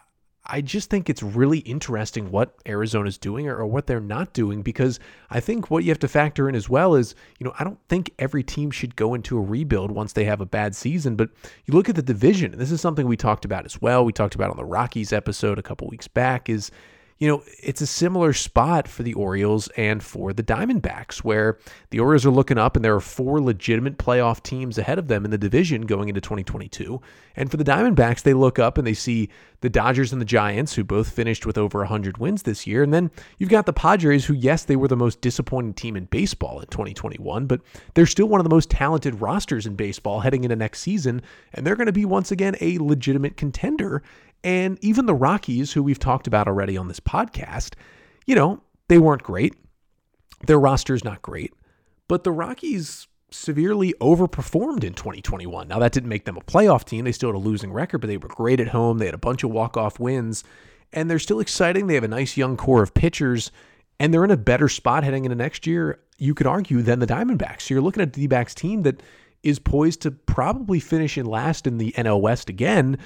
I 0.53 0.61
just 0.61 0.91
think 0.91 1.09
it's 1.09 1.23
really 1.23 1.59
interesting 1.59 2.31
what 2.33 2.57
Arizona's 2.67 3.19
doing 3.19 3.49
or, 3.49 3.57
or, 3.57 3.67
what 3.67 3.87
they're 3.87 4.01
not 4.01 4.33
doing 4.33 4.63
because 4.63 4.99
I 5.31 5.39
think 5.39 5.71
what 5.71 5.85
you 5.85 5.91
have 5.91 6.01
to 6.01 6.09
factor 6.09 6.49
in 6.49 6.57
as 6.57 6.69
well 6.69 6.97
is, 6.97 7.15
you 7.39 7.45
know, 7.45 7.55
I 7.59 7.63
don't 7.63 7.79
think 7.89 8.13
every 8.19 8.43
team 8.43 8.73
should 8.73 8.97
go 8.97 9.15
into 9.15 9.39
a 9.39 9.41
rebuild 9.41 9.93
once 9.93 10.13
they 10.13 10.25
have 10.25 10.41
a 10.41 10.47
bad 10.47 10.75
season, 10.75 11.15
but 11.15 11.31
you 11.67 11.75
look 11.75 11.89
at 11.89 11.95
the 11.95 12.03
division, 12.03 12.51
and 12.53 12.61
this 12.61 12.73
is 12.73 12.81
something 12.81 13.07
we 13.07 13.17
talked 13.17 13.45
about 13.45 13.65
as 13.65 13.81
well. 13.81 14.05
We 14.05 14.13
talked 14.13 14.35
about 14.35 14.51
on 14.51 14.57
the 14.57 14.65
Rockies 14.65 15.13
episode 15.13 15.59
a 15.59 15.63
couple 15.63 15.87
weeks 15.87 16.09
back 16.09 16.49
is 16.49 16.73
you 17.21 17.29
know, 17.29 17.43
it's 17.63 17.83
a 17.83 17.87
similar 17.87 18.33
spot 18.33 18.89
for 18.89 19.03
the 19.03 19.13
Orioles 19.13 19.69
and 19.77 20.03
for 20.03 20.33
the 20.33 20.43
Diamondbacks, 20.43 21.19
where 21.19 21.59
the 21.91 22.01
Orioles 22.01 22.25
are 22.25 22.31
looking 22.31 22.57
up 22.57 22.77
and 22.77 22.85
there 22.85 22.95
are 22.95 23.01
four 23.01 23.43
legitimate 23.43 23.99
playoff 23.99 24.43
teams 24.43 24.79
ahead 24.79 24.99
of 24.99 25.09
them 25.09 25.27
in 25.27 25.31
the 25.31 25.37
division 25.37 25.83
going 25.83 26.09
into 26.09 26.23
2022. 26.23 26.99
And 27.37 27.51
for 27.51 27.59
the 27.59 27.65
Diamondbacks, 27.65 28.23
they 28.23 28.33
look 28.33 28.59
up 28.59 28.79
and 28.79 28.87
they 28.87 28.95
see 28.95 29.29
the 29.61 29.69
Dodgers 29.69 30.13
and 30.13 30.21
the 30.21 30.27
Giants, 30.27 30.75
who 30.75 30.83
both 30.83 31.13
finished 31.13 31.45
with 31.45 31.59
over 31.59 31.81
100 31.81 32.17
wins 32.17 32.43
this 32.43 32.67
year. 32.67 32.83
And 32.83 32.93
then 32.93 33.11
you've 33.37 33.51
got 33.51 33.67
the 33.67 33.75
Padres, 33.75 34.25
who, 34.25 34.33
yes, 34.33 34.65
they 34.65 34.77
were 34.77 34.89
the 34.89 34.97
most 34.97 35.21
disappointing 35.21 35.75
team 35.75 35.97
in 35.97 36.07
baseball 36.07 36.61
in 36.61 36.67
2021, 36.69 37.45
but 37.45 37.61
they're 37.93 38.07
still 38.07 38.29
one 38.29 38.41
of 38.41 38.45
the 38.45 38.55
most 38.55 38.71
talented 38.71 39.21
rosters 39.21 39.67
in 39.67 39.77
baseball 39.77 40.21
heading 40.21 40.45
into 40.45 40.57
next 40.57 40.81
season. 40.81 41.21
And 41.53 41.67
they're 41.67 41.77
going 41.77 41.87
to 41.87 41.93
be, 41.93 42.07
once 42.07 42.33
again, 42.33 42.57
a 42.63 42.79
legitimate 42.79 43.37
contender. 43.37 44.03
And 44.43 44.79
even 44.83 45.07
the 45.07 45.15
Rockies, 45.15 45.73
who 45.73 45.83
we've 45.83 45.99
talked 45.99 46.27
about 46.27 46.49
already 46.49 46.77
on 46.77 46.89
this 46.89 47.01
podcast, 47.01 47.75
you 48.27 48.35
know, 48.35 48.63
they 48.89 48.99
weren't 48.99 49.23
great. 49.23 49.55
Their 50.47 50.59
roster 50.59 50.95
is 50.95 51.05
not 51.05 51.23
great, 51.23 51.53
but 52.09 52.25
the 52.25 52.33
Rockies 52.33 53.07
severely 53.31 53.95
overperformed 54.01 54.83
in 54.83 54.95
2021. 54.95 55.69
Now, 55.69 55.79
that 55.79 55.93
didn't 55.93 56.09
make 56.09 56.25
them 56.25 56.37
a 56.37 56.41
playoff 56.41 56.85
team. 56.85 57.05
They 57.05 57.13
still 57.13 57.29
had 57.29 57.37
a 57.37 57.39
losing 57.39 57.73
record, 57.73 58.01
but 58.01 58.09
they 58.09 58.17
were 58.17 58.29
great 58.29 58.61
at 58.61 58.69
home. 58.69 58.99
They 58.99 59.07
had 59.07 59.15
a 59.15 59.19
bunch 59.19 59.45
of 59.45 59.51
walk-off 59.51 60.01
wins, 60.01 60.43
and 60.93 61.11
they're 61.11 61.19
still 61.19 61.41
exciting. 61.41 61.87
They 61.87 61.95
have 61.95 62.05
a 62.05 62.09
nice 62.09 62.37
young 62.37 62.57
core 62.57 62.83
of 62.83 62.95
pitchers, 62.95 63.53
and 64.01 64.13
they're 64.13 64.25
in 64.25 64.31
a 64.31 64.37
better 64.37 64.69
spot 64.69 65.05
heading 65.05 65.25
into 65.25 65.37
next 65.37 65.67
year, 65.67 66.01
you 66.19 66.35
could 66.35 66.47
argue, 66.47 66.83
than 66.83 66.99
the 66.99 67.07
Diamondbacks. 67.07 67.63
So 67.63 67.75
you're 67.75 67.83
looking 67.83 68.03
at 68.03 68.15
the 68.15 68.23
D-backs 68.23 68.55
team 68.55 68.83
that 68.83 69.03
is 69.43 69.59
poised 69.59 70.03
to 70.03 70.11
probably 70.11 70.81
finish 70.81 71.17
in 71.17 71.27
last 71.27 71.67
in 71.67 71.79
the 71.79 71.93
NL 71.93 72.21
West 72.21 72.49
again 72.49 72.99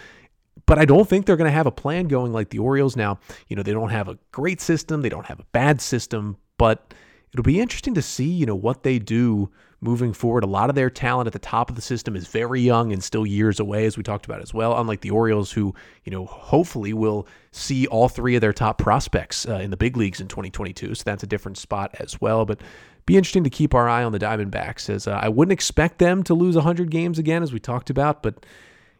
but 0.66 0.79
I 0.79 0.85
don't 0.85 1.09
think 1.09 1.27
they're 1.27 1.37
going 1.37 1.50
to 1.50 1.57
have 1.57 1.66
a 1.66 1.72
plan 1.72 2.09
going 2.09 2.33
like 2.33 2.50
the 2.50 2.59
Orioles. 2.59 2.96
Now, 2.96 3.18
you 3.48 3.57
know, 3.57 3.62
they 3.62 3.72
don't 3.72 3.90
have 3.90 4.09
a 4.09 4.18
great 4.33 4.61
system, 4.61 5.03
they 5.03 5.09
don't 5.09 5.27
have 5.27 5.40
a 5.40 5.46
bad 5.53 5.81
system, 5.81 6.37
but 6.59 6.94
it'll 7.33 7.42
be 7.42 7.61
interesting 7.61 7.94
to 7.94 8.03
see, 8.03 8.31
you 8.31 8.46
know, 8.46 8.55
what 8.55 8.83
they 8.83 8.98
do 8.98 9.50
moving 9.81 10.12
forward. 10.12 10.44
A 10.44 10.48
lot 10.48 10.70
of 10.70 10.77
their 10.77 10.88
talent 10.88 11.27
at 11.27 11.33
the 11.33 11.38
top 11.38 11.68
of 11.68 11.77
the 11.77 11.83
system 11.83 12.16
is 12.16 12.27
very 12.27 12.61
young 12.61 12.92
and 12.92 13.05
still 13.05 13.27
years 13.27 13.61
away, 13.61 13.85
as 13.85 13.96
we 13.96 14.03
talked 14.03 14.24
about 14.24 14.40
as 14.40 14.55
well. 14.55 14.79
Unlike 14.79 15.03
the 15.03 15.11
Orioles, 15.11 15.53
who, 15.53 15.74
you 16.05 16.11
know, 16.11 16.24
hopefully 16.24 16.94
will 16.94 17.29
see 17.53 17.87
all 17.88 18.09
three 18.09 18.35
of 18.35 18.40
their 18.40 18.53
top 18.53 18.79
prospects 18.79 19.46
uh, 19.46 19.57
in 19.57 19.70
the 19.70 19.77
big 19.77 19.96
leagues 19.96 20.20
in 20.20 20.29
2022. 20.29 20.94
So 20.94 21.03
that's 21.05 21.22
a 21.22 21.27
different 21.27 21.59
spot 21.59 21.94
as 21.98 22.20
well. 22.20 22.46
But 22.46 22.61
be 23.07 23.16
interesting 23.16 23.44
to 23.44 23.50
keep 23.50 23.74
our 23.74 23.88
eye 23.88 24.03
on 24.03 24.12
the 24.12 24.18
Diamondbacks, 24.18 24.88
as 24.88 25.07
uh, 25.07 25.20
I 25.22 25.29
wouldn't 25.29 25.53
expect 25.53 25.98
them 25.98 26.22
to 26.24 26.35
lose 26.35 26.57
100 26.57 26.90
games 26.90 27.18
again, 27.18 27.42
as 27.42 27.53
we 27.53 27.61
talked 27.61 27.90
about, 27.90 28.22
but 28.22 28.46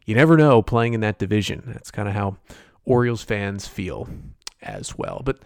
you 0.05 0.15
never 0.15 0.37
know 0.37 0.61
playing 0.61 0.93
in 0.93 1.01
that 1.01 1.19
division. 1.19 1.63
That's 1.67 1.91
kind 1.91 2.07
of 2.07 2.13
how 2.13 2.37
Orioles 2.85 3.23
fans 3.23 3.67
feel 3.67 4.07
as 4.61 4.97
well. 4.97 5.21
But 5.25 5.39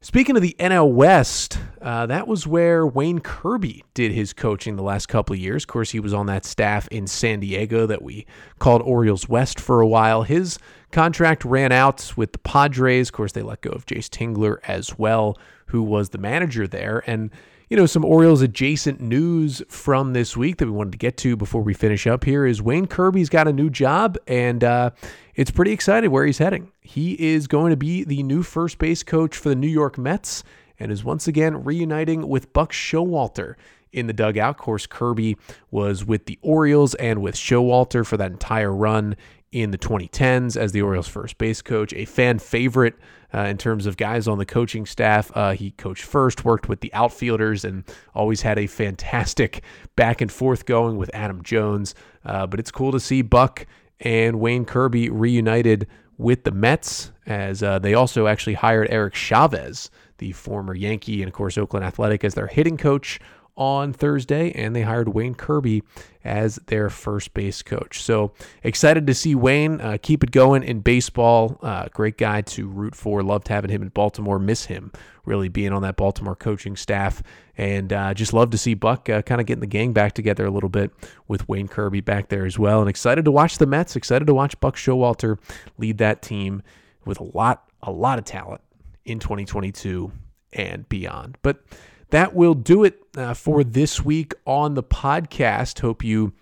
speaking 0.00 0.36
of 0.36 0.42
the 0.42 0.56
NL 0.58 0.90
West, 0.90 1.58
uh, 1.82 2.06
that 2.06 2.26
was 2.26 2.46
where 2.46 2.86
Wayne 2.86 3.20
Kirby 3.20 3.84
did 3.94 4.12
his 4.12 4.32
coaching 4.32 4.76
the 4.76 4.82
last 4.82 5.06
couple 5.06 5.34
of 5.34 5.40
years. 5.40 5.64
Of 5.64 5.68
course, 5.68 5.90
he 5.90 6.00
was 6.00 6.14
on 6.14 6.26
that 6.26 6.44
staff 6.44 6.88
in 6.88 7.06
San 7.06 7.40
Diego 7.40 7.86
that 7.86 8.02
we 8.02 8.26
called 8.58 8.82
Orioles 8.82 9.28
West 9.28 9.60
for 9.60 9.80
a 9.80 9.86
while. 9.86 10.22
His 10.22 10.58
contract 10.90 11.44
ran 11.44 11.72
out 11.72 12.12
with 12.16 12.32
the 12.32 12.38
Padres. 12.38 13.08
Of 13.08 13.12
course, 13.12 13.32
they 13.32 13.42
let 13.42 13.60
go 13.60 13.70
of 13.70 13.86
Jayce 13.86 14.08
Tingler 14.08 14.58
as 14.66 14.98
well, 14.98 15.36
who 15.66 15.82
was 15.82 16.10
the 16.10 16.18
manager 16.18 16.66
there. 16.66 17.02
And 17.06 17.30
you 17.68 17.76
know, 17.76 17.86
some 17.86 18.04
Orioles 18.04 18.40
adjacent 18.40 19.00
news 19.00 19.62
from 19.68 20.14
this 20.14 20.36
week 20.36 20.56
that 20.56 20.66
we 20.66 20.72
wanted 20.72 20.92
to 20.92 20.98
get 20.98 21.18
to 21.18 21.36
before 21.36 21.60
we 21.60 21.74
finish 21.74 22.06
up 22.06 22.24
here 22.24 22.46
is 22.46 22.62
Wayne 22.62 22.86
Kirby's 22.86 23.28
got 23.28 23.46
a 23.46 23.52
new 23.52 23.68
job, 23.68 24.16
and 24.26 24.64
uh, 24.64 24.90
it's 25.34 25.50
pretty 25.50 25.72
excited 25.72 26.08
where 26.08 26.24
he's 26.24 26.38
heading. 26.38 26.72
He 26.80 27.12
is 27.12 27.46
going 27.46 27.70
to 27.70 27.76
be 27.76 28.04
the 28.04 28.22
new 28.22 28.42
first 28.42 28.78
base 28.78 29.02
coach 29.02 29.36
for 29.36 29.50
the 29.50 29.54
New 29.54 29.68
York 29.68 29.98
Mets 29.98 30.44
and 30.80 30.90
is 30.90 31.04
once 31.04 31.28
again 31.28 31.62
reuniting 31.62 32.26
with 32.28 32.52
Buck 32.54 32.72
Showalter 32.72 33.56
in 33.92 34.06
the 34.06 34.12
dugout. 34.12 34.50
Of 34.50 34.58
course, 34.58 34.86
Kirby 34.86 35.36
was 35.70 36.04
with 36.04 36.24
the 36.24 36.38
Orioles 36.40 36.94
and 36.94 37.20
with 37.20 37.34
Showalter 37.34 38.06
for 38.06 38.16
that 38.16 38.30
entire 38.30 38.72
run 38.72 39.14
in 39.50 39.70
the 39.70 39.78
2010s 39.78 40.56
as 40.56 40.72
the 40.72 40.82
Orioles' 40.82 41.08
first 41.08 41.38
base 41.38 41.62
coach, 41.62 41.92
a 41.94 42.04
fan 42.04 42.38
favorite 42.38 42.94
uh, 43.32 43.40
in 43.40 43.58
terms 43.58 43.86
of 43.86 43.96
guys 43.96 44.28
on 44.28 44.38
the 44.38 44.46
coaching 44.46 44.86
staff. 44.86 45.30
Uh, 45.34 45.52
he 45.52 45.70
coached 45.72 46.04
first, 46.04 46.44
worked 46.44 46.68
with 46.68 46.80
the 46.80 46.92
outfielders, 46.92 47.64
and 47.64 47.84
always 48.14 48.42
had 48.42 48.58
a 48.58 48.66
fantastic 48.66 49.62
back 49.96 50.20
and 50.20 50.30
forth 50.30 50.66
going 50.66 50.96
with 50.96 51.10
Adam 51.14 51.42
Jones. 51.42 51.94
Uh, 52.24 52.46
but 52.46 52.60
it's 52.60 52.70
cool 52.70 52.92
to 52.92 53.00
see 53.00 53.22
Buck 53.22 53.66
and 54.00 54.40
Wayne 54.40 54.64
Kirby 54.64 55.10
reunited 55.10 55.86
with 56.18 56.44
the 56.44 56.50
Mets 56.50 57.12
as 57.26 57.62
uh, 57.62 57.78
they 57.78 57.94
also 57.94 58.26
actually 58.26 58.54
hired 58.54 58.88
Eric 58.90 59.14
Chavez, 59.14 59.90
the 60.18 60.32
former 60.32 60.74
Yankee 60.74 61.22
and, 61.22 61.28
of 61.28 61.34
course, 61.34 61.56
Oakland 61.56 61.84
Athletic, 61.84 62.24
as 62.24 62.34
their 62.34 62.48
hitting 62.48 62.76
coach 62.76 63.20
on 63.58 63.92
Thursday, 63.92 64.52
and 64.52 64.74
they 64.74 64.82
hired 64.82 65.08
Wayne 65.08 65.34
Kirby 65.34 65.82
as 66.24 66.56
their 66.66 66.88
first 66.88 67.34
base 67.34 67.60
coach. 67.60 68.00
So 68.00 68.32
excited 68.62 69.06
to 69.08 69.14
see 69.14 69.34
Wayne 69.34 69.80
uh, 69.80 69.98
keep 70.00 70.22
it 70.22 70.30
going 70.30 70.62
in 70.62 70.80
baseball. 70.80 71.58
Uh, 71.60 71.88
great 71.92 72.16
guy 72.16 72.42
to 72.42 72.68
root 72.68 72.94
for. 72.94 73.22
Loved 73.22 73.48
having 73.48 73.70
him 73.70 73.82
in 73.82 73.88
Baltimore. 73.88 74.38
Miss 74.38 74.66
him 74.66 74.92
really 75.24 75.48
being 75.48 75.72
on 75.72 75.82
that 75.82 75.96
Baltimore 75.96 76.36
coaching 76.36 76.76
staff, 76.76 77.22
and 77.58 77.92
uh, 77.92 78.14
just 78.14 78.32
love 78.32 78.50
to 78.50 78.58
see 78.58 78.74
Buck 78.74 79.10
uh, 79.10 79.22
kind 79.22 79.40
of 79.40 79.46
getting 79.46 79.60
the 79.60 79.66
gang 79.66 79.92
back 79.92 80.12
together 80.12 80.46
a 80.46 80.50
little 80.50 80.70
bit 80.70 80.92
with 81.26 81.48
Wayne 81.48 81.68
Kirby 81.68 82.00
back 82.00 82.28
there 82.28 82.46
as 82.46 82.58
well. 82.58 82.80
And 82.80 82.88
excited 82.88 83.24
to 83.24 83.32
watch 83.32 83.58
the 83.58 83.66
Mets. 83.66 83.96
Excited 83.96 84.26
to 84.26 84.34
watch 84.34 84.58
Buck 84.60 84.76
Showalter 84.76 85.38
lead 85.78 85.98
that 85.98 86.22
team 86.22 86.62
with 87.04 87.18
a 87.18 87.24
lot, 87.24 87.68
a 87.82 87.90
lot 87.90 88.18
of 88.18 88.24
talent 88.24 88.60
in 89.04 89.18
2022 89.18 90.12
and 90.52 90.88
beyond. 90.88 91.36
But 91.42 91.64
that 92.10 92.34
will 92.34 92.54
do 92.54 92.84
it 92.84 93.02
uh, 93.16 93.34
for 93.34 93.64
this 93.64 94.04
week 94.04 94.34
on 94.46 94.74
the 94.74 94.82
podcast. 94.82 95.80
Hope 95.80 96.04
you 96.04 96.32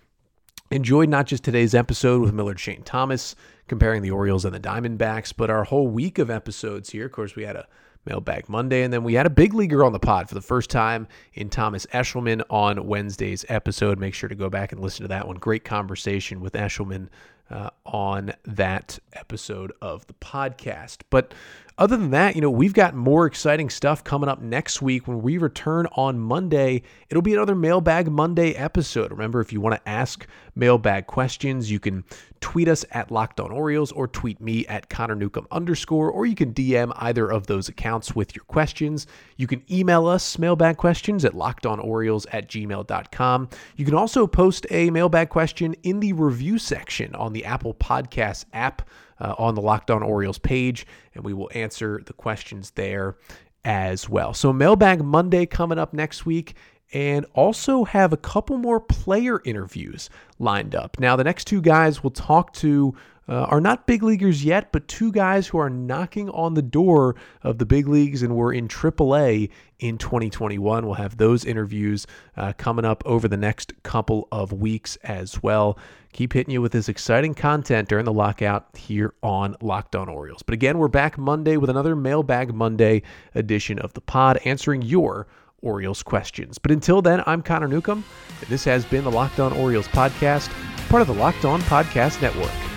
enjoyed 0.71 1.09
not 1.09 1.27
just 1.27 1.43
today's 1.43 1.73
episode 1.73 2.21
with 2.21 2.33
Millard 2.33 2.59
Shane 2.59 2.83
Thomas 2.83 3.35
comparing 3.67 4.01
the 4.01 4.11
Orioles 4.11 4.45
and 4.45 4.53
the 4.55 4.59
Diamondbacks, 4.59 5.33
but 5.35 5.49
our 5.49 5.65
whole 5.65 5.87
week 5.87 6.19
of 6.19 6.29
episodes 6.29 6.89
here. 6.89 7.05
Of 7.05 7.11
course, 7.11 7.35
we 7.35 7.43
had 7.43 7.55
a 7.55 7.67
Mailbag 8.07 8.49
Monday. 8.49 8.83
And 8.83 8.91
then 8.91 9.03
we 9.03 9.13
had 9.13 9.25
a 9.25 9.29
big 9.29 9.53
leaguer 9.53 9.83
on 9.83 9.91
the 9.91 9.99
pod 9.99 10.29
for 10.29 10.35
the 10.35 10.41
first 10.41 10.69
time 10.69 11.07
in 11.33 11.49
Thomas 11.49 11.85
Eshelman 11.87 12.41
on 12.49 12.87
Wednesday's 12.87 13.45
episode. 13.49 13.99
Make 13.99 14.13
sure 14.13 14.29
to 14.29 14.35
go 14.35 14.49
back 14.49 14.71
and 14.71 14.81
listen 14.81 15.03
to 15.03 15.09
that 15.09 15.27
one. 15.27 15.37
Great 15.37 15.63
conversation 15.63 16.39
with 16.39 16.53
Eshelman 16.53 17.09
uh, 17.49 17.69
on 17.85 18.33
that 18.45 18.97
episode 19.13 19.71
of 19.81 20.07
the 20.07 20.13
podcast. 20.13 21.01
But 21.09 21.33
other 21.77 21.95
than 21.95 22.09
that, 22.09 22.35
you 22.35 22.41
know, 22.41 22.49
we've 22.49 22.73
got 22.73 22.95
more 22.95 23.27
exciting 23.27 23.69
stuff 23.69 24.03
coming 24.03 24.27
up 24.27 24.41
next 24.41 24.81
week 24.81 25.07
when 25.07 25.21
we 25.21 25.37
return 25.37 25.85
on 25.91 26.17
Monday. 26.17 26.81
It'll 27.09 27.21
be 27.21 27.33
another 27.33 27.53
Mailbag 27.53 28.09
Monday 28.11 28.53
episode. 28.53 29.11
Remember, 29.11 29.41
if 29.41 29.53
you 29.53 29.61
want 29.61 29.75
to 29.75 29.89
ask 29.89 30.25
mailbag 30.55 31.05
questions, 31.05 31.69
you 31.69 31.79
can 31.79 32.03
tweet 32.41 32.67
us 32.67 32.83
at 32.91 33.11
Locked 33.11 33.39
On 33.39 33.51
Orioles 33.51 33.91
or 33.91 34.07
tweet 34.07 34.41
me 34.41 34.65
at 34.65 34.89
Connor 34.89 35.15
Newcomb 35.15 35.45
underscore, 35.51 36.09
or 36.09 36.25
you 36.25 36.33
can 36.33 36.51
DM 36.51 36.91
either 36.95 37.31
of 37.31 37.45
those 37.45 37.69
accounts 37.69 38.15
with 38.15 38.35
your 38.35 38.45
questions. 38.45 39.05
You 39.35 39.45
can 39.45 39.63
email 39.69 40.07
us 40.07 40.39
mailbag 40.39 40.77
questions 40.77 41.25
at 41.25 41.33
lockedonorioles 41.33 42.25
at 42.31 42.49
gmail.com. 42.49 43.49
You 43.75 43.85
can 43.85 43.93
also 43.93 44.25
post 44.25 44.65
a 44.71 44.89
mailbag 44.89 45.29
question 45.29 45.75
in 45.83 45.99
the 45.99 46.13
review 46.13 46.57
section 46.57 47.13
on 47.13 47.33
the 47.33 47.45
Apple 47.45 47.75
Podcast 47.75 48.45
app 48.53 48.81
uh, 49.19 49.35
on 49.37 49.55
the 49.55 49.61
Locked 49.61 49.91
On 49.91 50.03
Orioles 50.03 50.37
page, 50.37 50.85
and 51.13 51.23
we 51.23 51.33
will 51.33 51.49
answer 51.53 52.01
the 52.05 52.13
questions 52.13 52.71
there 52.71 53.17
as 53.63 54.07
well. 54.07 54.33
So, 54.33 54.53
Mailbag 54.53 55.03
Monday 55.03 55.45
coming 55.45 55.79
up 55.79 55.93
next 55.93 56.25
week, 56.25 56.55
and 56.93 57.25
also 57.33 57.83
have 57.83 58.13
a 58.13 58.17
couple 58.17 58.57
more 58.57 58.79
player 58.79 59.41
interviews 59.43 60.09
lined 60.39 60.73
up. 60.73 60.99
Now, 60.99 61.15
the 61.15 61.23
next 61.23 61.45
two 61.45 61.61
guys 61.61 62.03
we'll 62.03 62.11
talk 62.11 62.53
to 62.53 62.95
uh, 63.29 63.43
are 63.43 63.61
not 63.61 63.87
big 63.87 64.03
leaguers 64.03 64.43
yet, 64.43 64.71
but 64.71 64.87
two 64.87 65.11
guys 65.11 65.47
who 65.47 65.57
are 65.57 65.69
knocking 65.69 66.29
on 66.29 66.53
the 66.53 66.61
door 66.61 67.15
of 67.43 67.57
the 67.57 67.65
big 67.65 67.87
leagues 67.87 68.23
and 68.23 68.35
were 68.35 68.53
in 68.53 68.67
AAA 68.67 69.49
in 69.79 69.97
2021. 69.97 70.85
We'll 70.85 70.95
have 70.95 71.17
those 71.17 71.45
interviews 71.45 72.07
uh, 72.35 72.53
coming 72.57 72.85
up 72.85 73.03
over 73.05 73.27
the 73.27 73.37
next 73.37 73.73
couple 73.83 74.27
of 74.31 74.53
weeks 74.53 74.95
as 75.03 75.41
well. 75.43 75.77
Keep 76.13 76.33
hitting 76.33 76.53
you 76.53 76.61
with 76.61 76.71
this 76.71 76.89
exciting 76.89 77.33
content 77.33 77.89
during 77.89 78.05
the 78.05 78.13
lockout 78.13 78.75
here 78.75 79.13
on 79.21 79.55
Locked 79.61 79.95
On 79.95 80.09
Orioles. 80.09 80.41
But 80.41 80.53
again, 80.53 80.77
we're 80.77 80.87
back 80.87 81.17
Monday 81.17 81.57
with 81.57 81.69
another 81.69 81.95
Mailbag 81.95 82.53
Monday 82.53 83.03
edition 83.35 83.77
of 83.79 83.93
the 83.93 84.01
pod, 84.01 84.39
answering 84.45 84.81
your 84.81 85.27
Orioles 85.61 86.03
questions. 86.03 86.57
But 86.57 86.71
until 86.71 87.01
then, 87.01 87.23
I'm 87.25 87.41
Connor 87.41 87.67
Newcomb, 87.67 88.03
and 88.39 88.49
this 88.49 88.63
has 88.63 88.85
been 88.85 89.03
the 89.03 89.11
Locked 89.11 89.39
On 89.39 89.51
Orioles 89.53 89.87
podcast, 89.87 90.49
part 90.87 91.01
of 91.01 91.07
the 91.07 91.13
Locked 91.13 91.45
On 91.45 91.59
Podcast 91.61 92.21
Network. 92.21 92.76